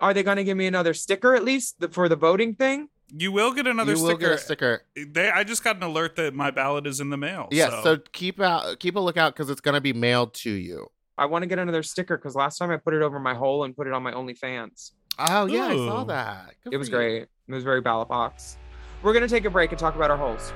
Are 0.01 0.13
they 0.13 0.23
going 0.23 0.35
to 0.35 0.43
give 0.43 0.57
me 0.57 0.67
another 0.67 0.93
sticker 0.93 1.35
at 1.35 1.45
least 1.45 1.77
for 1.91 2.09
the 2.09 2.17
voting 2.17 2.53
thing? 2.53 2.89
You 3.13 3.31
will 3.31 3.53
get 3.53 3.67
another 3.67 3.93
you 3.93 4.01
will 4.01 4.09
sticker. 4.09 4.19
get 4.19 4.31
a 4.31 4.37
sticker. 4.37 4.81
Eh, 4.97 5.05
they, 5.09 5.29
I 5.29 5.43
just 5.43 5.63
got 5.63 5.77
an 5.77 5.83
alert 5.83 6.15
that 6.17 6.33
my 6.33 6.51
ballot 6.51 6.85
is 6.87 6.99
in 6.99 7.09
the 7.09 7.17
mail. 7.17 7.47
Yes, 7.51 7.71
so, 7.71 7.81
so 7.83 7.97
keep 8.11 8.41
out 8.41 8.79
keep 8.79 8.95
a 8.95 8.99
lookout 8.99 9.33
because 9.33 9.49
it's 9.49 9.61
gonna 9.61 9.81
be 9.81 9.93
mailed 9.93 10.33
to 10.35 10.49
you. 10.49 10.87
I 11.17 11.25
want 11.27 11.43
to 11.43 11.47
get 11.47 11.59
another 11.59 11.83
sticker 11.83 12.17
because 12.17 12.35
last 12.35 12.57
time 12.57 12.71
I 12.71 12.77
put 12.77 12.93
it 12.93 13.01
over 13.01 13.19
my 13.19 13.33
hole 13.33 13.63
and 13.63 13.75
put 13.75 13.87
it 13.87 13.93
on 13.93 14.03
my 14.03 14.11
OnlyFans. 14.11 14.91
Oh 15.17 15.45
yeah, 15.45 15.67
I 15.67 15.75
saw 15.75 16.03
that. 16.05 16.55
Good 16.63 16.73
It 16.73 16.77
was 16.77 16.89
you. 16.89 16.95
great. 16.95 17.21
It 17.23 17.53
was 17.53 17.63
very 17.63 17.79
ballot 17.79 18.09
box. 18.09 18.57
We're 19.01 19.13
gonna 19.13 19.27
take 19.29 19.45
a 19.45 19.49
break 19.49 19.71
and 19.71 19.79
talk 19.79 19.95
about 19.95 20.11
our 20.11 20.17
holes. 20.17 20.51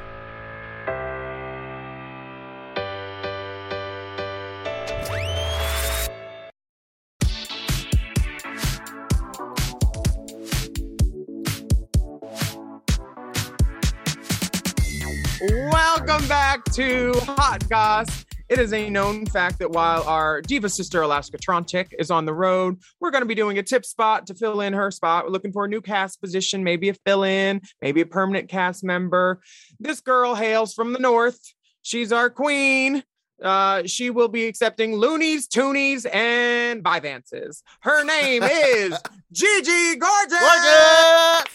Welcome 15.72 16.28
back 16.28 16.64
to 16.74 17.14
Hot 17.26 17.68
Goss. 17.70 18.26
It 18.50 18.58
is 18.58 18.74
a 18.74 18.90
known 18.90 19.28
fact 19.28 19.60
that 19.60 19.70
while 19.70 20.02
our 20.08 20.42
diva 20.42 20.70
sister 20.70 21.04
Alaska 21.04 21.38
Trontic 21.38 21.94
is 22.00 22.10
on 22.10 22.26
the 22.26 22.34
road, 22.34 22.82
we're 23.00 23.12
going 23.12 23.22
to 23.22 23.28
be 23.28 23.36
doing 23.36 23.60
a 23.60 23.64
tip 23.64 23.86
spot 23.86 24.26
to 24.26 24.34
fill 24.34 24.62
in 24.62 24.74
her 24.74 24.90
spot. 24.90 25.26
We're 25.26 25.32
looking 25.32 25.52
for 25.52 25.66
a 25.66 25.68
new 25.68 25.82
cast 25.82 26.20
position, 26.20 26.64
maybe 26.64 26.90
a 26.90 26.96
fill 26.96 27.24
in, 27.24 27.62
maybe 27.80 28.02
a 28.02 28.08
permanent 28.08 28.50
cast 28.50 28.84
member. 28.84 29.40
This 29.80 30.02
girl 30.02 30.34
hails 30.34 30.74
from 30.74 30.94
the 30.94 31.00
north. 31.00 31.40
She's 31.84 32.12
our 32.12 32.32
queen. 32.32 33.04
Uh, 33.42 33.84
she 33.86 34.10
will 34.10 34.28
be 34.28 34.46
accepting 34.48 34.96
loonies, 34.96 35.48
toonies, 35.48 36.06
and 36.14 36.84
Vyvanses. 36.84 37.64
Her 37.82 38.04
name 38.04 38.44
is 38.44 38.98
Gigi 39.32 39.96
Gorgeous. 39.96 40.40
Gorgeous! 40.40 41.46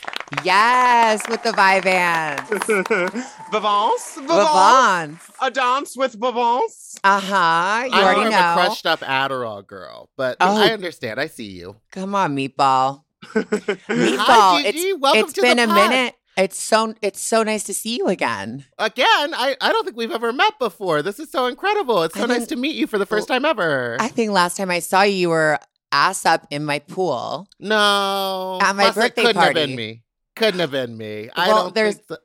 Yes, 0.43 1.29
with 1.29 1.43
the 1.43 1.51
Vyvanse. 1.51 2.47
Vyvanse, 3.53 4.27
Vyvanse, 4.27 5.19
a 5.43 5.51
dance 5.51 5.97
with 5.97 6.19
Vyvanse. 6.19 6.97
Uh 7.05 7.21
huh. 7.21 7.85
You 7.87 7.93
I'm 7.93 8.05
already 8.05 8.21
more 8.21 8.27
of 8.29 8.33
a 8.35 8.37
know. 8.37 8.53
crushed 8.55 8.87
up 8.87 9.01
Adderall 9.01 9.67
girl, 9.67 10.09
but 10.17 10.37
Oh. 10.41 10.57
I 10.57 10.73
understand. 10.73 11.21
I 11.21 11.27
see 11.27 11.51
you. 11.51 11.77
Come 11.93 12.15
on, 12.15 12.35
Meatball. 12.37 13.03
Meatball. 13.35 13.79
Hi, 13.89 14.63
Gigi. 14.63 14.79
It's, 14.89 15.01
Welcome 15.01 15.21
it's 15.25 15.33
to 15.35 15.43
been 15.43 15.57
the 15.59 15.65
a 15.65 15.67
pod. 15.67 15.91
minute. 15.91 16.15
It's 16.37 16.59
so 16.61 16.95
it's 17.01 17.21
so 17.21 17.43
nice 17.43 17.63
to 17.65 17.75
see 17.75 17.97
you 17.97 18.09
again. 18.09 18.65
Again, 18.79 19.07
I, 19.35 19.57
I 19.61 19.71
don't 19.73 19.85
think 19.85 19.97
we've 19.97 20.11
ever 20.11 20.33
met 20.33 20.59
before. 20.59 21.01
This 21.03 21.21
is 21.21 21.31
so 21.31 21.47
incredible. 21.47 22.03
It's 22.03 22.15
so 22.17 22.25
I 22.25 22.27
nice 22.27 22.47
to 22.49 22.57
meet 22.57 22.75
you 22.75 22.87
for 22.87 22.99
the 22.99 23.07
first 23.07 23.31
oh, 23.31 23.35
time 23.35 23.45
ever. 23.45 23.97
I 24.01 24.09
think 24.09 24.33
last 24.33 24.57
time 24.57 24.71
I 24.71 24.81
saw 24.81 25.03
you, 25.03 25.15
you 25.15 25.29
were 25.29 25.59
ass 25.93 26.27
up 26.27 26.47
in 26.51 26.65
my 26.65 26.81
pool. 26.81 27.47
no. 27.61 28.59
At 28.61 28.75
my 28.75 28.91
birthday 28.91 29.23
couldn't 29.23 29.41
have 29.43 29.55
been 29.55 29.77
me. 29.77 30.03
Couldn't 30.35 30.59
have 30.61 30.73
been 30.73 30.97
me. 30.99 31.31
I 31.37 31.49
Well, 31.49 31.63
don't 31.65 31.75
there's- 31.75 31.95
think 31.97 32.07
so. 32.09 32.17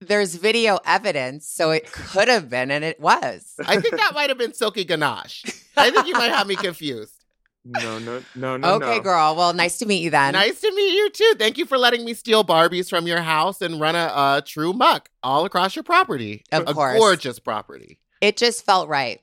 There's 0.00 0.36
video 0.36 0.78
evidence, 0.86 1.48
so 1.48 1.72
it 1.72 1.90
could 1.90 2.28
have 2.28 2.48
been, 2.48 2.70
and 2.70 2.84
it 2.84 3.00
was. 3.00 3.54
I 3.66 3.80
think 3.80 3.96
that 3.96 4.14
might 4.14 4.28
have 4.28 4.38
been 4.38 4.54
Silky 4.54 4.84
Ganache. 4.84 5.42
I 5.76 5.90
think 5.90 6.06
you 6.06 6.12
might 6.12 6.30
have 6.30 6.46
me 6.46 6.54
confused. 6.68 7.17
No, 7.64 7.98
no, 7.98 8.22
no, 8.34 8.56
no. 8.56 8.74
okay, 8.74 8.96
no. 8.96 9.00
girl. 9.02 9.36
Well, 9.36 9.52
nice 9.52 9.78
to 9.78 9.86
meet 9.86 10.02
you 10.02 10.10
then. 10.10 10.32
Nice 10.32 10.60
to 10.60 10.72
meet 10.74 10.94
you 10.94 11.10
too. 11.10 11.34
Thank 11.38 11.58
you 11.58 11.66
for 11.66 11.76
letting 11.76 12.04
me 12.04 12.14
steal 12.14 12.44
Barbies 12.44 12.88
from 12.88 13.06
your 13.06 13.20
house 13.20 13.60
and 13.60 13.80
run 13.80 13.94
a, 13.94 14.10
a 14.14 14.42
true 14.46 14.72
muck 14.72 15.10
all 15.22 15.44
across 15.44 15.76
your 15.76 15.82
property. 15.82 16.44
Of 16.50 16.68
a 16.68 16.74
course. 16.74 16.98
gorgeous 16.98 17.38
property. 17.38 17.98
It 18.20 18.36
just 18.36 18.64
felt 18.64 18.88
right. 18.88 19.20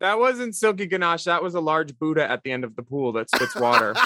That 0.00 0.18
wasn't 0.18 0.54
Silky 0.54 0.86
Ganache. 0.86 1.24
That 1.24 1.42
was 1.42 1.54
a 1.54 1.60
large 1.60 1.98
Buddha 1.98 2.30
at 2.30 2.42
the 2.42 2.52
end 2.52 2.64
of 2.64 2.76
the 2.76 2.82
pool 2.82 3.12
that 3.12 3.28
spits 3.28 3.56
water. 3.56 3.94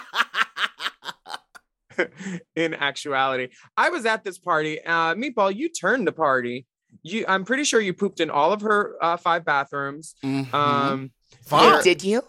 in 2.57 2.75
actuality, 2.75 3.49
I 3.77 3.91
was 3.91 4.07
at 4.07 4.25
this 4.25 4.39
party. 4.39 4.85
Uh, 4.85 5.15
Meatball, 5.15 5.55
you 5.55 5.69
turned 5.69 6.07
the 6.07 6.13
party. 6.13 6.67
You, 7.03 7.25
I'm 7.29 7.45
pretty 7.45 7.65
sure 7.65 7.81
you 7.81 7.93
pooped 7.93 8.21
in 8.21 8.31
all 8.31 8.53
of 8.53 8.63
her 8.63 8.97
uh, 9.01 9.17
five 9.17 9.45
bathrooms. 9.45 10.15
Mhm. 10.25 10.53
Um, 10.55 11.11
Fun. 11.45 11.83
Did 11.83 12.03
you? 12.03 12.23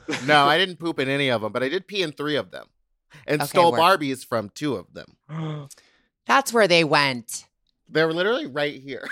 no, 0.26 0.44
I 0.46 0.58
didn't 0.58 0.76
poop 0.78 0.98
in 0.98 1.08
any 1.08 1.28
of 1.30 1.42
them, 1.42 1.52
but 1.52 1.62
I 1.62 1.68
did 1.68 1.86
pee 1.86 2.02
in 2.02 2.12
three 2.12 2.36
of 2.36 2.50
them, 2.50 2.66
and 3.26 3.40
Okay, 3.42 3.48
stole 3.48 3.72
work. 3.72 3.80
Barbies 3.80 4.24
from 4.26 4.50
two 4.50 4.74
of 4.76 4.86
them. 4.94 5.16
That's 6.26 6.52
where 6.52 6.68
they 6.68 6.84
went. 6.84 7.46
They're 7.88 8.12
literally 8.12 8.46
right 8.46 8.80
here. 8.80 9.06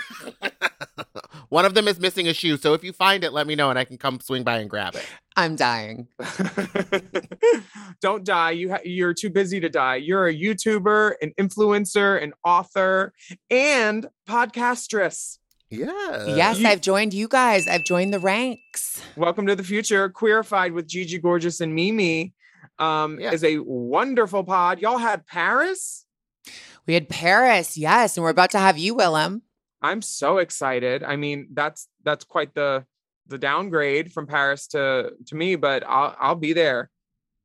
One 1.49 1.65
of 1.65 1.73
them 1.75 1.87
is 1.87 1.99
missing 1.99 2.27
a 2.27 2.33
shoe, 2.33 2.57
so 2.57 2.73
if 2.73 2.83
you 2.83 2.93
find 2.93 3.23
it, 3.23 3.31
let 3.33 3.45
me 3.45 3.53
know, 3.55 3.69
and 3.69 3.77
I 3.77 3.83
can 3.83 3.97
come 3.97 4.19
swing 4.21 4.43
by 4.43 4.57
and 4.59 4.69
grab 4.69 4.95
it. 4.95 5.05
I'm 5.35 5.55
dying. 5.55 6.07
Don't 8.01 8.23
die. 8.23 8.51
You 8.51 8.71
ha- 8.71 8.79
you're 8.83 9.13
too 9.13 9.29
busy 9.29 9.59
to 9.59 9.69
die. 9.69 9.97
You're 9.97 10.27
a 10.27 10.33
YouTuber, 10.35 11.13
an 11.21 11.33
influencer, 11.39 12.21
an 12.23 12.33
author, 12.43 13.13
and 13.49 14.07
podcastress. 14.27 15.37
Yeah. 15.71 16.25
yes, 16.27 16.59
you- 16.59 16.67
I've 16.67 16.81
joined 16.81 17.13
you 17.13 17.27
guys. 17.29 17.65
I've 17.67 17.85
joined 17.85 18.13
the 18.13 18.19
ranks. 18.19 19.01
Welcome 19.15 19.47
to 19.47 19.55
the 19.55 19.63
future. 19.63 20.09
Queerified 20.09 20.73
with 20.73 20.85
Gigi 20.85 21.17
Gorgeous 21.17 21.61
and 21.61 21.73
Mimi 21.73 22.33
um, 22.77 23.19
Yeah. 23.19 23.31
is 23.31 23.43
a 23.45 23.59
wonderful 23.59 24.43
pod. 24.43 24.79
Y'all 24.81 24.97
had 24.97 25.25
Paris. 25.25 26.05
We 26.87 26.93
had 26.93 27.07
Paris, 27.07 27.77
yes, 27.77 28.17
and 28.17 28.23
we're 28.23 28.31
about 28.31 28.51
to 28.51 28.59
have 28.59 28.77
you, 28.77 28.95
Willam. 28.95 29.41
I'm 29.81 30.01
so 30.01 30.39
excited. 30.39 31.03
I 31.03 31.15
mean, 31.15 31.47
that's 31.53 31.87
that's 32.03 32.25
quite 32.25 32.53
the 32.53 32.85
the 33.27 33.37
downgrade 33.37 34.11
from 34.11 34.27
Paris 34.27 34.67
to 34.69 35.13
to 35.27 35.35
me, 35.35 35.55
but 35.55 35.83
I'll 35.87 36.15
I'll 36.19 36.35
be 36.35 36.53
there. 36.53 36.89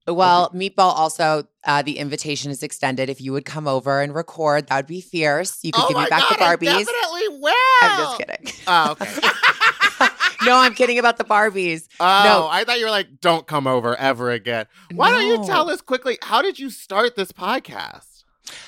Well, 0.09 0.51
Meatball 0.51 0.95
also, 0.95 1.49
uh, 1.67 1.83
the 1.83 1.99
invitation 1.99 2.51
is 2.53 2.63
extended. 2.63 3.09
If 3.11 3.21
you 3.21 3.33
would 3.33 3.45
come 3.45 3.67
over 3.67 4.01
and 4.01 4.15
record, 4.15 4.69
that 4.69 4.77
would 4.77 4.87
be 4.87 5.01
fierce. 5.01 5.59
You 5.65 5.73
could 5.73 5.83
oh 5.85 5.89
give 5.89 5.97
me 5.99 6.07
back 6.09 6.21
God, 6.21 6.37
the 6.39 6.45
I 6.45 6.57
Barbies. 6.57 6.87
definitely 6.87 7.39
will. 7.41 7.55
I'm 7.91 7.99
just 7.99 8.19
kidding. 8.19 8.53
Oh, 8.67 8.91
okay. 9.01 10.07
no, 10.45 10.57
I'm 10.59 10.75
kidding 10.75 10.99
about 10.99 11.17
the 11.17 11.25
Barbies. 11.25 11.89
Oh, 12.01 12.23
No. 12.25 12.49
I 12.51 12.65
thought 12.65 12.79
you 12.79 12.85
were 12.85 12.91
like, 12.91 13.21
don't 13.21 13.47
come 13.47 13.67
over 13.67 13.97
ever 13.97 14.31
again. 14.31 14.67
Why 14.95 15.11
don't 15.11 15.27
you 15.27 15.45
tell 15.47 15.71
us 15.71 15.81
quickly, 15.81 16.19
how 16.23 16.43
did 16.43 16.59
you 16.59 16.71
start 16.71 17.17
this 17.17 17.33
podcast? 17.33 18.16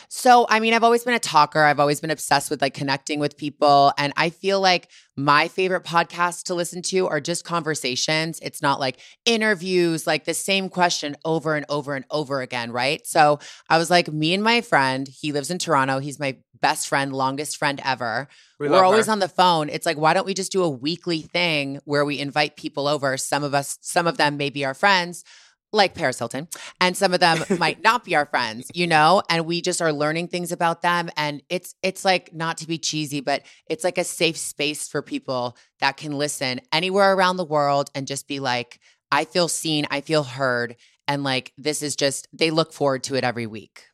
So, 0.09 0.47
I 0.49 0.61
mean, 0.61 0.75
I've 0.75 0.85
always 0.85 1.05
been 1.05 1.15
a 1.15 1.19
talker. 1.19 1.63
I've 1.63 1.81
always 1.81 2.01
been 2.01 2.11
obsessed 2.11 2.51
with 2.51 2.63
like 2.63 2.75
connecting 2.75 3.21
with 3.21 3.37
people. 3.37 3.93
And 3.99 4.13
I 4.17 4.31
feel 4.31 4.61
like 4.61 4.89
my 5.17 5.49
favorite 5.49 5.85
podcasts 5.85 6.45
to 6.45 6.55
listen 6.55 6.83
to 6.83 7.09
are 7.09 7.21
just 7.21 7.45
conversations. 7.45 8.39
It's 8.41 8.63
not 8.63 8.81
like 8.81 8.99
interviews, 9.25 10.07
like 10.07 10.25
the 10.25 10.35
same 10.35 10.69
question 10.69 11.17
over 11.25 11.57
and 11.57 11.67
over 11.69 11.95
and 11.95 12.05
over 12.11 12.41
again, 12.41 12.73
right? 12.73 13.07
So 13.07 13.39
I 13.69 13.79
was 13.79 13.91
like, 13.91 14.09
me 14.13 14.35
and 14.35 14.43
my 14.43 14.61
friend, 14.61 15.09
he 15.09 15.33
lives 15.33 15.51
in 15.51 15.59
Toronto. 15.59 15.99
He's 15.99 16.21
my 16.21 16.37
best 16.61 16.89
friend, 16.89 17.13
longest 17.13 17.57
friend 17.57 17.81
ever. 17.85 18.29
We 18.59 18.69
We're 18.69 18.85
always 18.85 19.07
her. 19.07 19.13
on 19.13 19.19
the 19.19 19.29
phone. 19.29 19.69
It's 19.69 19.87
like, 19.87 19.97
why 19.99 20.15
don't 20.15 20.27
we 20.27 20.35
just 20.35 20.53
do 20.53 20.63
a 20.63 20.69
weekly 20.69 21.23
thing 21.23 21.81
where 21.85 22.05
we 22.05 22.19
invite 22.19 22.57
people 22.57 22.89
over? 22.89 23.17
Some 23.17 23.45
of 23.45 23.55
us, 23.55 23.79
some 23.81 24.07
of 24.07 24.17
them 24.17 24.37
may 24.37 24.51
be 24.51 24.65
our 24.65 24.75
friends, 24.75 25.25
like 25.73 25.95
Paris 25.95 26.19
Hilton, 26.19 26.49
and 26.81 26.97
some 26.97 27.13
of 27.13 27.21
them 27.21 27.45
might 27.59 27.83
not 27.85 28.05
be 28.05 28.17
our 28.17 28.27
friends, 28.27 28.71
you 28.75 28.87
know, 28.87 29.23
and 29.29 29.47
we 29.47 29.61
just 29.61 29.83
are 29.83 29.93
learning 29.93 30.29
things 30.29 30.53
about 30.53 30.83
them. 30.83 31.11
And 31.17 31.43
it's 31.49 31.75
it's 31.83 32.05
like 32.05 32.33
not 32.33 32.59
to 32.59 32.67
be 32.67 32.79
cheesy, 32.79 33.21
but 33.21 33.43
it's 33.69 33.85
like 33.85 33.99
a 33.99 34.05
safe 34.05 34.37
space 34.37 34.89
for 34.89 35.03
people 35.03 35.57
that 35.81 35.97
can 35.97 36.13
listen 36.13 36.61
anywhere 36.73 37.13
around 37.15 37.37
the 37.37 37.45
world 37.45 37.91
and 37.95 38.07
just 38.07 38.29
be 38.29 38.41
like, 38.41 38.81
I 39.11 39.25
feel 39.25 39.49
seen, 39.49 39.87
I 39.91 40.01
feel 40.01 40.25
heard. 40.25 40.77
And 41.07 41.25
like 41.25 41.53
this 41.57 41.83
is 41.83 41.97
just 41.97 42.29
they 42.33 42.51
look 42.51 42.73
forward 42.73 43.03
to 43.05 43.15
it 43.15 43.25
every 43.25 43.47
week. 43.47 43.88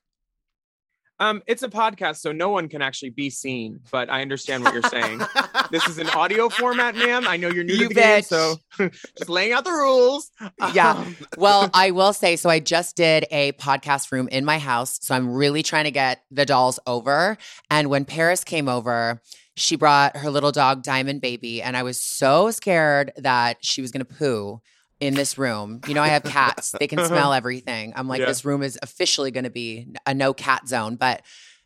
Um, 1.20 1.42
it's 1.46 1.62
a 1.62 1.68
podcast, 1.68 2.16
so 2.16 2.32
no 2.32 2.48
one 2.50 2.68
can 2.68 2.82
actually 2.82 3.10
be 3.10 3.30
seen, 3.30 3.78
but 3.92 4.10
I 4.10 4.20
understand 4.20 4.64
what 4.64 4.74
you're 4.74 4.82
saying. 4.82 5.20
this 5.70 5.86
is 5.86 5.98
an 5.98 6.08
audio 6.10 6.48
format, 6.48 6.96
ma'am. 6.96 7.26
I 7.28 7.36
know 7.36 7.48
you're 7.48 7.62
new 7.62 7.74
You 7.74 7.88
to 7.88 7.94
the 7.94 8.00
game, 8.00 8.22
so 8.22 8.56
just 8.78 9.28
laying 9.28 9.52
out 9.52 9.64
the 9.64 9.70
rules. 9.70 10.32
Yeah. 10.72 10.90
Um, 10.90 11.16
Well, 11.38 11.70
I 11.72 11.92
will 11.92 12.12
say, 12.12 12.34
so 12.36 12.50
I 12.50 12.58
just 12.58 12.96
did 12.96 13.26
a 13.30 13.52
podcast 13.52 14.10
room 14.10 14.28
in 14.28 14.44
my 14.44 14.58
house. 14.58 14.98
So 15.02 15.14
I'm 15.14 15.30
really 15.30 15.62
trying 15.62 15.84
to 15.84 15.92
get 15.92 16.22
the 16.30 16.44
dolls 16.44 16.80
over. 16.86 17.38
And 17.70 17.90
when 17.90 18.04
Paris 18.04 18.42
came 18.42 18.68
over, 18.68 19.22
she 19.56 19.76
brought 19.76 20.16
her 20.16 20.30
little 20.30 20.52
dog, 20.52 20.82
Diamond 20.82 21.20
Baby. 21.20 21.62
And 21.62 21.76
I 21.76 21.84
was 21.84 22.00
so 22.00 22.50
scared 22.50 23.12
that 23.16 23.58
she 23.60 23.80
was 23.80 23.92
going 23.92 24.04
to 24.04 24.12
poo 24.12 24.60
in 25.00 25.14
this 25.14 25.36
room. 25.38 25.80
You 25.86 25.94
know, 25.94 26.02
I 26.02 26.08
have 26.08 26.22
cats, 26.24 26.74
they 26.78 26.86
can 26.86 27.04
smell 27.04 27.32
everything. 27.40 27.92
I'm 27.96 28.08
like, 28.08 28.20
Yeah. 28.20 28.26
this 28.26 28.44
room 28.44 28.62
is 28.62 28.78
officially 28.82 29.30
going 29.30 29.44
to 29.44 29.50
be 29.50 29.88
a 30.06 30.14
no 30.14 30.32
cat 30.32 30.68
zone. 30.68 30.96
But 30.96 31.22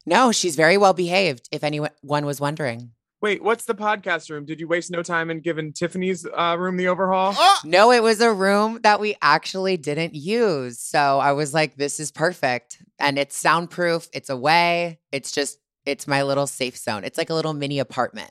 no, 0.07 0.33
she's 0.33 0.57
very 0.57 0.76
well 0.79 0.95
behaved, 0.95 1.49
if 1.53 1.62
anyone 1.62 1.91
was 2.03 2.41
wondering. 2.41 2.93
wait, 3.20 3.43
what's 3.43 3.64
the 3.64 3.74
podcast 3.74 4.31
room? 4.31 4.45
Did 4.47 4.61
you 4.61 4.68
waste 4.68 4.93
no 4.93 5.03
time 5.03 5.29
in 5.29 5.41
giving 5.41 5.72
Tiffany's 5.72 6.24
uh, 6.24 6.57
room 6.59 6.76
the 6.76 6.87
overhaul? 6.89 7.35
Oh, 7.37 7.59
No, 7.64 7.91
it 7.91 8.01
was 8.03 8.20
a 8.20 8.33
room 8.33 8.79
that 8.85 9.01
we 9.01 9.16
actually 9.20 9.76
didn't 9.76 10.14
use. 10.14 10.79
So 10.79 11.18
I 11.18 11.33
was 11.33 11.53
like, 11.53 11.74
this 11.76 11.99
is 11.99 12.12
perfect. 12.12 12.81
And 12.99 13.18
it's 13.18 13.37
soundproof, 13.37 14.09
it's 14.12 14.31
away. 14.31 15.01
It's 15.12 15.33
just, 15.33 15.59
it's 15.85 16.07
my 16.07 16.22
little 16.22 16.47
safe 16.47 16.76
zone. 16.76 17.03
It's 17.05 17.18
like 17.18 17.29
a 17.31 17.35
little 17.35 17.55
mini 17.55 17.81
apartment. 17.81 18.31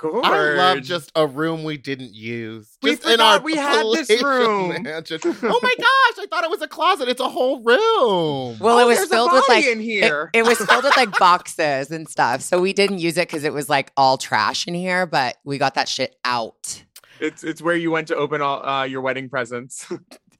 Cool. 0.00 0.22
I 0.24 0.54
love 0.54 0.80
just 0.80 1.12
a 1.14 1.26
room 1.26 1.62
we 1.62 1.76
didn't 1.76 2.14
use. 2.14 2.78
We 2.82 2.92
Just 2.92 3.04
in 3.04 3.10
forgot 3.12 3.40
our 3.40 3.44
we 3.44 3.54
had 3.54 3.84
this 3.92 4.06
palatial 4.06 4.28
room. 4.30 4.82
mansion. 4.82 5.20
oh 5.24 5.60
my 5.62 5.74
gosh, 5.76 6.24
I 6.24 6.26
thought 6.30 6.42
it 6.42 6.48
was 6.48 6.62
a 6.62 6.68
closet. 6.68 7.06
It's 7.10 7.20
a 7.20 7.28
whole 7.28 7.56
room. 7.62 8.56
Well, 8.58 8.78
Oh, 8.78 8.78
it 8.78 8.86
was 8.86 8.96
there's 8.96 9.10
a 9.10 9.12
filled 9.14 9.32
with 9.32 9.46
like, 9.50 9.66
in 9.66 9.78
here. 9.78 10.30
It, 10.32 10.38
it 10.38 10.46
was 10.46 10.56
filled 10.56 10.84
with 10.84 10.96
like 10.96 11.18
boxes 11.18 11.90
and 11.90 12.08
stuff. 12.08 12.40
So 12.40 12.62
we 12.62 12.72
didn't 12.72 13.00
use 13.00 13.18
it 13.18 13.28
because 13.28 13.44
it 13.44 13.52
was 13.52 13.68
like 13.68 13.92
all 13.94 14.16
trash 14.16 14.66
in 14.66 14.72
here, 14.72 15.04
but 15.04 15.36
we 15.44 15.58
got 15.58 15.74
that 15.74 15.86
shit 15.86 16.16
out. 16.24 16.82
It's 17.20 17.44
it's 17.44 17.60
where 17.60 17.76
you 17.76 17.90
went 17.90 18.08
to 18.08 18.16
open 18.16 18.40
all 18.40 18.64
uh, 18.66 18.84
your 18.84 19.02
wedding 19.02 19.28
presents. 19.28 19.86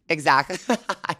Exactly. 0.08 0.56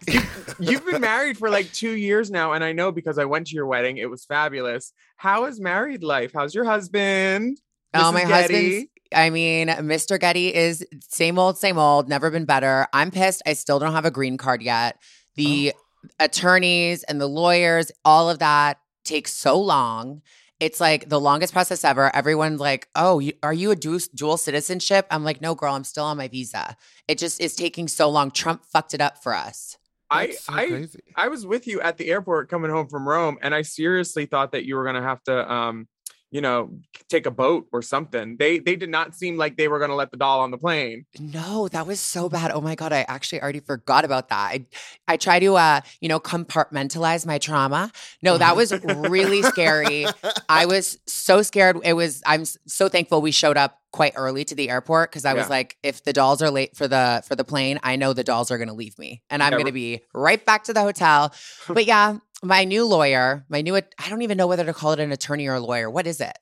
You've 0.58 0.86
been 0.86 1.02
married 1.02 1.36
for 1.36 1.50
like 1.50 1.70
two 1.74 1.92
years 1.92 2.30
now, 2.30 2.52
and 2.54 2.64
I 2.64 2.72
know 2.72 2.90
because 2.90 3.18
I 3.18 3.26
went 3.26 3.48
to 3.48 3.54
your 3.54 3.66
wedding. 3.66 3.98
It 3.98 4.08
was 4.08 4.24
fabulous. 4.24 4.94
How 5.16 5.44
is 5.44 5.60
married 5.60 6.02
life? 6.02 6.32
How's 6.34 6.54
your 6.54 6.64
husband? 6.64 7.60
Oh, 7.94 8.12
my 8.12 8.24
Getty? 8.24 8.54
husband's. 8.54 8.86
I 9.12 9.30
mean, 9.30 9.68
Mr. 9.68 10.20
Getty 10.20 10.54
is 10.54 10.86
same 11.08 11.38
old, 11.38 11.58
same 11.58 11.78
old. 11.78 12.08
Never 12.08 12.30
been 12.30 12.44
better. 12.44 12.86
I'm 12.92 13.10
pissed. 13.10 13.42
I 13.44 13.54
still 13.54 13.78
don't 13.80 13.92
have 13.92 14.04
a 14.04 14.10
green 14.10 14.36
card 14.36 14.62
yet. 14.62 14.98
The 15.34 15.74
attorneys 16.20 17.02
and 17.04 17.20
the 17.20 17.26
lawyers, 17.26 17.90
all 18.04 18.30
of 18.30 18.38
that 18.38 18.78
takes 19.04 19.32
so 19.32 19.58
long. 19.60 20.22
It's 20.60 20.78
like 20.78 21.08
the 21.08 21.18
longest 21.18 21.52
process 21.52 21.84
ever. 21.84 22.14
Everyone's 22.14 22.60
like, 22.60 22.88
"Oh, 22.94 23.18
you, 23.18 23.32
are 23.42 23.52
you 23.52 23.70
a 23.70 23.76
dual, 23.76 23.98
dual 24.14 24.36
citizenship?" 24.36 25.06
I'm 25.10 25.24
like, 25.24 25.40
"No, 25.40 25.54
girl. 25.54 25.74
I'm 25.74 25.84
still 25.84 26.04
on 26.04 26.18
my 26.18 26.28
visa. 26.28 26.76
It 27.08 27.16
just 27.18 27.40
is 27.40 27.56
taking 27.56 27.88
so 27.88 28.10
long. 28.10 28.30
Trump 28.30 28.64
fucked 28.66 28.92
it 28.92 29.00
up 29.00 29.22
for 29.22 29.34
us." 29.34 29.78
I 30.10 30.32
so 30.32 30.52
I. 30.52 30.88
I 31.16 31.28
was 31.28 31.46
with 31.46 31.66
you 31.66 31.80
at 31.80 31.96
the 31.96 32.08
airport 32.08 32.50
coming 32.50 32.70
home 32.70 32.88
from 32.88 33.08
Rome, 33.08 33.38
and 33.40 33.54
I 33.54 33.62
seriously 33.62 34.26
thought 34.26 34.52
that 34.52 34.66
you 34.66 34.76
were 34.76 34.84
gonna 34.84 35.02
have 35.02 35.22
to, 35.24 35.50
um, 35.50 35.88
you 36.30 36.40
know, 36.40 36.70
take 37.08 37.26
a 37.26 37.30
boat 37.30 37.66
or 37.72 37.82
something. 37.82 38.36
They 38.38 38.58
they 38.58 38.76
did 38.76 38.90
not 38.90 39.14
seem 39.16 39.36
like 39.36 39.56
they 39.56 39.68
were 39.68 39.78
gonna 39.78 39.96
let 39.96 40.10
the 40.10 40.16
doll 40.16 40.40
on 40.40 40.50
the 40.50 40.58
plane. 40.58 41.06
No, 41.18 41.66
that 41.68 41.86
was 41.86 42.00
so 42.00 42.28
bad. 42.28 42.52
Oh 42.52 42.60
my 42.60 42.74
god, 42.76 42.92
I 42.92 43.04
actually 43.08 43.42
already 43.42 43.60
forgot 43.60 44.04
about 44.04 44.28
that. 44.28 44.36
I 44.52 44.66
I 45.08 45.16
try 45.16 45.40
to 45.40 45.56
uh, 45.56 45.80
you 46.00 46.08
know, 46.08 46.20
compartmentalize 46.20 47.26
my 47.26 47.38
trauma. 47.38 47.90
No, 48.22 48.38
that 48.38 48.54
was 48.56 48.72
really 48.82 49.42
scary. 49.42 50.14
I 50.48 50.66
was 50.66 50.98
so 51.06 51.42
scared. 51.42 51.78
It 51.84 51.94
was 51.94 52.22
I'm 52.26 52.44
so 52.44 52.88
thankful 52.88 53.20
we 53.22 53.32
showed 53.32 53.56
up 53.56 53.78
quite 53.92 54.12
early 54.14 54.44
to 54.44 54.54
the 54.54 54.70
airport 54.70 55.10
because 55.10 55.24
I 55.24 55.34
was 55.34 55.50
like 55.50 55.76
if 55.82 56.04
the 56.04 56.12
dolls 56.12 56.42
are 56.42 56.50
late 56.50 56.76
for 56.76 56.86
the 56.86 57.24
for 57.26 57.34
the 57.34 57.44
plane, 57.44 57.80
I 57.82 57.96
know 57.96 58.12
the 58.12 58.22
dolls 58.22 58.52
are 58.52 58.58
going 58.58 58.68
to 58.68 58.74
leave 58.74 58.96
me 58.98 59.22
and 59.30 59.42
I'm 59.42 59.50
Yeah, 59.50 59.56
going 59.56 59.66
to 59.66 59.72
be 59.72 60.02
right 60.14 60.44
back 60.44 60.64
to 60.64 60.72
the 60.72 60.80
hotel. 60.82 61.34
But 61.74 61.86
yeah, 61.86 62.18
my 62.42 62.64
new 62.64 62.84
lawyer, 62.84 63.44
my 63.48 63.60
new 63.60 63.76
I 63.76 64.08
don't 64.08 64.22
even 64.22 64.36
know 64.36 64.46
whether 64.46 64.64
to 64.64 64.72
call 64.72 64.92
it 64.92 65.00
an 65.00 65.12
attorney 65.12 65.46
or 65.46 65.54
a 65.54 65.60
lawyer. 65.60 65.90
What 65.90 66.06
is 66.06 66.20
it? 66.20 66.38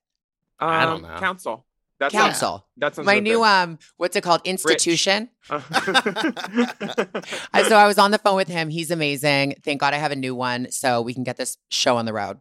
Um, 0.61 0.70
I 0.70 0.84
don't 0.84 1.03
know. 1.03 1.16
Council. 1.18 1.64
That's 1.99 2.12
Counsel. 2.12 2.64
That 2.76 2.94
sounds 2.94 3.07
My 3.07 3.14
real 3.14 3.22
new 3.22 3.44
um 3.44 3.78
what's 3.96 4.14
it 4.14 4.22
called? 4.22 4.40
Institution. 4.44 5.30
Uh, 5.51 5.61
Uh, 7.55 7.64
so 7.64 7.76
I 7.76 7.86
was 7.86 7.99
on 7.99 8.11
the 8.11 8.18
phone 8.18 8.36
with 8.36 8.49
him. 8.49 8.68
He's 8.68 8.90
amazing. 8.90 9.57
Thank 9.64 9.80
God 9.80 9.94
I 9.94 9.96
have 9.96 10.12
a 10.12 10.16
new 10.16 10.34
one 10.34 10.70
so 10.70 11.03
we 11.03 11.14
can 11.14 11.24
get 11.24 11.36
this 11.36 11.57
show 11.70 11.96
on 11.96 12.05
the 12.05 12.12
road. 12.12 12.38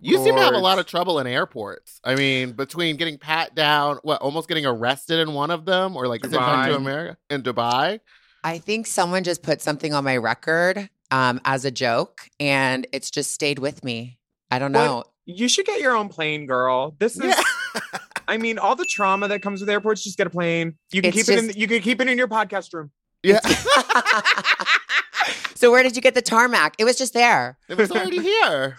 You 0.00 0.22
seem 0.22 0.34
to 0.36 0.42
have 0.42 0.54
a 0.54 0.58
lot 0.58 0.78
of 0.78 0.86
trouble 0.86 1.18
in 1.18 1.26
airports. 1.26 2.00
I 2.04 2.14
mean, 2.14 2.52
between 2.52 2.96
getting 2.96 3.18
pat 3.18 3.54
down, 3.54 3.98
what, 4.02 4.20
almost 4.20 4.48
getting 4.48 4.66
arrested 4.66 5.20
in 5.20 5.34
one 5.34 5.50
of 5.50 5.64
them, 5.64 5.96
or 5.96 6.08
like 6.08 6.22
sent 6.24 6.34
back 6.34 6.68
to 6.68 6.76
America 6.76 7.16
in 7.30 7.42
Dubai. 7.42 8.00
I 8.42 8.58
think 8.58 8.86
someone 8.86 9.24
just 9.24 9.42
put 9.42 9.62
something 9.62 9.94
on 9.94 10.04
my 10.04 10.16
record 10.16 10.88
um, 11.10 11.40
as 11.44 11.64
a 11.64 11.70
joke, 11.70 12.22
and 12.40 12.86
it's 12.92 13.10
just 13.10 13.30
stayed 13.32 13.58
with 13.58 13.84
me. 13.84 14.18
I 14.50 14.58
don't 14.58 14.72
What? 14.72 14.84
know. 14.84 15.04
You 15.26 15.48
should 15.48 15.64
get 15.66 15.80
your 15.80 15.96
own 15.96 16.08
plane, 16.10 16.46
girl. 16.46 16.94
This 16.98 17.16
is. 17.16 17.24
Yeah. 17.24 17.40
I 18.28 18.36
mean, 18.38 18.58
all 18.58 18.74
the 18.76 18.84
trauma 18.86 19.28
that 19.28 19.40
comes 19.42 19.60
with 19.60 19.68
airports. 19.70 20.02
Just 20.04 20.16
get 20.18 20.26
a 20.26 20.30
plane. 20.30 20.76
You 20.92 21.00
can 21.02 21.08
It's 21.10 21.26
keep 21.26 21.34
it 21.34 21.38
in. 21.38 21.46
just- 21.46 21.58
You 21.58 21.66
can 21.68 21.80
keep 21.82 22.00
it 22.00 22.08
in 22.08 22.16
your 22.18 22.28
podcast 22.28 22.72
room. 22.74 22.90
Yeah. 23.22 23.40
so 25.54 25.70
where 25.70 25.82
did 25.82 25.96
you 25.96 26.02
get 26.02 26.14
the 26.14 26.22
tarmac? 26.22 26.74
It 26.78 26.84
was 26.84 26.96
just 26.96 27.14
there. 27.14 27.58
it 27.68 27.78
was 27.78 27.90
already 27.90 28.20
here. 28.20 28.76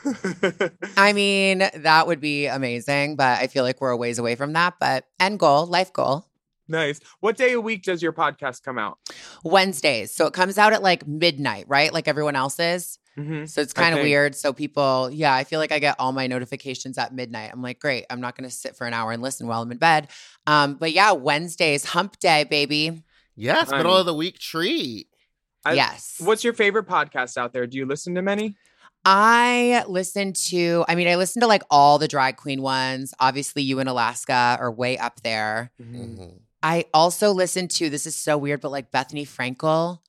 I 0.98 1.14
mean, 1.14 1.64
that 1.76 2.08
would 2.08 2.20
be 2.22 2.46
amazing, 2.48 3.16
but 3.16 3.40
I 3.40 3.48
feel 3.48 3.64
like 3.64 3.82
we're 3.82 3.92
a 3.92 3.98
ways 3.98 4.20
away 4.20 4.36
from 4.36 4.54
that. 4.54 4.76
But 4.80 5.06
end 5.20 5.40
goal, 5.40 5.66
life 5.66 5.94
goal. 5.94 6.28
Nice. 6.68 7.00
What 7.20 7.38
day 7.38 7.54
a 7.54 7.62
week 7.62 7.84
does 7.84 8.02
your 8.02 8.14
podcast 8.14 8.64
come 8.64 8.78
out? 8.78 8.98
Wednesdays. 9.44 10.12
So 10.12 10.26
it 10.26 10.34
comes 10.34 10.58
out 10.58 10.74
at 10.74 10.82
like 10.82 11.08
midnight, 11.08 11.66
right? 11.68 11.94
Like 11.94 12.08
everyone 12.08 12.36
else's. 12.36 13.00
Mm-hmm. 13.18 13.46
So 13.46 13.62
it's 13.62 13.72
kind 13.72 13.94
of 13.94 14.00
think. 14.00 14.08
weird. 14.08 14.36
So 14.36 14.52
people, 14.52 15.10
yeah, 15.12 15.34
I 15.34 15.46
feel 15.46 15.60
like 15.60 15.72
I 15.72 15.80
get 15.80 15.96
all 16.00 16.12
my 16.12 16.28
notifications 16.28 16.98
at 16.98 17.14
midnight. 17.14 17.50
I'm 17.54 17.62
like, 17.62 17.80
great. 17.80 18.06
I'm 18.10 18.20
not 18.20 18.36
going 18.36 18.50
to 18.50 18.54
sit 18.54 18.76
for 18.76 18.86
an 18.86 18.94
hour 18.94 19.12
and 19.14 19.22
listen 19.22 19.48
while 19.48 19.62
I'm 19.62 19.72
in 19.72 19.78
bed. 19.78 20.10
Um, 20.48 20.76
but 20.76 20.92
yeah, 20.92 21.14
Wednesdays, 21.14 21.86
hump 21.86 22.20
day, 22.20 22.44
baby. 22.44 23.04
Yes, 23.38 23.70
I'm- 23.72 23.80
middle 23.80 23.96
of 23.96 24.06
the 24.06 24.14
week 24.14 24.38
treat. 24.40 25.08
I- 25.64 25.74
yes. 25.74 26.16
What's 26.20 26.44
your 26.44 26.54
favorite 26.54 26.88
podcast 26.88 27.38
out 27.38 27.54
there? 27.54 27.66
Do 27.68 27.78
you 27.78 27.86
listen 27.86 28.16
to 28.16 28.22
many? 28.22 28.56
I 29.08 29.84
listen 29.88 30.34
to, 30.48 30.84
I 30.88 30.96
mean, 30.96 31.08
I 31.08 31.16
listen 31.16 31.40
to 31.42 31.48
like 31.48 31.62
all 31.70 32.00
the 32.00 32.08
drag 32.08 32.38
queen 32.38 32.62
ones. 32.62 33.14
Obviously, 33.20 33.62
you 33.62 33.80
in 33.80 33.88
Alaska 33.88 34.58
are 34.60 34.72
way 34.72 34.98
up 34.98 35.22
there. 35.22 35.72
Mhm. 35.82 36.40
I 36.64 36.86
also 36.94 37.32
listen 37.32 37.68
to, 37.70 37.90
this 37.90 38.06
is 38.08 38.16
so 38.16 38.38
weird, 38.38 38.62
but 38.62 38.72
like 38.72 38.92
Bethenny 38.92 39.28
Frankel. 39.28 40.00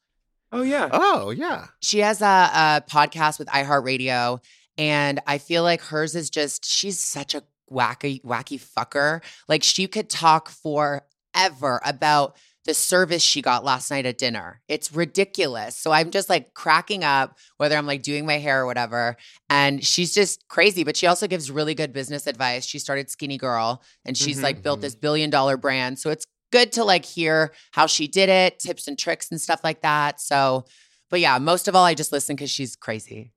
Oh 0.52 0.62
yeah. 0.62 0.88
Oh, 0.92 1.30
yeah. 1.30 1.66
She 1.80 1.98
has 1.98 2.22
a, 2.22 2.24
a 2.24 2.82
podcast 2.88 3.38
with 3.38 3.48
iHeartRadio, 3.48 4.40
and 4.78 5.20
I 5.26 5.38
feel 5.38 5.62
like 5.62 5.80
hers 5.82 6.14
is 6.14 6.30
just, 6.30 6.64
she's 6.64 6.98
such 7.00 7.34
a 7.34 7.42
wacky, 7.70 8.22
wacky 8.22 8.60
fucker. 8.60 9.22
Like 9.48 9.62
she 9.62 9.86
could 9.86 10.08
talk 10.08 10.48
forever 10.50 11.80
about 11.84 12.36
the 12.64 12.74
service 12.74 13.22
she 13.22 13.42
got 13.42 13.64
last 13.64 13.90
night 13.90 14.06
at 14.06 14.18
dinner. 14.18 14.60
It's 14.66 14.92
ridiculous. 14.92 15.76
So 15.76 15.92
I'm 15.92 16.10
just 16.10 16.28
like 16.28 16.52
cracking 16.52 17.04
up, 17.04 17.36
whether 17.58 17.76
I'm 17.76 17.86
like 17.86 18.02
doing 18.02 18.26
my 18.26 18.38
hair 18.38 18.62
or 18.62 18.66
whatever. 18.66 19.16
And 19.48 19.84
she's 19.84 20.12
just 20.12 20.46
crazy, 20.48 20.82
but 20.82 20.96
she 20.96 21.06
also 21.06 21.28
gives 21.28 21.48
really 21.50 21.74
good 21.74 21.92
business 21.92 22.26
advice. 22.26 22.64
She 22.66 22.80
started 22.80 23.06
Skinnygirl 23.06 23.78
and 24.04 24.16
she's 24.16 24.38
Mhm. 24.40 24.42
like 24.42 24.62
built 24.62 24.80
this 24.80 24.96
billion 24.96 25.30
dollar 25.30 25.56
brand. 25.56 26.00
So 26.00 26.10
it's 26.10 26.26
good 26.50 26.72
to 26.72 26.84
like 26.84 27.04
hear 27.04 27.52
how 27.72 27.86
she 27.86 28.06
did 28.06 28.28
it, 28.28 28.58
tips 28.58 28.88
and 28.88 28.98
tricks 28.98 29.30
and 29.30 29.40
stuff 29.40 29.60
like 29.64 29.82
that. 29.82 30.20
So, 30.20 30.64
but 31.10 31.20
yeah, 31.20 31.38
most 31.38 31.68
of 31.68 31.76
all, 31.76 31.84
I 31.84 31.94
just 31.94 32.12
listen 32.12 32.36
because 32.36 32.50
she's 32.50 32.76
crazy. 32.76 33.32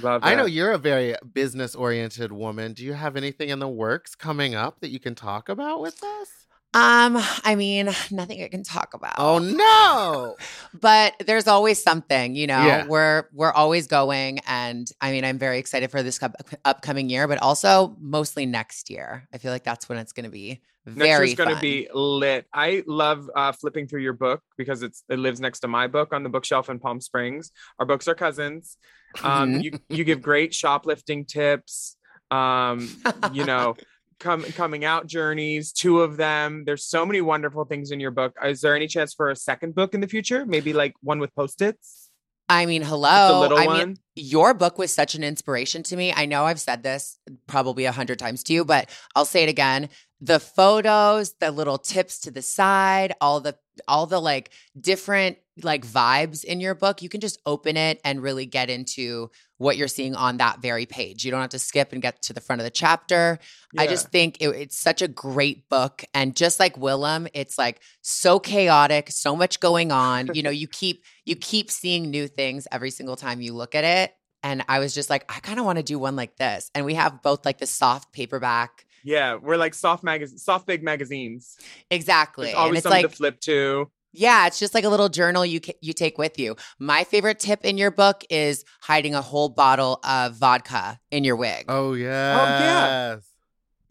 Love 0.00 0.22
I 0.24 0.34
know 0.36 0.46
you're 0.46 0.72
a 0.72 0.78
very 0.78 1.16
business 1.34 1.74
oriented 1.74 2.30
woman. 2.30 2.74
Do 2.74 2.84
you 2.84 2.92
have 2.92 3.16
anything 3.16 3.48
in 3.48 3.58
the 3.58 3.68
works 3.68 4.14
coming 4.14 4.54
up 4.54 4.80
that 4.80 4.90
you 4.90 5.00
can 5.00 5.14
talk 5.14 5.48
about 5.48 5.80
with 5.80 6.02
us? 6.02 6.39
Um, 6.72 7.18
I 7.44 7.56
mean, 7.56 7.86
nothing 8.12 8.42
I 8.42 8.48
can 8.48 8.62
talk 8.62 8.94
about. 8.94 9.14
Oh, 9.18 9.38
no. 9.38 10.36
but 10.80 11.14
there's 11.26 11.48
always 11.48 11.82
something, 11.82 12.36
you 12.36 12.46
know. 12.46 12.64
Yeah. 12.64 12.86
We're 12.86 13.24
we're 13.32 13.50
always 13.52 13.88
going, 13.88 14.38
and 14.46 14.88
I 15.00 15.10
mean, 15.10 15.24
I'm 15.24 15.38
very 15.38 15.58
excited 15.58 15.90
for 15.90 16.02
this 16.02 16.22
up- 16.22 16.36
upcoming 16.64 17.10
year, 17.10 17.26
but 17.26 17.38
also 17.42 17.96
mostly 18.00 18.46
next 18.46 18.88
year. 18.88 19.26
I 19.34 19.38
feel 19.38 19.50
like 19.50 19.64
that's 19.64 19.88
when 19.88 19.98
it's 19.98 20.12
going 20.12 20.24
to 20.24 20.30
be 20.30 20.60
Next 20.86 20.98
very 20.98 21.26
year's 21.28 21.36
going 21.36 21.54
to 21.54 21.60
be 21.60 21.88
lit. 21.92 22.46
I 22.54 22.84
love 22.86 23.28
uh, 23.34 23.52
flipping 23.52 23.86
through 23.86 24.02
your 24.02 24.12
book 24.12 24.42
because 24.56 24.82
it's 24.82 25.02
it 25.08 25.18
lives 25.18 25.40
next 25.40 25.60
to 25.60 25.68
my 25.68 25.88
book 25.88 26.12
on 26.12 26.22
the 26.22 26.28
bookshelf 26.30 26.70
in 26.70 26.78
Palm 26.78 27.00
Springs. 27.00 27.50
Our 27.78 27.86
books 27.86 28.08
are 28.08 28.14
cousins. 28.14 28.76
Um, 29.22 29.54
Mhm. 29.54 29.62
You 29.64 29.70
you 29.88 30.04
give 30.04 30.22
great 30.22 30.54
shoplifting 30.54 31.24
tips. 31.24 31.96
Um, 32.30 32.88
you 33.32 33.44
know, 33.44 33.76
come 34.20 34.42
coming 34.42 34.84
out 34.84 35.06
journeys. 35.06 35.72
Two 35.72 36.00
of 36.00 36.16
them. 36.16 36.64
There's 36.64 36.84
so 36.84 37.04
many 37.04 37.20
wonderful 37.20 37.64
things 37.64 37.90
in 37.90 37.98
your 37.98 38.12
book. 38.12 38.36
Is 38.44 38.60
there 38.60 38.76
any 38.76 38.86
chance 38.86 39.12
for 39.14 39.30
a 39.30 39.36
second 39.36 39.74
book 39.74 39.94
in 39.94 40.00
the 40.00 40.06
future? 40.06 40.46
Maybe 40.46 40.72
like 40.72 40.94
one 41.02 41.18
with 41.18 41.34
post 41.34 41.60
its. 41.62 42.10
I 42.48 42.66
mean, 42.66 42.82
hello. 42.82 43.40
little 43.40 43.58
I 43.58 43.66
one? 43.66 43.78
mean, 43.78 43.96
your 44.16 44.54
book 44.54 44.76
was 44.76 44.92
such 44.92 45.14
an 45.14 45.22
inspiration 45.22 45.82
to 45.84 45.96
me. 45.96 46.12
I 46.12 46.26
know 46.26 46.44
I've 46.44 46.60
said 46.60 46.82
this 46.82 47.16
probably 47.46 47.84
a 47.84 47.92
hundred 47.92 48.18
times 48.18 48.42
to 48.44 48.52
you, 48.52 48.64
but 48.64 48.90
I'll 49.14 49.24
say 49.24 49.44
it 49.44 49.48
again. 49.48 49.88
The 50.20 50.40
photos, 50.40 51.32
the 51.40 51.50
little 51.50 51.78
tips 51.78 52.20
to 52.20 52.30
the 52.30 52.42
side, 52.42 53.14
all 53.20 53.40
the 53.40 53.56
all 53.88 54.06
the 54.06 54.20
like 54.20 54.50
different 54.78 55.38
like 55.64 55.86
vibes 55.86 56.44
in 56.44 56.60
your 56.60 56.74
book, 56.74 57.02
you 57.02 57.08
can 57.08 57.20
just 57.20 57.40
open 57.46 57.76
it 57.76 58.00
and 58.04 58.22
really 58.22 58.46
get 58.46 58.70
into 58.70 59.30
what 59.58 59.76
you're 59.76 59.88
seeing 59.88 60.14
on 60.14 60.38
that 60.38 60.60
very 60.60 60.86
page. 60.86 61.24
You 61.24 61.30
don't 61.30 61.40
have 61.40 61.50
to 61.50 61.58
skip 61.58 61.92
and 61.92 62.00
get 62.00 62.22
to 62.22 62.32
the 62.32 62.40
front 62.40 62.60
of 62.60 62.64
the 62.64 62.70
chapter. 62.70 63.38
I 63.76 63.86
just 63.86 64.08
think 64.08 64.38
it, 64.40 64.48
it's 64.48 64.78
such 64.78 65.02
a 65.02 65.08
great 65.08 65.68
book. 65.68 66.02
And 66.14 66.34
just 66.34 66.58
like 66.58 66.76
Willam, 66.76 67.28
it's 67.34 67.58
like 67.58 67.80
so 68.00 68.40
chaotic, 68.40 69.10
so 69.10 69.36
much 69.36 69.60
going 69.60 69.92
on. 69.92 70.30
You 70.34 70.42
know, 70.42 70.50
you 70.50 70.66
keep 70.72 71.04
you 71.24 71.36
keep 71.36 71.70
seeing 71.70 72.10
new 72.10 72.26
things 72.26 72.66
every 72.72 72.90
single 72.90 73.16
time 73.16 73.40
you 73.40 73.54
look 73.54 73.74
at 73.74 73.84
it. 73.84 74.14
And 74.42 74.64
I 74.68 74.78
was 74.78 74.94
just 74.94 75.10
like, 75.10 75.24
I 75.28 75.40
kind 75.40 75.58
of 75.58 75.66
want 75.66 75.76
to 75.76 75.82
do 75.82 75.98
one 75.98 76.16
like 76.16 76.36
this. 76.36 76.70
And 76.74 76.86
we 76.86 76.94
have 76.94 77.22
both 77.22 77.44
like 77.44 77.58
the 77.58 77.66
soft 77.66 78.12
paperback. 78.12 78.86
Yeah, 79.04 79.36
we're 79.36 79.56
like 79.56 79.74
soft 79.74 80.02
magazine, 80.04 80.38
soft 80.38 80.66
big 80.66 80.82
magazines. 80.82 81.56
Exactly. 81.90 82.46
There's 82.46 82.54
And 82.56 82.62
always 82.62 82.78
it's 82.78 82.82
something 82.84 83.02
like 83.02 83.10
to 83.10 83.16
flip 83.16 83.40
to. 83.40 83.90
Yeah, 84.12 84.46
it's 84.48 84.58
just 84.58 84.74
like 84.74 84.84
a 84.84 84.88
little 84.88 85.08
journal 85.08 85.46
you 85.46 85.60
ca- 85.60 85.78
you 85.80 85.92
take 85.92 86.18
with 86.18 86.38
you. 86.38 86.56
My 86.78 87.04
favorite 87.04 87.38
tip 87.38 87.64
in 87.64 87.78
your 87.78 87.90
book 87.92 88.24
is 88.28 88.64
hiding 88.82 89.14
a 89.14 89.22
whole 89.22 89.48
bottle 89.48 90.00
of 90.02 90.34
vodka 90.34 90.98
in 91.12 91.22
your 91.24 91.36
wig. 91.36 91.66
Oh, 91.68 91.92
yeah. 91.94 92.38
Oh 92.40 92.64
yeah. 92.64 93.16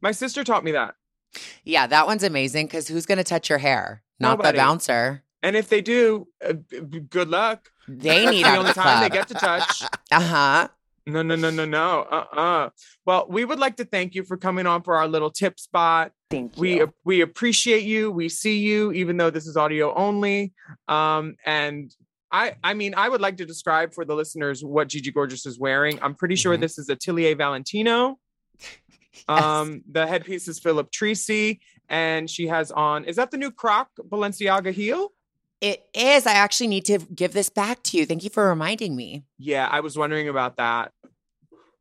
My 0.01 0.11
sister 0.11 0.43
taught 0.43 0.63
me 0.63 0.71
that. 0.73 0.95
Yeah, 1.63 1.87
that 1.87 2.05
one's 2.05 2.23
amazing 2.23 2.65
because 2.67 2.87
who's 2.87 3.05
going 3.05 3.17
to 3.17 3.23
touch 3.23 3.49
your 3.49 3.59
hair? 3.59 4.03
Not 4.19 4.39
Nobody. 4.39 4.57
the 4.57 4.61
bouncer. 4.61 5.23
And 5.41 5.55
if 5.55 5.69
they 5.69 5.79
do, 5.79 6.27
uh, 6.45 6.53
b- 6.53 6.81
b- 6.81 6.99
good 6.99 7.29
luck. 7.29 7.69
They 7.87 8.25
That's 8.25 8.31
need 8.31 8.43
the 8.45 8.57
only 8.57 8.67
the 8.71 8.73
time 8.73 9.01
they 9.01 9.09
get 9.09 9.27
to 9.29 9.35
touch. 9.35 9.83
Uh 10.11 10.19
huh. 10.19 10.67
No, 11.11 11.21
no, 11.21 11.35
no, 11.35 11.49
no, 11.49 11.65
no. 11.65 12.01
Uh-uh. 12.09 12.69
Well, 13.05 13.25
we 13.29 13.45
would 13.45 13.59
like 13.59 13.77
to 13.77 13.85
thank 13.85 14.15
you 14.15 14.23
for 14.23 14.37
coming 14.37 14.65
on 14.67 14.83
for 14.83 14.95
our 14.95 15.07
little 15.07 15.31
tip 15.31 15.59
spot. 15.59 16.11
Thank 16.29 16.55
you. 16.57 16.61
We 16.61 16.85
we 17.03 17.21
appreciate 17.21 17.83
you. 17.83 18.11
We 18.11 18.29
see 18.29 18.59
you, 18.59 18.91
even 18.91 19.17
though 19.17 19.29
this 19.29 19.47
is 19.47 19.57
audio 19.57 19.93
only. 19.95 20.53
Um, 20.87 21.35
and 21.45 21.91
I 22.31 22.55
I 22.63 22.73
mean, 22.75 22.93
I 22.95 23.09
would 23.09 23.21
like 23.21 23.37
to 23.37 23.45
describe 23.45 23.93
for 23.93 24.05
the 24.05 24.15
listeners 24.15 24.63
what 24.63 24.89
Gigi 24.89 25.11
Gorgeous 25.11 25.45
is 25.45 25.59
wearing. 25.59 25.97
I'm 26.01 26.13
pretty 26.15 26.35
sure 26.35 26.55
Mhm. 26.55 26.61
this 26.61 26.77
is 26.77 26.89
Atelier 26.89 27.35
Valentino. 27.35 28.17
Um, 29.27 29.83
the 29.91 30.07
headpiece 30.07 30.47
is 30.47 30.59
Philip 30.59 30.91
Treacy, 30.91 31.59
and 31.89 32.29
she 32.29 32.47
has 32.47 32.71
on. 32.71 33.03
Is 33.03 33.17
that 33.17 33.31
the 33.31 33.37
new 33.37 33.51
Croc 33.51 33.89
Balenciaga 33.99 34.71
heel? 34.71 35.11
It 35.61 35.83
is. 35.93 36.25
I 36.25 36.33
actually 36.33 36.67
need 36.67 36.85
to 36.85 36.99
give 36.99 37.33
this 37.33 37.49
back 37.49 37.83
to 37.83 37.97
you. 37.97 38.05
Thank 38.05 38.23
you 38.23 38.29
for 38.29 38.47
reminding 38.47 38.95
me. 38.95 39.23
Yeah, 39.37 39.67
I 39.69 39.81
was 39.81 39.97
wondering 39.97 40.29
about 40.29 40.57
that. 40.57 40.93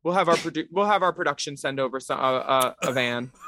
We'll 0.03 0.13
have 0.15 0.29
our 0.29 0.35
produ- 0.35 0.67
we'll 0.71 0.85
have 0.85 1.03
our 1.03 1.13
production 1.13 1.57
send 1.57 1.79
over 1.79 1.99
some, 1.99 2.19
uh, 2.19 2.23
uh, 2.23 2.73
a 2.83 2.91
van. 2.93 3.31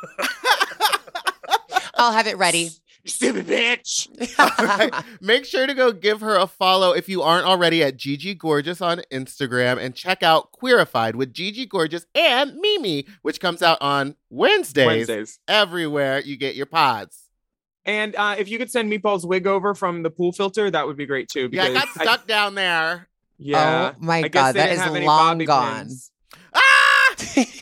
I'll 1.95 2.11
have 2.13 2.27
it 2.27 2.37
ready. 2.37 2.69
You 3.03 3.09
stupid 3.09 3.47
bitch. 3.47 4.07
All 4.37 4.65
right. 4.65 4.93
Make 5.21 5.45
sure 5.45 5.65
to 5.65 5.73
go 5.73 5.91
give 5.91 6.21
her 6.21 6.35
a 6.35 6.45
follow 6.47 6.91
if 6.93 7.09
you 7.09 7.21
aren't 7.23 7.45
already 7.47 7.83
at 7.83 7.97
Gigi 7.97 8.35
Gorgeous 8.35 8.79
on 8.81 9.01
Instagram 9.11 9.79
and 9.79 9.95
check 9.95 10.21
out 10.23 10.51
Queerified 10.51 11.15
with 11.15 11.33
Gigi 11.33 11.65
Gorgeous 11.65 12.05
and 12.13 12.55
Mimi, 12.57 13.05
which 13.23 13.39
comes 13.39 13.61
out 13.63 13.79
on 13.81 14.15
Wednesdays, 14.29 14.85
Wednesdays. 14.85 15.39
everywhere 15.47 16.19
you 16.19 16.37
get 16.37 16.55
your 16.55 16.67
pods. 16.67 17.20
And 17.85 18.15
uh, 18.15 18.35
if 18.37 18.47
you 18.49 18.57
could 18.57 18.69
send 18.69 18.91
Meatball's 18.91 19.25
wig 19.25 19.47
over 19.47 19.73
from 19.73 20.03
the 20.03 20.09
pool 20.11 20.31
filter, 20.31 20.69
that 20.69 20.85
would 20.85 20.97
be 20.97 21.05
great 21.05 21.29
too. 21.29 21.49
Yeah, 21.51 21.63
I 21.63 21.67
because 21.69 21.83
got 21.95 22.03
stuck 22.03 22.27
down 22.27 22.55
there. 22.55 23.07
yeah. 23.39 23.93
Oh 23.93 23.97
my 23.99 24.17
I 24.19 24.27
God, 24.27 24.53
they 24.53 24.59
that 24.59 24.65
didn't 24.67 24.77
is 24.79 24.81
have 24.81 24.95
any 24.95 25.05
long 25.07 25.33
bobby 25.37 25.45
gone. 25.45 25.77
pins. 25.77 26.11
Ah! 26.53 27.15
Next 27.15 27.57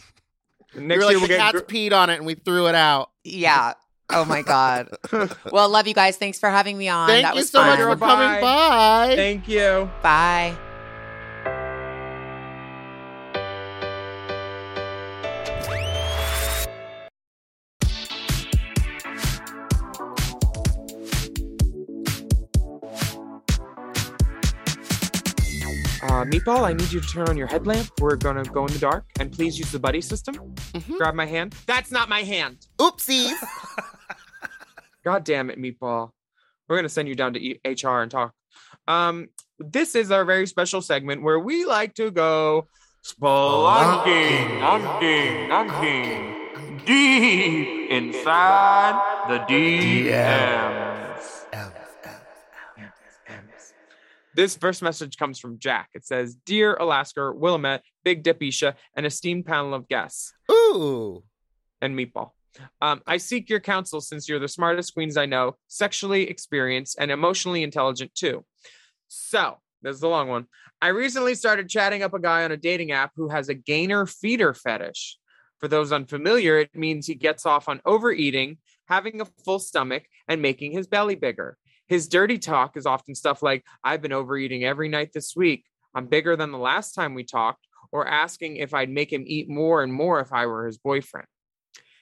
we 0.76 0.86
were 0.86 0.92
year 0.92 1.08
we'll 1.12 1.22
the 1.22 1.28
get. 1.28 1.40
cats 1.40 1.62
gr- 1.62 1.66
peed 1.74 1.94
on 1.94 2.10
it 2.10 2.16
and 2.18 2.26
we 2.26 2.36
threw 2.36 2.68
it 2.68 2.76
out. 2.76 3.12
Yeah. 3.24 3.74
Oh 4.10 4.26
my 4.26 4.42
God. 4.42 4.90
well, 5.52 5.70
love 5.70 5.88
you 5.88 5.94
guys. 5.94 6.18
Thanks 6.18 6.40
for 6.40 6.50
having 6.50 6.78
me 6.78 6.88
on. 6.90 7.08
Thank 7.08 7.24
that 7.24 7.34
you 7.36 7.40
was 7.40 7.50
so 7.50 7.62
much 7.64 7.80
fun. 7.80 7.98
for 7.98 8.06
coming 8.06 8.42
by. 8.42 9.14
Thank 9.16 9.48
you. 9.48 9.90
Bye. 10.02 10.58
Meatball, 26.30 26.62
I 26.64 26.74
need 26.74 26.92
you 26.92 27.00
to 27.00 27.08
turn 27.08 27.28
on 27.28 27.38
your 27.38 27.48
headlamp. 27.48 27.90
We're 28.00 28.16
gonna 28.16 28.44
go 28.44 28.66
in 28.66 28.74
the 28.74 28.80
dark, 28.80 29.06
and 29.20 29.32
please 29.32 29.58
use 29.58 29.72
the 29.72 29.80
buddy 29.80 30.02
system. 30.02 30.36
Mhm. 30.36 30.98
Grab 30.98 31.16
my 31.16 31.26
hand. 31.26 31.56
That's 31.66 31.92
not 31.92 32.08
my 32.10 32.22
hand. 32.22 32.68
Oopsies. 32.78 33.34
God 35.04 35.24
damn 35.24 35.50
it, 35.50 35.58
Meatball. 35.60 36.12
We're 36.68 36.76
gonna 36.76 36.90
send 36.90 37.08
you 37.08 37.16
down 37.16 37.34
to 37.34 37.40
E- 37.40 37.60
HR 37.66 38.02
and 38.02 38.12
talk. 38.12 38.34
Um, 38.88 39.30
this 39.58 39.96
is 39.96 40.12
our 40.12 40.24
very 40.24 40.46
special 40.46 40.82
segment 40.82 41.24
where 41.24 41.40
we 41.40 41.66
like 41.66 41.96
to 41.96 42.12
go 42.12 42.68
spelunking, 43.04 44.60
unking, 44.62 45.50
unking, 45.50 46.86
deep 46.86 47.90
inside 47.90 49.26
the 49.30 49.40
DMs. 49.52 50.79
This 54.36 54.56
first 54.56 54.82
message 54.82 55.18
comes 55.18 55.40
from 55.40 55.60
Jack. 55.60 55.90
It 55.94 56.06
says, 56.06 56.36
Dear 56.46 56.76
Alaska, 56.76 57.32
Willamette, 57.32 57.84
Big 58.04 58.24
Dip 58.24 58.42
Isha, 58.42 58.76
and 58.96 59.06
esteemed 59.06 59.46
panel 59.46 59.74
of 59.74 59.88
guests. 59.88 60.34
Ooh. 60.52 61.24
And 61.82 61.98
Meatball. 61.98 62.32
Um, 62.82 63.02
I 63.08 63.18
seek 63.18 63.50
your 63.50 63.60
counsel 63.60 64.02
since 64.02 64.28
you're 64.28 64.40
the 64.40 64.48
smartest 64.48 64.94
queens 64.94 65.18
I 65.18 65.26
know, 65.26 65.56
sexually 65.68 66.30
experienced, 66.30 66.98
and 67.00 67.12
emotionally 67.12 67.64
intelligent 67.64 68.14
too. 68.16 68.46
So, 69.08 69.58
this 69.82 69.96
is 69.96 70.02
the 70.02 70.10
long 70.10 70.28
one. 70.28 70.46
I 70.82 70.90
recently 70.90 71.36
started 71.36 71.70
chatting 71.70 72.04
up 72.04 72.14
a 72.14 72.20
guy 72.20 72.44
on 72.44 72.52
a 72.52 72.58
dating 72.58 72.92
app 72.92 73.12
who 73.16 73.30
has 73.30 73.50
a 73.50 73.54
gainer 73.54 74.06
feeder 74.06 74.54
fetish. 74.54 75.18
For 75.60 75.68
those 75.68 75.92
unfamiliar, 75.92 76.58
it 76.58 76.76
means 76.76 77.06
he 77.06 77.16
gets 77.16 77.46
off 77.46 77.68
on 77.68 77.82
overeating, 77.86 78.58
having 78.88 79.20
a 79.20 79.26
full 79.44 79.60
stomach, 79.60 80.04
and 80.28 80.42
making 80.42 80.72
his 80.72 80.88
belly 80.88 81.16
bigger. 81.16 81.58
His 81.90 82.08
dirty 82.08 82.38
talk 82.38 82.78
is 82.78 82.86
often 82.86 83.16
stuff 83.16 83.42
like, 83.42 83.66
I've 83.84 84.02
been 84.02 84.14
overeating 84.14 84.64
every 84.64 84.90
night 84.90 85.12
this 85.12 85.36
week. 85.36 85.66
I'm 85.96 86.06
bigger 86.06 86.36
than 86.36 86.52
the 86.52 86.60
last 86.60 86.94
time 86.94 87.16
we 87.16 87.24
talked, 87.24 87.68
or 87.92 88.08
asking 88.08 88.58
if 88.58 88.76
I'd 88.76 88.92
make 88.92 89.12
him 89.12 89.24
eat 89.26 89.50
more 89.50 89.82
and 89.82 89.92
more 89.92 90.20
if 90.20 90.32
I 90.32 90.46
were 90.46 90.68
his 90.68 90.78
boyfriend. 90.78 91.26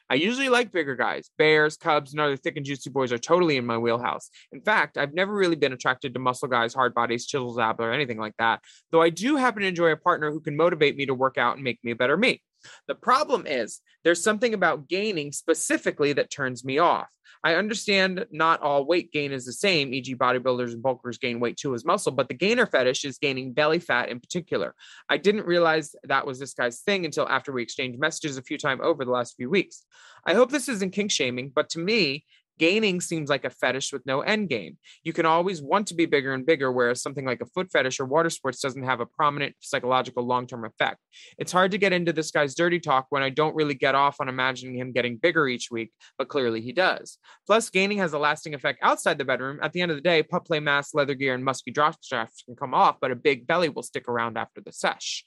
I 0.10 0.16
usually 0.16 0.50
like 0.50 0.74
bigger 0.74 0.96
guys. 0.96 1.30
Bears, 1.38 1.78
cubs, 1.78 2.12
and 2.12 2.20
other 2.20 2.36
thick 2.36 2.58
and 2.58 2.66
juicy 2.66 2.90
boys 2.90 3.14
are 3.14 3.18
totally 3.18 3.56
in 3.56 3.66
my 3.66 3.78
wheelhouse. 3.78 4.30
In 4.52 4.62
fact, 4.62 4.98
I've 4.98 5.14
never 5.14 5.34
really 5.34 5.56
been 5.56 5.74
attracted 5.74 6.14
to 6.14 6.20
muscle 6.20 6.48
guys, 6.50 6.74
hard 6.74 6.94
bodies, 6.94 7.26
chisels, 7.26 7.58
ab, 7.58 7.80
or 7.80 7.92
anything 7.92 8.18
like 8.18 8.36
that. 8.40 8.62
Though 8.92 9.02
I 9.02 9.10
do 9.10 9.38
happen 9.38 9.62
to 9.62 9.68
enjoy 9.68 9.92
a 9.92 9.98
partner 9.98 10.32
who 10.32 10.42
can 10.42 10.58
motivate 10.58 10.98
me 10.98 11.06
to 11.06 11.14
work 11.14 11.38
out 11.38 11.56
and 11.56 11.64
make 11.64 11.80
me 11.84 11.92
a 11.92 11.96
better 11.96 12.18
me. 12.18 12.42
The 12.88 12.96
problem 12.96 13.46
is 13.46 13.82
there's 14.04 14.24
something 14.24 14.54
about 14.54 14.88
gaining 14.88 15.32
specifically 15.32 16.14
that 16.14 16.32
turns 16.32 16.64
me 16.64 16.80
off. 16.80 17.10
I 17.44 17.56
understand 17.56 18.26
not 18.32 18.62
all 18.62 18.86
weight 18.86 19.12
gain 19.12 19.32
is 19.32 19.46
the 19.46 19.54
same, 19.54 19.94
e.g., 19.94 20.14
bodybuilders 20.16 20.74
and 20.74 20.82
bulkers 20.82 21.18
gain 21.18 21.40
weight 21.40 21.58
too 21.58 21.74
as 21.76 21.86
muscle, 21.86 22.12
but 22.12 22.28
the 22.28 22.34
gainer 22.34 22.66
fetish 22.66 23.06
is 23.06 23.18
gaining 23.18 23.54
belly 23.54 23.80
fat 23.80 24.10
in 24.10 24.20
particular. 24.20 24.74
I 25.08 25.18
didn't 25.18 25.46
realize 25.46 25.96
that 26.04 26.26
was 26.26 26.40
this 26.40 26.54
guy's 26.54 26.82
thing 26.82 27.06
until 27.06 27.28
after 27.28 27.52
we 27.52 27.62
exchanged 27.62 28.00
messages 28.00 28.38
a 28.38 28.42
few 28.42 28.58
times 28.58 28.82
over 28.84 29.06
the 29.06 29.12
last 29.12 29.36
few 29.36 29.50
weeks. 29.50 29.84
I 30.26 30.34
hope 30.34 30.52
this 30.52 30.70
isn't 30.70 30.94
kink 30.94 31.12
shaming, 31.12 31.52
but 31.54 31.70
to 31.70 31.80
me, 31.80 32.26
Gaining 32.60 33.02
seems 33.02 33.30
like 33.30 33.46
a 33.46 33.50
fetish 33.50 33.94
with 33.94 34.06
no 34.06 34.22
end 34.22 34.50
game. 34.50 34.78
You 35.04 35.14
can 35.14 35.26
always 35.26 35.62
want 35.62 35.88
to 35.88 35.96
be 35.96 36.06
bigger 36.06 36.34
and 36.34 36.46
bigger, 36.46 36.72
whereas 36.72 37.02
something 37.02 37.26
like 37.26 37.42
a 37.42 37.46
foot 37.46 37.72
fetish 37.72 38.00
or 38.00 38.06
water 38.06 38.30
sports 38.30 38.62
doesn't 38.62 38.84
have 38.84 39.00
a 39.00 39.06
prominent 39.06 39.56
psychological 39.60 40.26
long 40.26 40.48
term 40.48 40.66
effect. 40.66 41.00
It's 41.38 41.52
hard 41.52 41.72
to 41.72 41.78
get 41.78 41.94
into 41.94 42.14
this 42.14 42.32
guy's 42.32 42.56
dirty 42.56 42.80
talk 42.80 43.08
when 43.10 43.24
I 43.24 43.30
don't 43.30 43.56
really 43.56 43.76
get 43.76 43.96
off 43.96 44.18
on 44.20 44.30
imagining 44.30 44.78
him 44.78 44.92
getting 44.92 45.18
bigger 45.18 45.48
each 45.48 45.70
week, 45.70 45.92
but 46.18 46.30
clearly 46.30 46.62
he 46.62 46.72
does. 46.72 47.18
Plus, 47.46 47.70
gaining 47.70 48.00
has 48.00 48.14
a 48.14 48.20
lasting 48.20 48.54
effect 48.54 48.80
outside 48.82 49.18
the 49.18 49.26
bedroom. 49.26 49.60
At 49.62 49.74
the 49.74 49.82
end 49.82 49.92
of 49.92 49.98
the 49.98 50.02
day, 50.02 50.24
pup 50.24 50.46
play 50.46 50.60
masks, 50.60 50.94
leather 50.94 51.16
gear, 51.16 51.36
and 51.36 51.46
musky 51.46 51.72
drop 51.72 52.04
straps 52.04 52.44
can 52.44 52.56
come 52.56 52.74
off, 52.74 52.98
but 53.00 53.12
a 53.12 53.16
big 53.16 53.46
belly 53.46 53.70
will 53.70 53.84
stick 53.84 54.08
around 54.08 54.38
after 54.38 54.62
the 54.62 54.72
sesh 54.72 55.24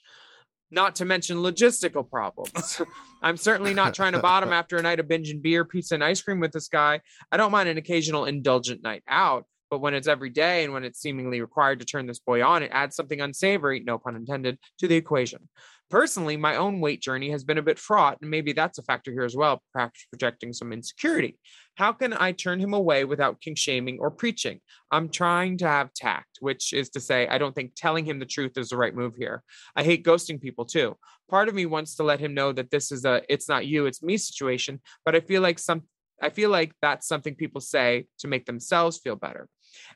not 0.71 0.95
to 0.95 1.05
mention 1.05 1.37
logistical 1.37 2.09
problems. 2.09 2.81
I'm 3.21 3.37
certainly 3.37 3.73
not 3.73 3.93
trying 3.93 4.13
to 4.13 4.19
bottom 4.19 4.53
after 4.53 4.77
a 4.77 4.81
night 4.81 4.99
of 4.99 5.07
binging 5.07 5.41
beer, 5.41 5.65
pizza, 5.65 5.95
and 5.95 6.03
ice 6.03 6.21
cream 6.21 6.39
with 6.39 6.51
this 6.51 6.67
guy. 6.67 7.01
I 7.31 7.37
don't 7.37 7.51
mind 7.51 7.69
an 7.69 7.77
occasional 7.77 8.25
indulgent 8.25 8.81
night 8.81 9.03
out, 9.07 9.45
but 9.69 9.79
when 9.79 9.93
it's 9.93 10.07
every 10.07 10.29
day 10.29 10.63
and 10.63 10.73
when 10.73 10.83
it's 10.83 10.99
seemingly 10.99 11.41
required 11.41 11.79
to 11.79 11.85
turn 11.85 12.07
this 12.07 12.19
boy 12.19 12.43
on, 12.43 12.63
it 12.63 12.71
adds 12.73 12.95
something 12.95 13.21
unsavory, 13.21 13.81
no 13.81 13.97
pun 13.97 14.15
intended, 14.15 14.57
to 14.79 14.87
the 14.87 14.95
equation. 14.95 15.49
Personally, 15.91 16.37
my 16.37 16.55
own 16.55 16.79
weight 16.79 17.01
journey 17.01 17.31
has 17.31 17.43
been 17.43 17.57
a 17.57 17.61
bit 17.61 17.77
fraught, 17.77 18.17
and 18.21 18.31
maybe 18.31 18.53
that's 18.53 18.77
a 18.77 18.83
factor 18.83 19.11
here 19.11 19.25
as 19.25 19.35
well, 19.35 19.61
perhaps 19.73 20.05
projecting 20.09 20.53
some 20.53 20.71
insecurity. 20.71 21.37
How 21.75 21.91
can 21.91 22.13
I 22.13 22.31
turn 22.31 22.61
him 22.61 22.73
away 22.73 23.03
without 23.03 23.41
kink 23.41 23.57
shaming 23.57 23.97
or 23.99 24.09
preaching? 24.09 24.61
I'm 24.89 25.09
trying 25.09 25.57
to 25.57 25.67
have 25.67 25.93
tact, 25.93 26.37
which 26.39 26.71
is 26.71 26.89
to 26.91 27.01
say, 27.01 27.27
I 27.27 27.37
don't 27.37 27.53
think 27.53 27.73
telling 27.75 28.05
him 28.05 28.19
the 28.19 28.25
truth 28.25 28.53
is 28.57 28.69
the 28.69 28.77
right 28.77 28.95
move 28.95 29.15
here. 29.17 29.43
I 29.75 29.83
hate 29.83 30.05
ghosting 30.05 30.41
people 30.41 30.63
too. 30.63 30.95
Part 31.29 31.49
of 31.49 31.55
me 31.55 31.65
wants 31.65 31.95
to 31.95 32.03
let 32.03 32.21
him 32.21 32.33
know 32.33 32.53
that 32.53 32.71
this 32.71 32.93
is 32.93 33.03
a 33.03 33.21
it's 33.27 33.49
not 33.49 33.67
you, 33.67 33.85
it's 33.85 34.01
me 34.01 34.15
situation, 34.15 34.79
but 35.03 35.13
I 35.13 35.19
feel 35.19 35.41
like 35.41 35.59
some 35.59 35.83
I 36.21 36.29
feel 36.29 36.51
like 36.51 36.71
that's 36.81 37.07
something 37.07 37.35
people 37.35 37.59
say 37.59 38.05
to 38.19 38.27
make 38.29 38.45
themselves 38.45 38.97
feel 38.97 39.15
better. 39.15 39.49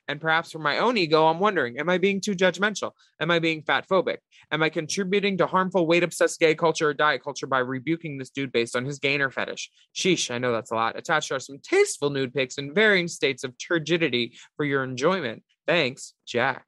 And 0.07 0.21
perhaps 0.21 0.51
for 0.51 0.59
my 0.59 0.79
own 0.79 0.97
ego, 0.97 1.25
I'm 1.25 1.39
wondering, 1.39 1.79
am 1.79 1.89
I 1.89 1.97
being 1.97 2.21
too 2.21 2.35
judgmental? 2.35 2.91
Am 3.19 3.31
I 3.31 3.39
being 3.39 3.63
fat 3.63 3.87
phobic? 3.87 4.17
Am 4.51 4.61
I 4.63 4.69
contributing 4.69 5.37
to 5.37 5.47
harmful 5.47 5.87
weight 5.87 6.03
obsessed 6.03 6.39
gay 6.39 6.55
culture 6.55 6.89
or 6.89 6.93
diet 6.93 7.23
culture 7.23 7.47
by 7.47 7.59
rebuking 7.59 8.17
this 8.17 8.29
dude 8.29 8.51
based 8.51 8.75
on 8.75 8.85
his 8.85 8.99
gainer 8.99 9.29
fetish? 9.29 9.71
Sheesh, 9.95 10.33
I 10.33 10.37
know 10.37 10.51
that's 10.51 10.71
a 10.71 10.75
lot. 10.75 10.97
Attached 10.97 11.31
are 11.31 11.39
some 11.39 11.59
tasteful 11.59 12.09
nude 12.09 12.33
pics 12.33 12.57
in 12.57 12.73
varying 12.73 13.07
states 13.07 13.43
of 13.43 13.57
turgidity 13.57 14.37
for 14.57 14.65
your 14.65 14.83
enjoyment. 14.83 15.43
Thanks, 15.67 16.13
Jack. 16.25 16.65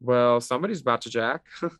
Well, 0.00 0.40
somebody's 0.40 0.80
about 0.80 1.02
to 1.02 1.10
jack. 1.10 1.46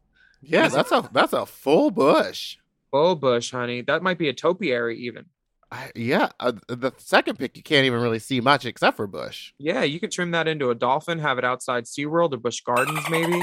Yeah, 0.42 0.68
that's 0.68 0.90
a 0.90 1.08
that's 1.12 1.32
a 1.32 1.46
full 1.46 1.92
bush. 1.92 2.56
Full 2.90 3.14
bush, 3.14 3.52
honey. 3.52 3.82
That 3.82 4.02
might 4.02 4.18
be 4.18 4.28
a 4.28 4.32
topiary 4.32 4.98
even. 5.06 5.26
I, 5.72 5.90
yeah, 5.94 6.28
uh, 6.38 6.52
the 6.68 6.92
second 6.98 7.38
pick 7.38 7.56
you 7.56 7.62
can't 7.62 7.86
even 7.86 8.02
really 8.02 8.18
see 8.18 8.42
much 8.42 8.66
except 8.66 8.98
for 8.98 9.06
bush. 9.06 9.54
Yeah, 9.56 9.84
you 9.84 9.98
could 10.00 10.12
trim 10.12 10.32
that 10.32 10.46
into 10.46 10.68
a 10.68 10.74
dolphin, 10.74 11.18
have 11.18 11.38
it 11.38 11.44
outside 11.44 11.84
SeaWorld 11.84 12.34
or 12.34 12.36
Bush 12.36 12.60
Gardens, 12.60 13.00
maybe. 13.08 13.40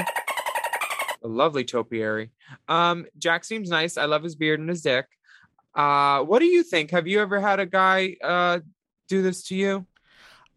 A 1.24 1.28
lovely 1.28 1.64
topiary. 1.64 2.30
Um, 2.68 3.08
Jack 3.18 3.44
seems 3.44 3.70
nice. 3.70 3.98
I 3.98 4.06
love 4.06 4.22
his 4.22 4.36
beard 4.36 4.60
and 4.60 4.70
his 4.70 4.84
dick. 4.84 5.08
Uh, 5.74 6.22
what 6.22 6.38
do 6.38 6.46
you 6.46 6.62
think? 6.62 6.92
Have 6.92 7.08
you 7.08 7.20
ever 7.20 7.40
had 7.40 7.60
a 7.60 7.66
guy 7.66 8.16
uh 8.24 8.60
do 9.08 9.24
this 9.24 9.44
to 9.46 9.56
you? 9.56 9.88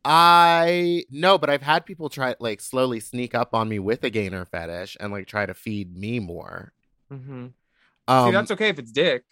I 0.04 1.04
no, 1.10 1.38
but 1.38 1.48
I've 1.48 1.62
had 1.62 1.86
people 1.86 2.10
try 2.10 2.34
like 2.38 2.60
slowly 2.60 3.00
sneak 3.00 3.34
up 3.34 3.54
on 3.54 3.68
me 3.68 3.78
with 3.78 4.04
a 4.04 4.10
gainer 4.10 4.44
fetish 4.44 4.96
and 5.00 5.10
like 5.10 5.26
try 5.26 5.46
to 5.46 5.54
feed 5.54 5.96
me 5.96 6.18
more. 6.18 6.72
Mm-hmm. 7.10 7.46
Um, 8.08 8.26
See, 8.26 8.32
that's 8.32 8.50
okay 8.50 8.68
if 8.68 8.78
it's 8.78 8.92
dick. 8.92 9.24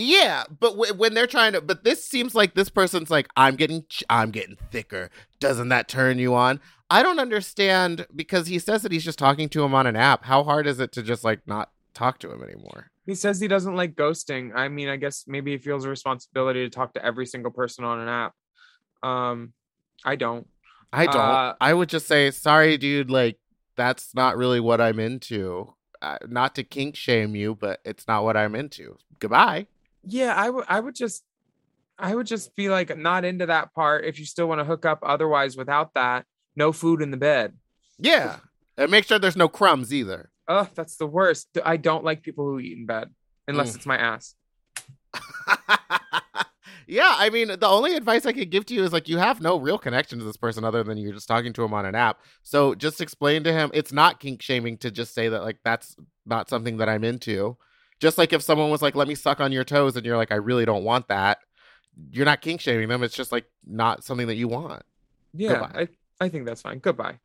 Yeah, 0.00 0.44
but 0.60 0.70
w- 0.70 0.94
when 0.94 1.12
they're 1.12 1.26
trying 1.26 1.52
to, 1.52 1.60
but 1.60 1.84
this 1.84 2.02
seems 2.02 2.34
like 2.34 2.54
this 2.54 2.70
person's 2.70 3.10
like, 3.10 3.28
I'm 3.36 3.56
getting, 3.56 3.84
ch- 3.88 4.04
I'm 4.08 4.30
getting 4.30 4.56
thicker. 4.70 5.10
Doesn't 5.40 5.68
that 5.68 5.88
turn 5.88 6.18
you 6.18 6.34
on? 6.34 6.58
I 6.90 7.02
don't 7.02 7.20
understand 7.20 8.06
because 8.16 8.46
he 8.46 8.58
says 8.58 8.82
that 8.82 8.92
he's 8.92 9.04
just 9.04 9.18
talking 9.18 9.48
to 9.50 9.62
him 9.62 9.74
on 9.74 9.86
an 9.86 9.96
app. 9.96 10.24
How 10.24 10.42
hard 10.42 10.66
is 10.66 10.80
it 10.80 10.90
to 10.92 11.02
just 11.02 11.22
like 11.22 11.46
not 11.46 11.70
talk 11.92 12.18
to 12.20 12.32
him 12.32 12.42
anymore? 12.42 12.90
He 13.04 13.14
says 13.14 13.40
he 13.40 13.46
doesn't 13.46 13.76
like 13.76 13.94
ghosting. 13.94 14.52
I 14.54 14.68
mean, 14.68 14.88
I 14.88 14.96
guess 14.96 15.24
maybe 15.26 15.50
he 15.50 15.58
feels 15.58 15.84
a 15.84 15.88
responsibility 15.88 16.64
to 16.64 16.70
talk 16.70 16.94
to 16.94 17.04
every 17.04 17.26
single 17.26 17.50
person 17.50 17.84
on 17.84 18.00
an 18.00 18.08
app. 18.08 18.34
Um, 19.02 19.52
I 20.04 20.16
don't. 20.16 20.46
I 20.92 21.06
don't. 21.06 21.16
Uh, 21.16 21.54
I 21.60 21.74
would 21.74 21.88
just 21.88 22.06
say, 22.06 22.30
sorry, 22.30 22.78
dude. 22.78 23.10
Like 23.10 23.38
that's 23.76 24.14
not 24.14 24.36
really 24.36 24.60
what 24.60 24.80
I'm 24.80 24.98
into. 24.98 25.74
Uh, 26.02 26.18
not 26.26 26.54
to 26.54 26.64
kink 26.64 26.96
shame 26.96 27.36
you, 27.36 27.54
but 27.54 27.80
it's 27.84 28.08
not 28.08 28.24
what 28.24 28.36
I'm 28.36 28.54
into. 28.54 28.96
Goodbye. 29.18 29.66
Yeah, 30.04 30.34
I 30.34 30.50
would. 30.50 30.64
I 30.68 30.80
would 30.80 30.94
just. 30.94 31.24
I 31.98 32.14
would 32.14 32.26
just 32.26 32.56
be 32.56 32.70
like 32.70 32.96
not 32.96 33.24
into 33.26 33.44
that 33.46 33.74
part. 33.74 34.06
If 34.06 34.18
you 34.18 34.24
still 34.24 34.48
want 34.48 34.58
to 34.60 34.64
hook 34.64 34.86
up, 34.86 35.00
otherwise, 35.02 35.56
without 35.56 35.92
that, 35.94 36.24
no 36.56 36.72
food 36.72 37.02
in 37.02 37.10
the 37.10 37.18
bed. 37.18 37.52
Yeah, 37.98 38.36
and 38.78 38.90
make 38.90 39.04
sure 39.04 39.18
there's 39.18 39.36
no 39.36 39.48
crumbs 39.48 39.92
either. 39.92 40.30
Oh, 40.48 40.66
that's 40.74 40.96
the 40.96 41.06
worst. 41.06 41.48
I 41.64 41.76
don't 41.76 42.02
like 42.04 42.22
people 42.22 42.44
who 42.46 42.58
eat 42.58 42.78
in 42.78 42.86
bed 42.86 43.10
unless 43.46 43.72
Mm. 43.72 43.76
it's 43.76 43.86
my 43.86 43.98
ass. 43.98 44.34
yeah, 46.86 47.14
I 47.18 47.30
mean, 47.30 47.48
the 47.48 47.66
only 47.68 47.94
advice 47.94 48.26
I 48.26 48.32
could 48.32 48.50
give 48.50 48.66
to 48.66 48.74
you 48.74 48.82
is 48.82 48.92
like 48.92 49.08
you 49.08 49.18
have 49.18 49.40
no 49.40 49.58
real 49.58 49.78
connection 49.78 50.18
to 50.18 50.24
this 50.24 50.36
person 50.36 50.64
other 50.64 50.82
than 50.82 50.98
you're 50.98 51.12
just 51.12 51.28
talking 51.28 51.52
to 51.52 51.62
him 51.62 51.72
on 51.74 51.84
an 51.86 51.94
app. 51.94 52.20
So 52.42 52.74
just 52.74 53.00
explain 53.00 53.44
to 53.44 53.52
him 53.52 53.70
it's 53.74 53.92
not 53.92 54.18
kink 54.18 54.42
shaming 54.42 54.76
to 54.78 54.90
just 54.90 55.14
say 55.14 55.28
that 55.28 55.42
like 55.42 55.58
that's 55.64 55.94
not 56.26 56.48
something 56.48 56.78
that 56.78 56.88
I'm 56.88 57.04
into. 57.04 57.56
Just 58.00 58.18
like 58.18 58.32
if 58.32 58.42
someone 58.42 58.70
was 58.70 58.82
like, 58.82 58.94
"Let 58.94 59.08
me 59.08 59.14
suck 59.14 59.40
on 59.40 59.52
your 59.52 59.64
toes," 59.64 59.96
and 59.96 60.04
you're 60.04 60.16
like, 60.16 60.32
"I 60.32 60.36
really 60.36 60.64
don't 60.64 60.84
want 60.84 61.08
that," 61.08 61.38
you're 62.10 62.24
not 62.24 62.40
kink 62.40 62.60
shaming 62.60 62.88
them. 62.88 63.02
It's 63.02 63.14
just 63.14 63.32
like 63.32 63.46
not 63.66 64.04
something 64.04 64.26
that 64.26 64.36
you 64.36 64.48
want. 64.48 64.82
Yeah, 65.32 65.50
Goodbye. 65.50 65.88
I, 66.20 66.24
I 66.24 66.28
think 66.28 66.46
that's 66.46 66.62
fine. 66.62 66.78
Goodbye. 66.78 67.18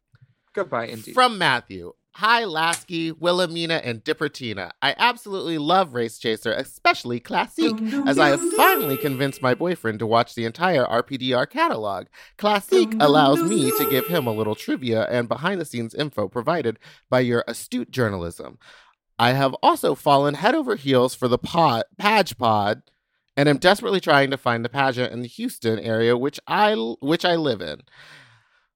Goodbye, 0.54 0.86
indeed. 0.88 1.14
From 1.14 1.38
Matthew. 1.38 1.94
Hi, 2.18 2.46
Lasky, 2.46 3.12
Wilhelmina, 3.12 3.82
and 3.84 4.02
Dippertina. 4.02 4.72
I 4.82 4.96
absolutely 4.98 5.58
love 5.58 5.94
Race 5.94 6.18
Chaser, 6.18 6.54
especially 6.54 7.20
Classique, 7.20 7.78
as 8.08 8.18
I 8.18 8.30
have 8.30 8.54
finally 8.54 8.96
convinced 8.96 9.42
my 9.42 9.54
boyfriend 9.54 10.00
to 10.00 10.08
watch 10.08 10.34
the 10.34 10.46
entire 10.46 10.86
RPDR 10.86 11.50
catalog. 11.50 12.06
Classique 12.38 12.96
allows 13.02 13.44
me 13.44 13.70
to 13.70 13.90
give 13.90 14.08
him 14.08 14.28
a 14.28 14.32
little 14.32 14.56
trivia 14.56 15.04
and 15.10 15.28
behind 15.28 15.60
the 15.60 15.66
scenes 15.66 15.94
info 15.94 16.30
provided 16.30 16.80
by 17.10 17.20
your 17.20 17.44
astute 17.50 17.92
journalism. 17.92 18.60
I 19.18 19.32
have 19.32 19.55
also 19.63 19.95
fallen 19.95 20.36
head 20.36 20.55
over 20.55 20.76
heels 20.76 21.16
for 21.16 21.28
the 21.28 21.38
pod, 21.38 21.84
Page 21.97 22.38
Pod 22.38 22.82
and 23.38 23.49
am 23.49 23.57
desperately 23.57 23.99
trying 23.99 24.32
to 24.32 24.38
find 24.38 24.63
the 24.63 24.70
pageant 24.70 25.11
in 25.11 25.22
the 25.22 25.28
Houston 25.28 25.80
area, 25.80 26.18
which 26.18 26.39
I 26.47 26.74
which 27.01 27.26
I 27.26 27.36
live 27.36 27.61
in. 27.61 27.82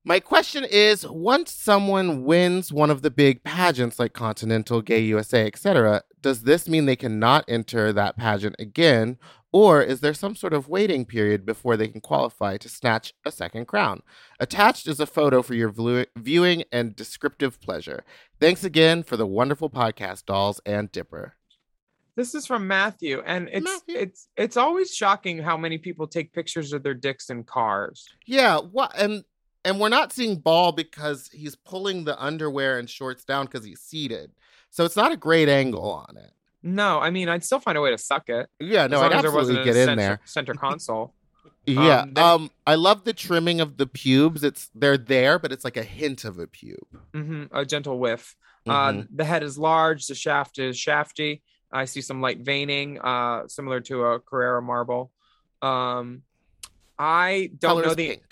My 0.04 0.20
question 0.20 0.64
is 0.64 1.06
once 1.06 1.52
someone 1.52 2.24
wins 2.24 2.72
one 2.72 2.90
of 2.90 3.02
the 3.02 3.12
big 3.12 3.44
pageants 3.44 4.00
like 4.00 4.14
Continental, 4.14 4.82
Gay 4.82 5.02
USA, 5.02 5.46
etc., 5.46 6.04
does 6.22 6.44
this 6.44 6.68
mean 6.68 6.86
they 6.86 6.96
cannot 6.96 7.46
enter 7.48 7.94
that 7.94 8.18
pageant 8.18 8.56
again? 8.60 9.18
Or 9.52 9.82
is 9.82 10.02
there 10.02 10.14
some 10.14 10.36
sort 10.36 10.54
of 10.54 10.68
waiting 10.70 11.06
period 11.06 11.46
before 11.46 11.76
they 11.76 11.88
can 11.88 12.02
qualify 12.02 12.58
to 12.58 12.70
snatch 12.70 13.14
a 13.26 13.32
second 13.32 13.66
crown? 13.66 14.02
Attached 14.40 14.88
is 14.88 15.00
a 15.00 15.08
photo 15.08 15.42
for 15.42 15.56
your 15.56 15.72
vlu- 15.72 16.06
viewing 16.16 16.64
and 16.72 16.96
descriptive 16.96 17.60
pleasure. 17.60 18.04
Thanks 18.40 18.64
again 18.64 19.02
for 19.02 19.18
the 19.18 19.26
wonderful 19.26 19.70
podcast, 19.70 20.26
Dolls 20.26 20.62
and 20.66 20.92
Dipper. 20.92 21.36
This 22.16 22.36
is 22.36 22.46
from 22.46 22.68
Matthew, 22.68 23.24
and 23.26 23.48
it's 23.52 23.64
Matthew. 23.64 23.96
it's 23.96 24.28
it's 24.36 24.58
always 24.58 24.94
shocking 24.94 25.40
how 25.40 25.56
many 25.56 25.78
people 25.78 26.06
take 26.06 26.34
pictures 26.34 26.74
of 26.74 26.84
their 26.84 26.94
dicks 26.94 27.30
in 27.30 27.46
cars. 27.46 28.10
Yeah, 28.26 28.60
what 28.60 28.92
and 28.98 29.24
and 29.64 29.80
we're 29.80 29.90
not 29.90 30.12
seeing 30.12 30.38
ball 30.38 30.74
because 30.74 31.30
he's 31.32 31.56
pulling 31.56 32.04
the 32.04 32.22
underwear 32.22 32.78
and 32.78 32.90
shorts 32.90 33.24
down 33.24 33.46
because 33.46 33.64
he's 33.64 33.80
seated. 33.80 34.32
So 34.70 34.84
it's 34.84 34.98
not 34.98 35.14
a 35.14 35.18
great 35.18 35.48
angle 35.48 35.92
on 35.92 36.18
it. 36.18 36.32
No, 36.64 37.00
I 37.00 37.10
mean 37.10 37.30
I'd 37.30 37.44
still 37.44 37.60
find 37.60 37.78
a 37.78 37.82
way 37.82 37.92
to 37.92 37.98
suck 37.98 38.30
it. 38.30 38.48
Yeah, 38.60 38.88
no, 38.88 39.02
I'd 39.02 39.14
as 39.14 39.22
there 39.22 39.32
wasn't 39.32 39.60
absolutely 39.60 39.62
a 39.62 39.74
get 39.74 39.76
in 39.80 39.86
center, 39.88 40.02
there. 40.02 40.20
Center 40.26 40.54
console. 40.66 41.14
Yeah. 41.66 42.02
Um, 42.02 42.14
then- 42.14 42.24
Um, 42.26 42.52
I 42.68 42.76
love 42.76 43.04
the 43.06 43.14
trimming 43.14 43.62
of 43.62 43.78
the 43.78 43.86
pubes. 43.88 44.44
It's 44.44 44.70
they're 44.76 44.98
there, 44.98 45.40
but 45.40 45.52
it's 45.52 45.64
like 45.64 45.78
a 45.78 45.84
hint 45.84 46.26
of 46.26 46.38
a 46.40 46.48
pube. 46.48 46.76
hmm 47.14 47.44
a 47.52 47.66
gentle 47.66 47.98
whiff. 48.00 48.36
Mhm. 48.68 49.02
Uh, 49.02 49.04
the 49.14 49.24
head 49.24 49.42
is 49.44 49.58
large. 49.58 50.08
The 50.08 50.16
shaft 50.16 50.60
is 50.60 50.76
shafty. 50.78 51.42
I 51.72 51.86
see 51.86 52.02
some 52.02 52.20
light 52.20 52.40
veining, 52.40 53.00
uh, 53.00 53.48
similar 53.48 53.80
to 53.82 54.04
a 54.06 54.20
Carrara 54.20 54.62
marble. 54.62 55.12
Um, 55.62 56.24
I 56.98 57.52
don't 57.60 57.70
Color 57.72 57.86
know 57.86 57.94
the 57.94 58.08
pink. 58.10 58.24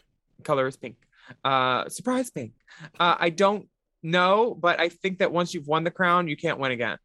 color 0.43 0.67
is 0.67 0.75
pink. 0.75 0.97
Uh, 1.43 1.87
surprise 1.89 2.29
pink. 2.31 2.53
Uh, 2.99 3.15
I 3.19 3.29
don't 3.29 3.67
know, 4.03 4.55
but 4.55 4.79
I 4.79 4.89
think 4.89 5.19
that 5.19 5.31
once 5.31 5.53
you've 5.53 5.67
won 5.67 5.83
the 5.83 5.91
crown, 5.91 6.27
you 6.27 6.35
can't 6.37 6.59
win 6.59 6.71
again. 6.71 6.97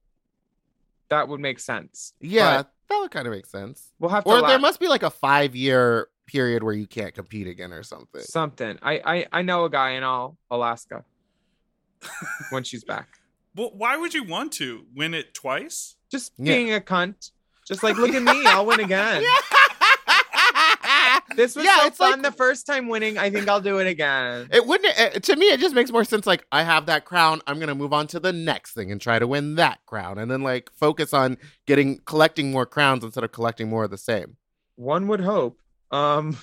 That 1.08 1.28
would 1.28 1.40
make 1.40 1.58
sense. 1.60 2.14
Yeah, 2.20 2.58
But 2.58 2.72
that 2.88 2.98
would 3.00 3.10
kind 3.10 3.26
of 3.26 3.32
make 3.32 3.46
sense. 3.46 3.90
we'll 3.98 4.10
have 4.10 4.24
to. 4.24 4.30
Or 4.30 4.38
allow- 4.38 4.48
there 4.48 4.58
must 4.58 4.80
be 4.80 4.88
like 4.88 5.02
a 5.02 5.10
five 5.10 5.54
year 5.54 6.08
period 6.26 6.62
where 6.62 6.72
you 6.74 6.86
can't 6.86 7.14
compete 7.14 7.46
again 7.46 7.72
or 7.72 7.82
something. 7.82 8.20
something. 8.22 8.78
I, 8.82 9.00
I 9.04 9.26
I 9.32 9.42
know 9.42 9.64
a 9.64 9.70
guy 9.70 9.90
in 9.90 10.02
all 10.02 10.36
Alaska. 10.50 11.04
when 12.50 12.64
she's 12.64 12.82
back, 12.84 13.08
Well, 13.54 13.70
why 13.74 13.96
would 13.96 14.12
you 14.14 14.24
want 14.24 14.52
to 14.54 14.86
win 14.94 15.14
it 15.14 15.34
twice? 15.34 15.96
just 16.10 16.32
Yeah. 16.38 16.54
being 16.54 16.74
a 16.74 16.80
cunt. 16.80 17.30
Just 17.66 17.82
like 17.86 17.96
look 17.96 18.10
at 18.14 18.22
me, 18.22 18.44
I'll 18.46 18.66
win 18.66 18.80
again. 18.80 19.22
This 21.36 21.56
was 21.56 21.64
Yeah, 21.64 21.78
so 21.80 21.86
it's 21.86 21.96
fun 21.98 22.10
like- 22.12 22.22
the 22.22 22.32
first 22.32 22.66
time 22.66 22.88
winning. 22.88 23.18
I 23.18 23.30
think 23.30 23.48
I'll 23.48 23.60
do 23.60 23.78
it 23.78 23.86
again. 23.86 24.48
It 24.52 24.66
wouldn't 24.66 24.98
uh, 24.98 25.10
to 25.20 25.36
me. 25.36 25.46
It 25.46 25.60
just 25.60 25.74
makes 25.74 25.90
more 25.90 26.04
sense. 26.04 26.26
Like 26.26 26.46
I 26.52 26.62
have 26.62 26.86
that 26.86 27.04
crown, 27.04 27.40
I'm 27.46 27.58
gonna 27.60 27.74
move 27.74 27.92
on 27.92 28.06
to 28.08 28.20
the 28.20 28.32
next 28.32 28.72
thing 28.72 28.90
and 28.92 29.00
try 29.00 29.18
to 29.18 29.26
win 29.26 29.54
that 29.56 29.80
crown, 29.86 30.18
and 30.18 30.30
then 30.30 30.42
like 30.42 30.70
focus 30.74 31.12
on 31.12 31.38
getting 31.66 31.98
collecting 32.04 32.50
more 32.52 32.66
crowns 32.66 33.04
instead 33.04 33.24
of 33.24 33.32
collecting 33.32 33.68
more 33.68 33.84
of 33.84 33.90
the 33.90 33.98
same. 33.98 34.36
One 34.76 35.08
would 35.08 35.20
hope. 35.20 35.60
Um, 35.90 36.36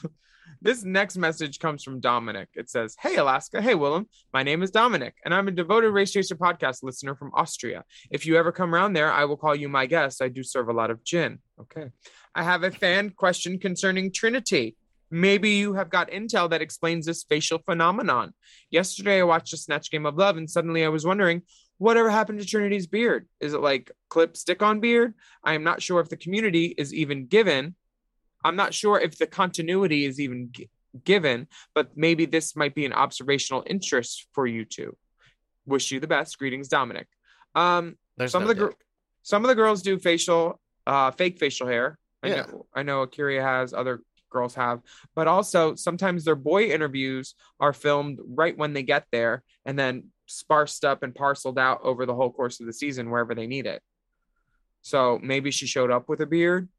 this 0.62 0.84
next 0.84 1.18
message 1.18 1.60
comes 1.60 1.84
from 1.84 2.00
Dominic. 2.00 2.50
It 2.54 2.70
says, 2.70 2.96
"Hey 3.00 3.16
Alaska, 3.16 3.62
hey 3.62 3.74
Willam, 3.74 4.06
my 4.34 4.44
name 4.44 4.62
is 4.62 4.72
Dominic, 4.72 5.16
and 5.24 5.34
I'm 5.34 5.48
a 5.48 5.52
devoted 5.52 5.92
Race 5.92 6.12
Chaser 6.12 6.36
podcast 6.36 6.84
listener 6.84 7.16
from 7.16 7.32
Austria. 7.34 7.86
If 8.12 8.26
you 8.26 8.36
ever 8.38 8.52
come 8.52 8.76
around 8.76 8.94
there, 8.94 9.12
I 9.12 9.26
will 9.26 9.38
call 9.38 9.56
you 9.56 9.70
my 9.70 9.86
guest. 9.86 10.22
I 10.22 10.28
do 10.30 10.44
serve 10.44 10.70
a 10.70 10.74
lot 10.74 10.92
of 10.92 11.04
gin. 11.04 11.40
Okay. 11.62 11.90
I 12.36 12.44
have 12.44 12.64
a 12.64 12.72
fan 12.72 13.12
question 13.12 13.60
concerning 13.60 14.12
Trinity. 14.12 14.76
Maybe 15.12 15.52
you 15.52 15.74
have 15.74 15.90
got 15.90 16.12
intel 16.12 16.50
that 16.52 16.62
explains 16.62 17.06
this 17.06 17.24
facial 17.24 17.60
phenomenon. 17.60 18.34
Yesterday, 18.70 19.22
I 19.22 19.24
watched 19.24 19.54
a 19.54 19.58
Snatch 19.58 19.90
Game 19.90 20.06
of 20.06 20.16
Love, 20.16 20.38
and 20.38 20.50
suddenly 20.50 20.84
I 20.84 20.90
was 20.90 21.06
wondering." 21.06 21.44
Whatever 21.80 22.10
happened 22.10 22.42
to 22.42 22.46
Trinity's 22.46 22.88
beard? 22.88 23.26
Is 23.40 23.54
it 23.54 23.62
like 23.62 23.90
clip 24.10 24.36
stick 24.36 24.62
on 24.62 24.82
beard? 24.82 25.14
I 25.46 25.54
am 25.54 25.64
not 25.64 25.82
sure 25.82 26.02
if 26.02 26.10
the 26.10 26.18
community 26.18 26.76
is 26.78 26.94
even 26.94 27.28
given 27.28 27.76
I'm 28.44 28.56
not 28.56 28.74
sure 28.74 29.00
if 29.00 29.18
the 29.18 29.28
continuity 29.28 30.06
is 30.06 30.20
even 30.20 30.50
g- 30.52 30.70
given, 31.04 31.48
but 31.76 31.92
maybe 31.96 32.26
this 32.26 32.56
might 32.56 32.76
be 32.76 32.86
an 32.86 32.94
observational 32.94 33.64
interest 33.68 34.28
for 34.34 34.48
you 34.48 34.66
two. 34.66 34.96
Wish 35.66 35.92
you 35.92 36.00
the 36.00 36.08
best. 36.08 36.38
Greetings, 36.40 36.68
Dominic. 36.68 37.08
Um, 37.56 37.98
There's 38.18 38.32
some 38.32 38.44
no 38.44 38.50
of 38.50 38.56
the 38.58 38.64
gr- 38.66 38.72
some 39.24 39.44
of 39.44 39.50
the 39.50 39.56
girls 39.56 39.82
do 39.82 40.00
facial, 40.00 40.60
uh, 40.88 41.12
fake 41.12 41.38
facial 41.40 41.68
hair. 41.68 42.00
I 42.24 42.28
Yeah. 42.28 42.36
know, 42.44 42.66
I 42.74 42.84
know 42.84 43.06
Akeria 43.06 43.42
has, 43.42 43.74
other 43.74 44.02
girls 44.30 44.56
have, 44.56 44.82
but 45.16 45.28
also 45.28 45.76
sometimes 45.76 46.24
their 46.24 46.36
boy 46.36 46.70
interviews 46.72 47.36
are 47.60 47.74
filmed 47.74 48.20
right 48.26 48.58
when 48.58 48.74
they 48.74 48.84
get 48.84 49.06
there 49.12 49.44
and 49.66 49.78
then 49.78 50.12
sparsed 50.28 50.86
up 50.86 51.04
and 51.04 51.14
parceled 51.16 51.58
out 51.60 51.82
over 51.84 52.06
the 52.06 52.14
whole 52.16 52.32
course 52.32 52.60
of 52.60 52.66
the 52.66 52.74
season 52.74 53.10
wherever 53.10 53.34
they 53.36 53.48
need 53.48 53.66
it. 53.66 53.82
So 54.82 55.20
maybe 55.22 55.52
she 55.52 55.66
showed 55.68 55.92
up 55.92 56.08
with 56.08 56.22
a 56.22 56.26
beard. 56.26 56.70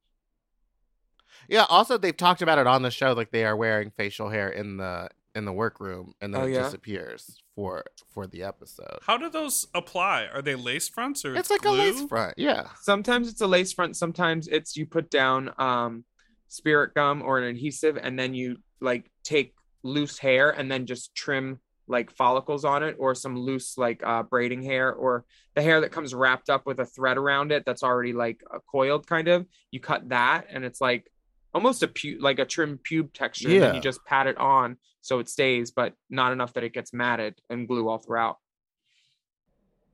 Yeah. 1.49 1.66
Also, 1.68 1.99
they've 1.99 2.16
talked 2.16 2.43
about 2.43 2.59
it 2.59 2.66
on 2.66 2.82
the 2.82 2.91
show. 2.91 3.12
Like 3.12 3.30
they 3.30 3.45
are 3.45 3.57
wearing 3.57 3.91
facial 3.91 4.28
hair 4.28 4.49
in 4.51 4.76
the 4.76 5.09
in 5.34 5.45
the 5.45 5.53
workroom, 5.53 6.12
and 6.20 6.34
then 6.34 6.43
Oh, 6.43 6.47
it 6.47 6.53
yeah? 6.53 6.62
disappears 6.62 7.41
for 7.55 7.84
for 8.12 8.26
the 8.26 8.43
episode. 8.43 8.99
How 9.03 9.16
do 9.16 9.30
those 9.30 9.66
apply? 9.74 10.26
Are 10.32 10.43
they 10.43 10.55
lace 10.57 10.88
fronts 10.88 11.24
or 11.24 11.36
It's 11.36 11.51
like 11.51 11.61
glue? 11.62 11.70
a 11.72 11.78
lace 11.78 12.05
front. 12.09 12.34
Yeah. 12.36 12.68
sometimes 12.82 13.28
it's 13.28 13.41
a 13.41 13.47
lace 13.47 13.72
front 13.72 13.97
sometimes 13.97 14.49
it's 14.49 14.76
you 14.76 14.86
put 14.86 15.09
down 15.11 15.53
um 15.59 16.05
spirit 16.49 16.95
gum 16.95 17.22
or 17.22 17.38
an 17.38 17.45
adhesive 17.45 17.97
and 17.97 18.18
then 18.18 18.34
you 18.34 18.57
like 18.80 19.09
take 19.22 19.55
loose 19.84 20.18
hair 20.18 20.51
and 20.51 20.70
then 20.70 20.84
just 20.84 21.14
trim 21.14 21.61
like 21.86 22.11
follicles 22.11 22.64
on 22.64 22.82
it 22.82 22.97
or 22.99 23.14
some 23.14 23.36
loose 23.38 23.78
like 23.78 24.03
uh 24.05 24.22
braiding 24.24 24.62
hair 24.62 24.93
or 24.93 25.24
the 25.55 25.62
hair 25.62 25.80
that 25.80 25.93
comes 25.93 26.12
wrapped 26.12 26.51
up 26.51 26.66
with 26.66 26.80
a 26.80 26.86
thread 26.86 27.16
around 27.16 27.53
it 27.53 27.64
that's 27.64 27.82
already 27.84 28.12
like 28.12 28.43
uh, 28.53 28.59
coiled 28.70 29.07
kind 29.07 29.28
of 29.28 29.47
you 29.70 29.78
cut 29.78 30.09
that 30.09 30.47
and 30.51 30.64
it's 30.64 30.80
like 30.80 31.09
almost 31.55 31.82
a 31.82 31.88
pu- 31.88 32.18
like 32.20 32.38
a 32.38 32.44
trim 32.44 32.78
pube 32.78 33.12
texture 33.12 33.48
and 33.48 33.61
then 33.62 33.70
Yeah. 33.70 33.74
you 33.74 33.80
just 33.80 34.05
pat 34.05 34.26
it 34.26 34.38
on 34.38 34.76
so 35.01 35.18
it 35.18 35.28
stays 35.28 35.70
but 35.70 35.94
not 36.09 36.32
enough 36.32 36.53
that 36.55 36.64
it 36.64 36.72
gets 36.72 36.92
matted 36.92 37.40
and 37.51 37.66
glue 37.68 37.88
all 37.88 37.98
throughout 37.98 38.36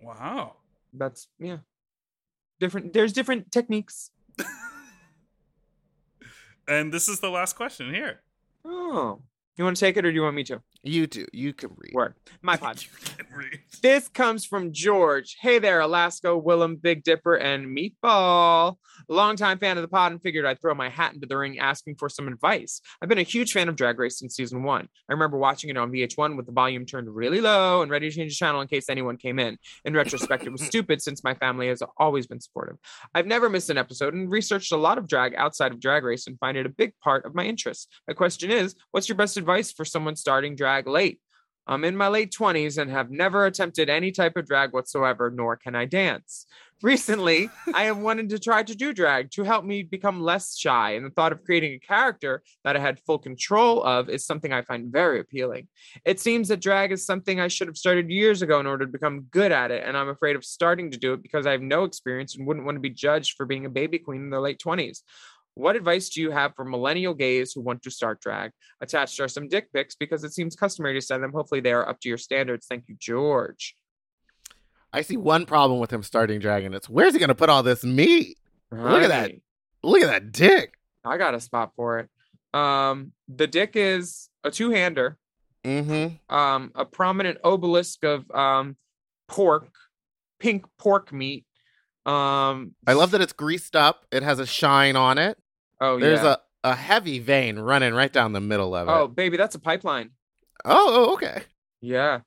Wow. 0.00 0.56
that's 0.92 1.28
yeah 1.38 1.58
different 2.60 2.92
there's 2.92 3.12
different 3.12 3.50
techniques 3.52 4.10
And 6.68 6.92
this 6.92 7.08
is 7.08 7.20
the 7.20 7.30
last 7.30 7.54
question 7.54 7.94
here. 7.94 8.22
Oh, 8.64 9.22
you 9.56 9.62
want 9.62 9.76
to 9.76 9.80
take 9.80 9.96
it 9.96 10.04
or 10.04 10.10
do 10.10 10.14
you 10.16 10.22
want 10.22 10.34
me 10.34 10.42
to? 10.44 10.60
You 10.86 11.08
do. 11.08 11.26
You 11.32 11.52
can 11.52 11.70
read. 11.76 11.92
Word. 11.94 12.14
My 12.42 12.56
pod. 12.56 12.80
You 12.82 13.24
can 13.24 13.36
read. 13.36 13.60
This 13.82 14.08
comes 14.08 14.46
from 14.46 14.72
George. 14.72 15.36
Hey 15.40 15.58
there, 15.58 15.80
Alaska, 15.80 16.28
Willam, 16.28 16.80
Big 16.80 17.02
Dipper, 17.02 17.34
and 17.34 17.76
Meatball. 17.76 18.76
Longtime 19.08 19.58
fan 19.58 19.76
of 19.76 19.82
the 19.82 19.88
pod 19.88 20.12
and 20.12 20.22
figured 20.22 20.46
I'd 20.46 20.60
throw 20.60 20.74
my 20.74 20.88
hat 20.88 21.14
into 21.14 21.26
the 21.26 21.36
ring 21.36 21.58
asking 21.58 21.96
for 21.96 22.08
some 22.08 22.28
advice. 22.28 22.80
I've 23.02 23.08
been 23.08 23.18
a 23.18 23.24
huge 23.24 23.52
fan 23.52 23.68
of 23.68 23.76
Drag 23.76 23.98
Race 23.98 24.18
since 24.18 24.36
season 24.36 24.62
one. 24.62 24.88
I 25.08 25.12
remember 25.12 25.38
watching 25.38 25.70
it 25.70 25.76
on 25.76 25.90
VH1 25.90 26.36
with 26.36 26.46
the 26.46 26.52
volume 26.52 26.86
turned 26.86 27.14
really 27.14 27.40
low 27.40 27.82
and 27.82 27.90
ready 27.90 28.08
to 28.08 28.14
change 28.14 28.32
the 28.32 28.36
channel 28.36 28.60
in 28.60 28.68
case 28.68 28.88
anyone 28.88 29.16
came 29.16 29.38
in. 29.38 29.58
In 29.84 29.94
retrospect, 29.94 30.44
it 30.44 30.52
was 30.52 30.62
stupid 30.66 31.02
since 31.02 31.24
my 31.24 31.34
family 31.34 31.68
has 31.68 31.82
always 31.98 32.26
been 32.26 32.40
supportive. 32.40 32.76
I've 33.14 33.26
never 33.26 33.50
missed 33.50 33.70
an 33.70 33.78
episode 33.78 34.14
and 34.14 34.30
researched 34.30 34.72
a 34.72 34.76
lot 34.76 34.98
of 34.98 35.08
drag 35.08 35.34
outside 35.34 35.72
of 35.72 35.80
Drag 35.80 36.04
Race 36.04 36.26
and 36.26 36.38
find 36.38 36.56
it 36.56 36.66
a 36.66 36.70
big 36.70 36.92
part 37.02 37.24
of 37.24 37.34
my 37.34 37.44
interest. 37.44 37.92
My 38.08 38.14
question 38.14 38.50
is, 38.50 38.74
what's 38.92 39.08
your 39.08 39.16
best 39.16 39.36
advice 39.36 39.72
for 39.72 39.84
someone 39.84 40.16
starting 40.16 40.56
drag 40.56 40.75
late? 40.84 41.20
I'm 41.68 41.84
in 41.84 41.96
my 41.96 42.08
late 42.08 42.32
20s 42.32 42.78
and 42.78 42.90
have 42.90 43.10
never 43.10 43.46
attempted 43.46 43.90
any 43.90 44.12
type 44.12 44.36
of 44.36 44.46
drag 44.46 44.72
whatsoever, 44.72 45.30
nor 45.30 45.56
can 45.56 45.74
I 45.74 45.84
dance. 45.84 46.46
Recently, 46.82 47.48
I 47.74 47.84
have 47.84 47.96
wanted 47.96 48.28
to 48.28 48.38
try 48.38 48.62
to 48.62 48.76
do 48.76 48.92
drag 48.92 49.30
to 49.32 49.44
help 49.44 49.64
me 49.64 49.82
become 49.82 50.20
less 50.20 50.58
shy, 50.58 50.92
and 50.92 51.06
the 51.06 51.10
thought 51.10 51.32
of 51.32 51.42
creating 51.42 51.72
a 51.72 51.78
character 51.78 52.42
that 52.64 52.76
I 52.76 52.80
had 52.80 53.00
full 53.00 53.18
control 53.18 53.82
of 53.82 54.10
is 54.10 54.26
something 54.26 54.52
I 54.52 54.60
find 54.60 54.92
very 54.92 55.18
appealing. 55.18 55.68
It 56.04 56.20
seems 56.20 56.48
that 56.48 56.60
drag 56.60 56.92
is 56.92 57.06
something 57.06 57.40
I 57.40 57.48
should 57.48 57.66
have 57.66 57.78
started 57.78 58.10
years 58.10 58.42
ago 58.42 58.60
in 58.60 58.66
order 58.66 58.84
to 58.84 58.92
become 58.92 59.22
good 59.30 59.52
at 59.52 59.70
it, 59.70 59.84
and 59.86 59.96
I'm 59.96 60.10
afraid 60.10 60.36
of 60.36 60.44
starting 60.44 60.90
to 60.90 60.98
do 60.98 61.14
it 61.14 61.22
because 61.22 61.46
I 61.46 61.52
have 61.52 61.62
no 61.62 61.84
experience 61.84 62.36
and 62.36 62.46
wouldn't 62.46 62.66
want 62.66 62.76
to 62.76 62.80
be 62.80 62.90
judged 62.90 63.36
for 63.36 63.46
being 63.46 63.64
a 63.64 63.70
baby 63.70 63.98
queen 63.98 64.24
in 64.24 64.30
their 64.30 64.40
late 64.40 64.60
20s. 64.64 65.00
What 65.56 65.74
advice 65.74 66.10
do 66.10 66.20
you 66.20 66.30
have 66.30 66.54
for 66.54 66.66
millennial 66.66 67.14
gays 67.14 67.52
who 67.54 67.62
want 67.62 67.82
to 67.84 67.90
start 67.90 68.20
drag? 68.20 68.50
Attached 68.82 69.18
are 69.20 69.26
some 69.28 69.48
dick 69.48 69.72
pics 69.72 69.94
because 69.94 70.22
it 70.22 70.34
seems 70.34 70.54
customary 70.54 70.92
to 70.94 71.00
send 71.00 71.22
them. 71.24 71.32
Hopefully, 71.32 71.62
they 71.62 71.72
are 71.72 71.88
up 71.88 71.98
to 72.00 72.08
your 72.10 72.18
standards. 72.18 72.66
Thank 72.66 72.84
you, 72.88 72.96
George. 73.00 73.74
I 74.92 75.00
see 75.00 75.16
one 75.16 75.46
problem 75.46 75.80
with 75.80 75.90
him 75.90 76.02
starting 76.02 76.40
drag, 76.40 76.64
and 76.64 76.74
it's 76.74 76.90
where's 76.90 77.14
he 77.14 77.18
gonna 77.18 77.34
put 77.34 77.48
all 77.48 77.62
this 77.62 77.84
meat? 77.84 78.38
Look 78.70 79.02
at 79.02 79.08
that. 79.08 79.32
Look 79.82 80.02
at 80.02 80.08
that 80.08 80.30
dick. 80.30 80.74
I 81.04 81.16
got 81.16 81.34
a 81.34 81.40
spot 81.40 81.72
for 81.74 82.00
it. 82.00 82.10
Um, 82.52 83.12
the 83.28 83.46
dick 83.46 83.72
is 83.74 84.28
a 84.44 84.50
two-hander, 84.50 85.16
Mm-hmm. 85.64 86.34
um, 86.34 86.70
a 86.74 86.84
prominent 86.84 87.38
obelisk 87.42 88.04
of 88.04 88.30
um 88.30 88.76
pork, 89.26 89.68
pink 90.38 90.66
pork 90.78 91.12
meat. 91.14 91.46
Um, 92.04 92.74
I 92.86 92.92
love 92.92 93.10
that 93.12 93.20
it's 93.22 93.32
greased 93.32 93.74
up. 93.74 94.04
It 94.12 94.22
has 94.22 94.38
a 94.38 94.46
shine 94.46 94.96
on 94.96 95.16
it. 95.18 95.38
Oh, 95.80 95.98
There's 95.98 96.22
yeah. 96.22 96.36
a, 96.64 96.70
a 96.70 96.74
heavy 96.74 97.18
vein 97.18 97.58
running 97.58 97.94
right 97.94 98.12
down 98.12 98.32
the 98.32 98.40
middle 98.40 98.74
of 98.74 98.88
it. 98.88 98.90
Oh, 98.90 99.08
baby, 99.08 99.36
that's 99.36 99.54
a 99.54 99.58
pipeline. 99.58 100.10
Oh, 100.64 101.08
oh, 101.08 101.14
okay. 101.14 101.42
Yeah. 101.80 102.20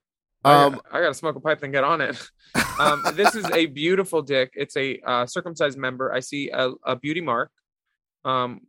I 0.43 0.63
Um, 0.63 0.81
I 0.91 1.01
gotta 1.01 1.13
smoke 1.13 1.35
a 1.35 1.39
pipe 1.41 1.63
and 1.63 1.73
get 1.73 1.83
on 1.83 2.01
it. 2.01 2.21
Um, 2.79 3.03
this 3.13 3.35
is 3.35 3.45
a 3.51 3.65
beautiful 3.65 4.21
dick. 4.21 4.51
It's 4.55 4.77
a 4.77 4.99
uh, 5.05 5.25
circumcised 5.25 5.77
member. 5.77 6.13
I 6.13 6.21
see 6.21 6.49
a, 6.49 6.71
a 6.85 6.95
beauty 6.95 7.19
mark. 7.19 7.51
Um, 8.23 8.61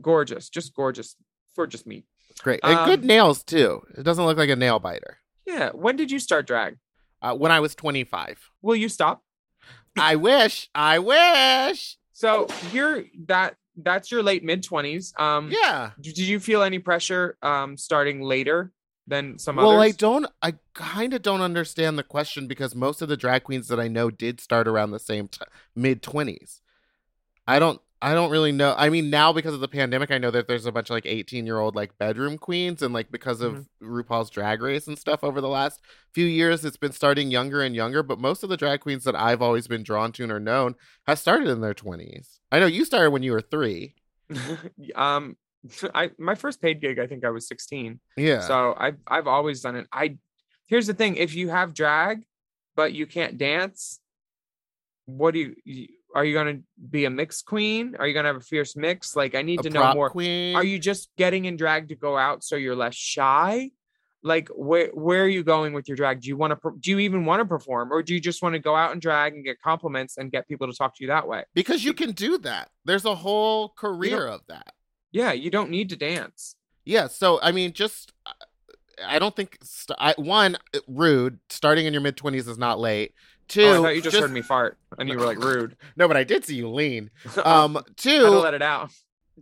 gorgeous, 0.00 0.48
just 0.48 0.74
gorgeous, 0.74 1.16
gorgeous 1.54 1.84
meat. 1.84 2.06
It's 2.30 2.40
great. 2.40 2.60
And 2.62 2.86
good 2.86 3.00
um, 3.00 3.06
nails 3.06 3.42
too. 3.42 3.82
It 3.96 4.04
doesn't 4.04 4.24
look 4.24 4.38
like 4.38 4.48
a 4.48 4.56
nail 4.56 4.78
biter. 4.78 5.18
Yeah. 5.46 5.68
When 5.74 5.96
did 5.96 6.10
you 6.10 6.18
start 6.18 6.46
drag? 6.46 6.78
Uh, 7.20 7.34
when 7.34 7.52
I 7.52 7.60
was 7.60 7.74
25. 7.74 8.50
Will 8.62 8.74
you 8.74 8.88
stop? 8.88 9.22
I 9.98 10.16
wish. 10.16 10.70
I 10.74 10.98
wish. 10.98 11.98
So 12.14 12.48
you're 12.72 13.04
that 13.26 13.56
that's 13.76 14.10
your 14.10 14.22
late 14.22 14.44
mid 14.44 14.62
twenties. 14.62 15.14
Um, 15.18 15.50
Yeah. 15.50 15.90
Did 16.00 16.18
you 16.18 16.40
feel 16.40 16.62
any 16.62 16.78
pressure 16.78 17.36
um 17.42 17.76
starting 17.76 18.20
later 18.20 18.72
than 19.06 19.38
some 19.38 19.58
others? 19.58 19.68
Well, 19.68 19.80
I 19.80 19.90
don't. 19.90 20.26
I 20.42 20.54
kind 20.74 21.14
of 21.14 21.22
don't 21.22 21.40
understand 21.40 21.98
the 21.98 22.02
question 22.02 22.46
because 22.46 22.74
most 22.74 23.02
of 23.02 23.08
the 23.08 23.16
drag 23.16 23.44
queens 23.44 23.68
that 23.68 23.80
I 23.80 23.88
know 23.88 24.10
did 24.10 24.40
start 24.40 24.68
around 24.68 24.90
the 24.92 25.00
same 25.00 25.28
t- 25.28 25.40
mid 25.74 26.02
twenties. 26.02 26.60
I 27.46 27.58
don't. 27.58 27.80
I 28.04 28.14
don't 28.14 28.30
really 28.30 28.50
know. 28.50 28.74
I 28.76 28.88
mean, 28.88 29.10
now 29.10 29.32
because 29.32 29.54
of 29.54 29.60
the 29.60 29.68
pandemic, 29.68 30.10
I 30.10 30.18
know 30.18 30.32
that 30.32 30.48
there's 30.48 30.66
a 30.66 30.72
bunch 30.72 30.90
of 30.90 30.94
like 30.94 31.06
18 31.06 31.46
year 31.46 31.60
old 31.60 31.76
like 31.76 31.96
bedroom 31.98 32.36
queens, 32.36 32.82
and 32.82 32.92
like 32.92 33.12
because 33.12 33.40
of 33.40 33.68
RuPaul's 33.80 34.28
Drag 34.28 34.60
Race 34.60 34.88
and 34.88 34.98
stuff 34.98 35.22
over 35.22 35.40
the 35.40 35.48
last 35.48 35.80
few 36.12 36.26
years, 36.26 36.64
it's 36.64 36.76
been 36.76 36.90
starting 36.90 37.30
younger 37.30 37.62
and 37.62 37.76
younger. 37.76 38.02
But 38.02 38.18
most 38.18 38.42
of 38.42 38.48
the 38.48 38.56
drag 38.56 38.80
queens 38.80 39.04
that 39.04 39.14
I've 39.14 39.40
always 39.40 39.68
been 39.68 39.84
drawn 39.84 40.10
to 40.12 40.28
or 40.28 40.40
known 40.40 40.74
have 41.06 41.20
started 41.20 41.46
in 41.46 41.60
their 41.60 41.74
20s. 41.74 42.40
I 42.50 42.58
know 42.58 42.66
you 42.66 42.84
started 42.84 43.10
when 43.10 43.22
you 43.22 43.32
were 43.32 43.40
three. 43.40 43.94
um, 44.96 45.36
I 45.94 46.10
my 46.18 46.34
first 46.34 46.60
paid 46.60 46.80
gig, 46.80 46.98
I 46.98 47.06
think 47.06 47.24
I 47.24 47.30
was 47.30 47.46
sixteen. 47.46 48.00
Yeah. 48.16 48.40
So 48.40 48.74
I've 48.76 48.98
I've 49.06 49.28
always 49.28 49.60
done 49.60 49.76
it. 49.76 49.86
I 49.92 50.18
here's 50.66 50.88
the 50.88 50.94
thing: 50.94 51.14
if 51.14 51.36
you 51.36 51.50
have 51.50 51.72
drag, 51.72 52.24
but 52.74 52.92
you 52.92 53.06
can't 53.06 53.38
dance, 53.38 54.00
what 55.06 55.34
do 55.34 55.40
you? 55.40 55.54
you 55.64 55.86
are 56.14 56.24
you 56.24 56.34
gonna 56.34 56.60
be 56.90 57.04
a 57.04 57.10
mixed 57.10 57.46
queen? 57.46 57.96
Are 57.98 58.06
you 58.06 58.14
gonna 58.14 58.28
have 58.28 58.36
a 58.36 58.40
fierce 58.40 58.76
mix? 58.76 59.16
Like 59.16 59.34
I 59.34 59.42
need 59.42 59.60
A 59.60 59.64
to 59.64 59.70
know 59.70 59.94
more. 59.94 60.10
queen. 60.10 60.54
Are 60.56 60.64
you 60.64 60.78
just 60.78 61.10
getting 61.16 61.44
in 61.46 61.56
drag 61.56 61.88
to 61.88 61.94
go 61.94 62.16
out 62.16 62.44
so 62.44 62.56
you're 62.56 62.76
less 62.76 62.94
shy? 62.94 63.70
Like 64.22 64.48
where 64.54 64.90
where 64.94 65.24
are 65.24 65.28
you 65.28 65.42
going 65.42 65.72
with 65.72 65.88
your 65.88 65.96
drag? 65.96 66.20
Do 66.20 66.28
you 66.28 66.36
want 66.36 66.52
to 66.52 66.70
do 66.78 66.90
you 66.90 66.98
even 67.00 67.24
want 67.24 67.40
to 67.40 67.44
perform 67.44 67.92
or 67.92 68.02
do 68.02 68.14
you 68.14 68.20
just 68.20 68.42
want 68.42 68.54
to 68.54 68.58
go 68.58 68.76
out 68.76 68.92
and 68.92 69.00
drag 69.00 69.34
and 69.34 69.44
get 69.44 69.60
compliments 69.60 70.16
and 70.16 70.30
get 70.30 70.46
people 70.46 70.66
to 70.68 70.72
talk 70.72 70.94
to 70.96 71.02
you 71.02 71.08
that 71.08 71.26
way? 71.26 71.44
because 71.54 71.84
you 71.84 71.92
can 71.92 72.12
do 72.12 72.38
that. 72.38 72.70
There's 72.84 73.04
a 73.04 73.14
whole 73.14 73.70
career 73.70 74.26
of 74.26 74.42
that. 74.48 74.74
Yeah, 75.10 75.32
you 75.32 75.50
don't 75.50 75.70
need 75.70 75.88
to 75.90 75.96
dance. 75.96 76.56
Yeah, 76.84 77.08
so 77.08 77.40
I 77.42 77.52
mean, 77.52 77.72
just 77.72 78.12
I 79.04 79.18
don't 79.18 79.34
think 79.34 79.58
st- 79.62 79.98
I, 80.00 80.14
one 80.16 80.56
rude. 80.86 81.38
Starting 81.50 81.86
in 81.86 81.92
your 81.92 82.02
mid 82.02 82.16
twenties 82.16 82.48
is 82.48 82.58
not 82.58 82.78
late. 82.78 83.14
Two, 83.52 83.64
oh, 83.64 83.72
I 83.72 83.76
thought 83.82 83.96
you 83.96 84.00
just, 84.00 84.16
heard 84.16 84.32
me 84.32 84.40
fart 84.40 84.78
and 84.98 85.10
you 85.10 85.18
were 85.18 85.26
like 85.26 85.38
rude. 85.38 85.76
No, 85.96 86.08
but 86.08 86.16
I 86.16 86.24
did 86.24 86.42
see 86.42 86.54
you 86.54 86.70
lean. 86.70 87.10
Um, 87.44 87.78
two, 87.96 88.22
let 88.22 88.54
it 88.54 88.62
out. 88.62 88.90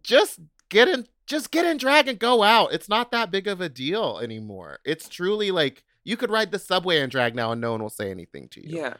just 0.02 0.40
get 0.68 0.88
in, 0.88 1.06
just 1.28 1.52
get 1.52 1.64
in 1.64 1.76
drag 1.76 2.08
and 2.08 2.18
go 2.18 2.42
out. 2.42 2.72
It's 2.72 2.88
not 2.88 3.12
that 3.12 3.30
big 3.30 3.46
of 3.46 3.60
a 3.60 3.68
deal 3.68 4.18
anymore. 4.20 4.80
It's 4.84 5.08
truly 5.08 5.52
like 5.52 5.84
you 6.02 6.16
could 6.16 6.28
ride 6.28 6.50
the 6.50 6.58
subway 6.58 7.00
in 7.00 7.08
drag 7.08 7.36
now 7.36 7.52
and 7.52 7.60
no 7.60 7.70
one 7.70 7.82
will 7.82 7.88
say 7.88 8.10
anything 8.10 8.48
to 8.48 8.66
you. 8.66 8.78
Yeah. 8.78 8.94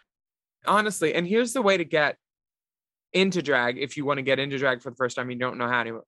Honestly, 0.65 1.13
and 1.13 1.27
here's 1.27 1.55
the 1.55 1.63
way 1.63 1.77
to 1.77 1.85
get 1.85 2.17
into 3.13 3.43
drag 3.43 3.79
if 3.79 3.97
you 3.97 4.05
want 4.05 4.19
to 4.19 4.23
get 4.23 4.39
into 4.39 4.59
drag 4.59 4.81
for 4.81 4.91
the 4.91 4.97
first 4.97 5.17
time, 5.17 5.29
you 5.29 5.37
don't 5.37 5.59
know 5.59 5.67
how 5.67 5.83
to. 5.83 6.03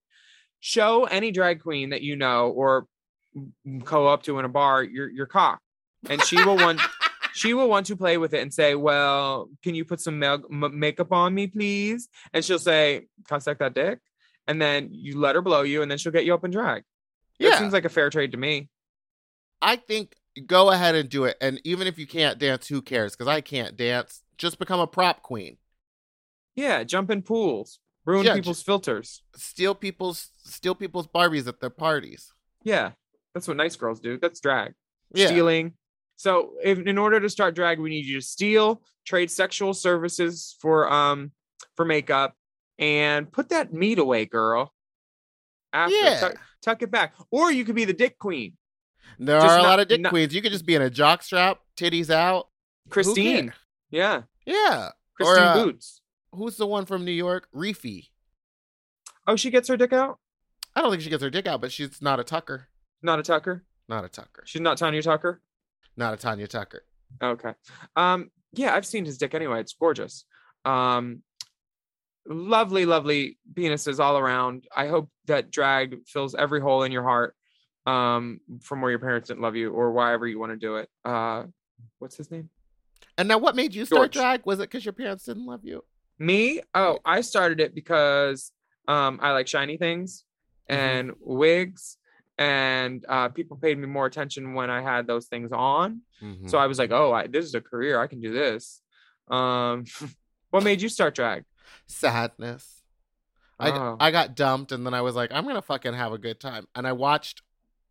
Show 0.61 1.07
any 1.07 1.32
drag 1.32 1.61
queen 1.61 1.90
that 1.90 2.03
you 2.03 2.14
know 2.14 2.50
or 2.50 2.86
go 3.82 4.07
up 4.07 4.22
to 4.22 4.38
in 4.38 4.44
a 4.44 4.48
bar 4.48 4.84
your 4.84 5.11
your 5.11 5.26
cock, 5.26 5.61
and 6.09 6.22
she 6.22 6.36
will 6.36 6.57
want 6.64 6.80
she 7.34 7.54
will 7.54 7.68
want 7.68 7.86
to 7.86 7.96
play 7.96 8.18
with 8.18 8.34
it 8.34 8.40
and 8.42 8.52
say, 8.52 8.74
"Well, 8.74 9.48
can 9.62 9.74
you 9.74 9.84
put 9.84 10.00
some 10.00 10.18
mel- 10.18 10.42
m- 10.50 10.78
makeup 10.78 11.12
on 11.12 11.34
me, 11.34 11.46
please?" 11.46 12.08
And 12.32 12.44
she'll 12.44 12.58
say, 12.58 13.06
"Can 13.26 13.36
I 13.36 13.38
suck 13.38 13.58
that 13.58 13.74
dick?" 13.74 13.98
And 14.46 14.60
then 14.60 14.88
you 14.92 15.18
let 15.18 15.34
her 15.34 15.42
blow 15.42 15.62
you, 15.62 15.82
and 15.82 15.90
then 15.90 15.98
she'll 15.98 16.12
get 16.12 16.24
you 16.24 16.34
up 16.34 16.44
in 16.44 16.50
drag. 16.50 16.82
It 17.38 17.46
Yeah. 17.48 17.58
seems 17.58 17.72
like 17.72 17.84
a 17.84 17.88
fair 17.88 18.10
trade 18.10 18.32
to 18.32 18.38
me. 18.38 18.68
I 19.60 19.76
think 19.76 20.16
go 20.46 20.70
ahead 20.70 20.94
and 20.94 21.08
do 21.08 21.24
it. 21.24 21.36
And 21.40 21.60
even 21.64 21.86
if 21.86 21.98
you 21.98 22.06
can't 22.06 22.38
dance, 22.38 22.66
who 22.66 22.82
cares? 22.82 23.12
Because 23.12 23.28
I 23.28 23.40
can't 23.40 23.76
dance. 23.76 24.22
Just 24.38 24.58
become 24.58 24.80
a 24.80 24.86
prop 24.86 25.22
queen. 25.22 25.58
Yeah, 26.56 26.84
jump 26.84 27.10
in 27.10 27.22
pools, 27.22 27.78
ruin 28.04 28.26
Yeah, 28.26 28.34
people's 28.34 28.62
filters. 28.62 29.22
Steal 29.36 29.74
people's 29.74 30.30
steal 30.44 30.74
people's 30.74 31.06
Barbies 31.06 31.46
at 31.46 31.60
their 31.60 31.70
parties. 31.70 32.32
Yeah, 32.64 32.92
that's 33.34 33.46
what 33.48 33.56
nice 33.56 33.76
girls 33.76 34.00
do. 34.00 34.18
That's 34.18 34.40
drag. 34.40 34.74
Yeah. 35.14 35.26
Stealing. 35.26 35.74
So, 36.22 36.52
if, 36.62 36.78
in 36.78 36.98
order 36.98 37.18
to 37.18 37.28
start 37.28 37.56
drag, 37.56 37.80
we 37.80 37.90
need 37.90 38.06
you 38.06 38.20
to 38.20 38.24
steal, 38.24 38.80
trade 39.04 39.28
sexual 39.28 39.74
services 39.74 40.54
for 40.60 40.88
um 40.88 41.32
for 41.74 41.84
makeup, 41.84 42.36
and 42.78 43.30
put 43.32 43.48
that 43.48 43.72
meat 43.72 43.98
away, 43.98 44.26
girl. 44.26 44.72
After 45.72 45.96
Yeah. 45.96 46.20
tuck, 46.20 46.34
tuck 46.62 46.82
it 46.82 46.92
back, 46.92 47.14
or 47.32 47.50
you 47.50 47.64
could 47.64 47.74
be 47.74 47.84
the 47.84 47.92
dick 47.92 48.20
queen, 48.20 48.56
There 49.18 49.40
Just 49.40 49.50
are 49.50 49.58
a 49.58 49.62
not- 49.62 49.68
lot 49.68 49.80
of 49.80 49.88
dick 49.88 50.00
not- 50.00 50.10
queens. 50.10 50.32
You 50.32 50.40
could 50.42 50.52
just 50.52 50.64
be 50.64 50.76
in 50.76 50.82
a 50.82 50.90
jock 50.90 51.24
strap, 51.24 51.58
titties 51.76 52.08
out. 52.08 52.50
Christine. 52.88 53.52
Yeah, 53.90 54.22
Yeah. 54.46 54.90
Christine 55.16 55.42
uh, 55.44 55.64
Boots. 55.64 56.02
Who's 56.32 56.56
the 56.56 56.66
one 56.68 56.86
from 56.86 57.04
New 57.04 57.10
York? 57.12 57.48
Reefy. 57.52 58.10
Oh, 59.26 59.34
she 59.34 59.50
gets 59.50 59.66
her 59.68 59.76
dick 59.76 59.92
out. 59.92 60.18
I 60.76 60.82
don't 60.82 60.90
think 60.90 61.02
she 61.02 61.10
gets 61.10 61.22
her 61.22 61.30
dick 61.30 61.48
out, 61.48 61.60
but 61.60 61.72
she's 61.72 62.00
not 62.00 62.20
a 62.20 62.24
Tucker. 62.24 62.68
Not 63.02 63.18
a 63.18 63.22
Tucker. 63.24 63.64
Not 63.88 64.04
a 64.04 64.08
Tucker. 64.08 64.44
She's 64.46 64.60
not 64.62 64.78
Tanya 64.78 65.02
Tucker. 65.02 65.40
Not 65.97 66.14
a 66.14 66.16
Tanya 66.16 66.47
Tucker. 66.47 66.82
Okay. 67.22 67.53
Um, 67.97 68.30
yeah, 68.53 68.74
I've 68.74 68.86
seen 68.86 69.05
his 69.05 69.18
dick 69.18 69.34
anyway. 69.34 69.61
It's 69.61 69.74
gorgeous. 69.74 70.24
Um, 70.64 71.22
lovely, 72.26 72.86
lovely 72.86 73.38
penises 73.53 73.99
all 74.01 74.18
around. 74.18 74.66
I 74.74 74.86
hope 74.88 75.11
that 75.26 75.51
drag 75.51 76.07
fills 76.07 76.34
every 76.34 76.61
hole 76.61 76.82
in 76.82 76.93
your 76.93 77.03
heart. 77.03 77.34
Um, 77.84 78.38
from 78.62 78.80
where 78.80 78.93
your 78.93 79.01
parents 79.01 79.26
didn't 79.26 79.40
love 79.43 79.57
you 79.57 79.72
or 79.72 79.90
wherever 79.90 80.24
you 80.24 80.38
want 80.38 80.53
to 80.53 80.57
do 80.57 80.76
it. 80.76 80.88
Uh, 81.05 81.45
what's 81.99 82.16
his 82.16 82.30
name? 82.30 82.49
And 83.18 83.26
now, 83.26 83.38
what 83.38 83.57
made 83.57 83.74
you 83.74 83.84
start 83.84 84.12
George. 84.12 84.22
drag? 84.22 84.47
Was 84.47 84.61
it 84.61 84.70
because 84.70 84.84
your 84.84 84.93
parents 84.93 85.24
didn't 85.24 85.47
love 85.47 85.64
you? 85.64 85.82
Me? 86.16 86.61
Oh, 86.74 87.01
I 87.05 87.22
started 87.22 87.59
it 87.59 87.74
because 87.74 88.53
um 88.86 89.18
I 89.20 89.32
like 89.32 89.49
shiny 89.49 89.76
things 89.78 90.24
Mm-hmm. 90.70 90.80
and 90.80 91.12
wigs 91.20 91.97
and 92.43 93.05
uh 93.09 93.28
people 93.28 93.57
paid 93.57 93.78
me 93.78 93.86
more 93.86 94.07
attention 94.07 94.55
when 94.55 94.70
I 94.70 94.80
had 94.82 95.07
those 95.07 95.26
things 95.26 95.51
on. 95.53 96.01
Mm-hmm. 96.22 96.49
So 96.49 96.59
I 96.59 96.66
was 96.66 96.78
like, 96.78 96.90
"Oh, 96.90 97.12
I, 97.12 97.26
this 97.26 97.45
is 97.45 97.55
a 97.55 97.61
career. 97.61 98.01
I 98.01 98.07
can 98.07 98.20
do 98.20 98.32
this." 98.32 98.80
Um 99.28 99.84
what 100.51 100.62
made 100.64 100.82
you 100.82 100.88
start 100.88 101.14
drag? 101.14 101.45
Sadness. 101.86 102.82
I, 103.59 103.70
Oh. 103.70 103.97
I 104.01 104.11
got 104.11 104.34
dumped, 104.34 104.72
and 104.72 104.84
then 104.84 104.93
I 104.95 105.03
was 105.03 105.14
like, 105.14 105.30
I'm 105.32 105.47
gonna 105.47 105.62
fucking 105.62 105.95
have 105.95 106.12
a 106.12 106.18
good 106.18 106.40
time. 106.40 106.66
And 106.74 106.86
I 106.86 106.93
watched. 106.93 107.43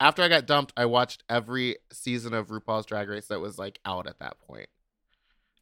After 0.01 0.23
I 0.23 0.29
got 0.29 0.47
dumped, 0.47 0.73
I 0.75 0.85
watched 0.85 1.23
every 1.29 1.77
season 1.93 2.33
of 2.33 2.47
RuPaul's 2.47 2.87
Drag 2.87 3.07
Race 3.07 3.27
that 3.27 3.39
was 3.39 3.59
like 3.59 3.79
out 3.85 4.07
at 4.07 4.17
that 4.19 4.39
point. 4.39 4.67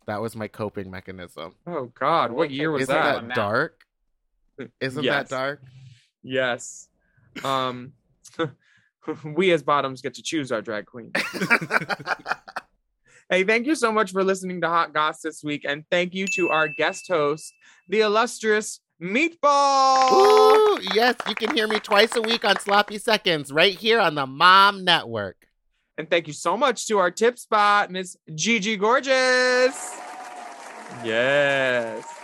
That 0.07 0.21
was 0.21 0.33
my 0.35 0.47
coping 0.47 0.89
mechanism. 0.89 1.55
Oh 1.67 1.91
god, 1.99 2.31
what 2.31 2.49
year 2.49 2.71
was 2.71 2.83
Isn't 2.83 2.95
that? 2.95 3.27
that 3.27 3.35
dark? 3.35 3.81
Isn't 4.79 5.03
Yes. 5.03 5.29
that 5.29 5.35
dark? 5.35 5.61
Yes. 6.23 6.87
Um 7.43 7.91
we 9.23 9.51
as 9.51 9.63
bottoms 9.63 10.01
get 10.01 10.15
to 10.15 10.23
choose 10.23 10.51
our 10.51 10.61
drag 10.61 10.85
queen. 10.85 11.11
hey, 13.29 13.43
thank 13.43 13.67
you 13.67 13.75
so 13.75 13.91
much 13.91 14.11
for 14.11 14.23
listening 14.23 14.61
to 14.61 14.67
Hot 14.67 14.93
Goss 14.93 15.21
this 15.21 15.43
week. 15.43 15.65
And 15.67 15.83
thank 15.89 16.13
you 16.13 16.25
to 16.35 16.49
our 16.49 16.67
guest 16.67 17.07
host, 17.07 17.53
the 17.87 18.01
illustrious 18.01 18.81
Meatball. 19.01 20.11
Ooh, 20.11 20.79
yes, 20.93 21.15
you 21.27 21.35
can 21.35 21.55
hear 21.55 21.67
me 21.67 21.79
twice 21.79 22.15
a 22.15 22.21
week 22.21 22.43
on 22.43 22.59
Sloppy 22.59 22.97
Seconds 22.97 23.51
right 23.51 23.73
here 23.73 23.99
on 23.99 24.15
the 24.15 24.25
Mom 24.25 24.83
Network. 24.83 25.37
And 25.97 26.09
thank 26.09 26.27
you 26.27 26.33
so 26.33 26.57
much 26.57 26.87
to 26.87 26.97
our 26.97 27.11
tip 27.11 27.39
spot, 27.39 27.91
Miss 27.91 28.17
Gigi 28.33 28.77
Gorgeous. 28.77 29.99
Yes. 31.03 32.18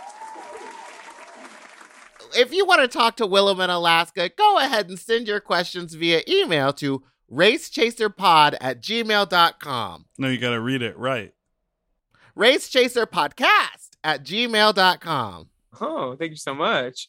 If 2.34 2.52
you 2.52 2.66
want 2.66 2.80
to 2.82 2.88
talk 2.88 3.16
to 3.16 3.26
Willam 3.26 3.62
in 3.62 3.70
Alaska, 3.70 4.30
go 4.36 4.58
ahead 4.58 4.88
and 4.88 4.98
send 4.98 5.28
your 5.28 5.40
questions 5.40 5.94
via 5.94 6.22
email 6.28 6.72
to 6.74 7.02
racechaserpod 7.30 8.56
at 8.60 8.82
gmail.com. 8.82 10.06
No, 10.18 10.28
you 10.28 10.38
got 10.38 10.50
to 10.50 10.60
read 10.60 10.82
it 10.82 10.96
right. 10.98 11.32
Racechaserpodcast 12.36 13.90
at 14.04 14.24
gmail.com. 14.24 15.48
Oh, 15.80 16.16
thank 16.16 16.30
you 16.30 16.36
so 16.36 16.54
much. 16.54 17.08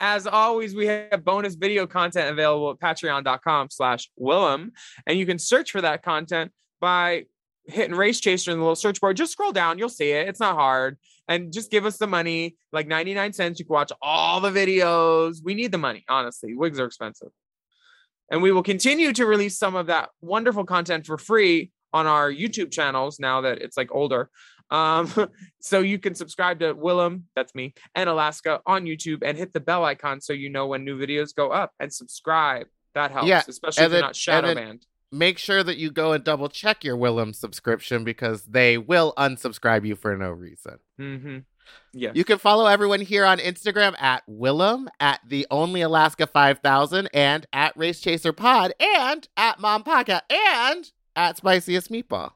As 0.00 0.26
always, 0.26 0.74
we 0.74 0.86
have 0.86 1.24
bonus 1.24 1.56
video 1.56 1.86
content 1.86 2.30
available 2.30 2.70
at 2.70 2.78
patreon.com 2.78 3.68
slash 3.70 4.10
Willam. 4.20 4.70
And 5.06 5.18
you 5.18 5.26
can 5.26 5.38
search 5.38 5.72
for 5.72 5.80
that 5.80 6.02
content 6.04 6.52
by 6.80 7.24
hitting 7.68 7.94
Race 7.96 8.20
Chaser 8.20 8.50
in 8.50 8.58
the 8.58 8.62
little 8.62 8.76
search 8.76 9.00
bar. 9.00 9.14
Just 9.14 9.32
scroll 9.32 9.52
down, 9.52 9.78
you'll 9.78 9.88
see 9.88 10.10
it. 10.10 10.28
It's 10.28 10.40
not 10.40 10.54
hard. 10.54 10.98
And 11.28 11.52
just 11.52 11.70
give 11.70 11.84
us 11.84 11.98
the 11.98 12.06
money, 12.06 12.56
like 12.72 12.86
99 12.86 13.34
cents. 13.34 13.58
You 13.58 13.66
can 13.66 13.74
watch 13.74 13.92
all 14.00 14.40
the 14.40 14.50
videos. 14.50 15.38
We 15.44 15.54
need 15.54 15.72
the 15.72 15.78
money, 15.78 16.04
honestly. 16.08 16.54
Wigs 16.54 16.80
are 16.80 16.86
expensive. 16.86 17.28
And 18.30 18.42
we 18.42 18.50
will 18.50 18.62
continue 18.62 19.12
to 19.12 19.26
release 19.26 19.58
some 19.58 19.74
of 19.74 19.86
that 19.86 20.10
wonderful 20.20 20.64
content 20.64 21.06
for 21.06 21.18
free 21.18 21.70
on 21.92 22.06
our 22.06 22.30
YouTube 22.30 22.70
channels 22.70 23.18
now 23.20 23.42
that 23.42 23.58
it's 23.58 23.76
like 23.76 23.94
older. 23.94 24.30
Um, 24.70 25.12
so 25.60 25.80
you 25.80 25.98
can 25.98 26.14
subscribe 26.14 26.60
to 26.60 26.74
Willam, 26.74 27.22
that's 27.34 27.54
me, 27.54 27.74
and 27.94 28.08
Alaska 28.08 28.60
on 28.66 28.84
YouTube 28.84 29.22
and 29.22 29.36
hit 29.36 29.52
the 29.52 29.60
bell 29.60 29.84
icon 29.84 30.20
so 30.20 30.32
you 30.32 30.50
know 30.50 30.66
when 30.66 30.84
new 30.84 30.98
videos 30.98 31.34
go 31.34 31.50
up 31.50 31.72
and 31.80 31.92
subscribe. 31.92 32.66
That 32.94 33.10
helps, 33.10 33.28
Yeah, 33.28 33.42
especially 33.46 33.84
if 33.84 33.92
you're 33.92 34.00
not 34.00 34.16
shadow 34.16 34.54
banned. 34.54 34.84
Make 35.10 35.38
sure 35.38 35.62
that 35.62 35.78
you 35.78 35.90
go 35.90 36.12
and 36.12 36.22
double 36.22 36.48
check 36.48 36.84
your 36.84 36.96
Willam 36.96 37.34
subscription 37.34 38.04
because 38.04 38.42
they 38.44 38.76
will 38.76 39.14
unsubscribe 39.16 39.86
you 39.86 39.96
for 39.96 40.16
no 40.16 40.30
reason. 40.30 40.78
Mm-hmm. 41.00 41.38
Yeah. 41.92 42.12
You 42.14 42.24
can 42.24 42.38
follow 42.38 42.66
everyone 42.66 43.00
here 43.00 43.24
on 43.24 43.38
Instagram 43.38 44.00
at 44.00 44.22
Willam, 44.28 44.86
at 45.00 45.20
the 45.26 45.46
Only 45.50 45.80
Alaska 45.80 46.26
5000, 46.26 47.08
and 47.14 47.46
at 47.52 47.76
Race 47.76 48.00
Chaser 48.00 48.32
Pod, 48.32 48.72
and 48.78 49.26
at 49.36 49.58
Mom 49.60 49.82
Podcast, 49.84 50.22
and 50.30 50.90
at 51.16 51.36
Spiciest 51.36 51.90
Meatball. 51.90 52.32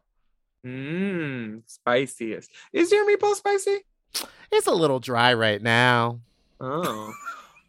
Mmm, 0.64 1.62
spiciest. 1.66 2.51
Is 2.73 2.93
your 2.93 3.05
meatball 3.09 3.35
spicy? 3.35 3.79
It's 4.51 4.66
a 4.66 4.73
little 4.73 5.01
dry 5.01 5.35
right 5.35 5.61
now. 5.61 6.20
Oh. 6.61 7.12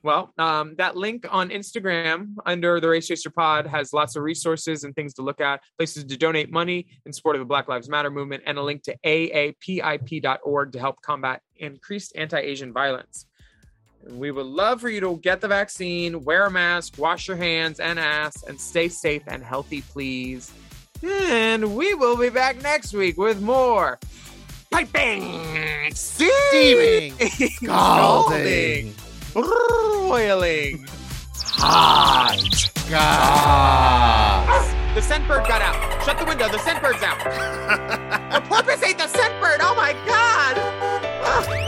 Well, 0.04 0.34
um, 0.38 0.76
that 0.78 0.98
link 0.98 1.26
on 1.30 1.50
Instagram 1.50 2.36
under 2.46 2.82
the 2.82 2.90
Race 2.90 3.08
Chaser 3.08 3.30
Pod 3.30 3.66
has 3.68 3.94
lots 3.94 4.18
of 4.18 4.24
resources 4.24 4.84
and 4.84 4.94
things 4.94 5.14
to 5.14 5.22
look 5.22 5.40
at, 5.40 5.62
places 5.78 6.04
to 6.04 6.18
donate 6.18 6.52
money 6.52 6.88
in 7.06 7.14
support 7.14 7.38
of 7.38 7.40
the 7.40 7.46
Black 7.46 7.70
Lives 7.70 7.88
Matter 7.88 8.12
movement, 8.12 8.44
and 8.46 8.58
a 8.58 8.62
link 8.62 8.84
to 8.84 8.98
aapip.org 9.06 10.74
to 10.74 10.80
help 10.80 11.02
combat 11.02 11.42
increased 11.56 12.12
anti 12.18 12.38
Asian 12.38 12.74
violence. 12.74 13.28
We 14.10 14.32
would 14.32 14.46
love 14.46 14.82
for 14.82 14.90
you 14.90 15.00
to 15.00 15.16
get 15.18 15.40
the 15.40 15.48
vaccine, 15.48 16.26
wear 16.26 16.48
a 16.48 16.52
mask, 16.52 16.98
wash 16.98 17.30
your 17.30 17.38
hands 17.38 17.80
and 17.80 17.98
ass, 17.98 18.44
and 18.44 18.60
stay 18.60 18.90
safe 18.90 19.24
and 19.28 19.42
healthy, 19.42 19.82
please. 19.82 20.52
And 21.02 21.76
we 21.76 21.94
will 21.94 22.18
be 22.18 22.30
back 22.30 22.62
next 22.62 22.92
week 22.92 23.18
with 23.18 23.42
more 23.42 24.00
piping, 24.70 25.94
Steaming, 25.94 27.14
scalding, 27.52 28.94
broiling. 29.34 30.86
hot, 31.36 32.72
goss. 32.90 34.74
The 34.96 35.02
scent 35.02 35.28
bird 35.28 35.48
got 35.48 35.62
out. 35.62 36.04
Shut 36.04 36.20
the 36.20 36.26
window. 36.26 36.48
The 36.50 36.60
scent 36.60 36.82
bird's 36.82 37.02
out. 37.02 37.18
the 38.32 38.42
porpoise 38.48 38.84
ate 38.84 38.98
the 38.98 39.08
scent 39.08 39.42
bird. 39.42 39.60
Oh 39.62 39.74
my 39.76 39.94
god. 40.06 41.64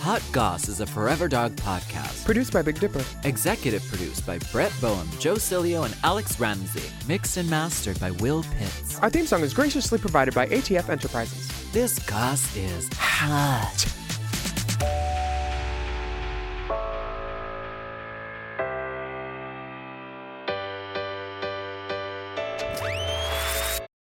Hot 0.00 0.22
Goss 0.32 0.66
is 0.66 0.80
a 0.80 0.86
Forever 0.86 1.28
Dog 1.28 1.54
podcast. 1.56 2.24
Produced 2.24 2.52
by 2.52 2.62
Big 2.62 2.80
Dipper. 2.80 3.04
Executive 3.22 3.86
produced 3.86 4.26
by 4.26 4.38
Brett 4.50 4.72
Boehm, 4.80 5.08
Joe 5.20 5.34
Cilio, 5.34 5.84
and 5.84 5.94
Alex 6.02 6.40
Ramsey. 6.40 6.82
Mixed 7.06 7.36
and 7.36 7.48
mastered 7.48 8.00
by 8.00 8.10
Will 8.12 8.42
Pitts. 8.58 8.98
Our 8.98 9.10
theme 9.10 9.26
song 9.26 9.42
is 9.42 9.54
graciously 9.54 9.98
provided 9.98 10.34
by 10.34 10.46
ATF 10.46 10.88
Enterprises. 10.88 11.48
This 11.70 11.98
goss 12.00 12.56
is 12.56 12.88
hot. 12.94 13.86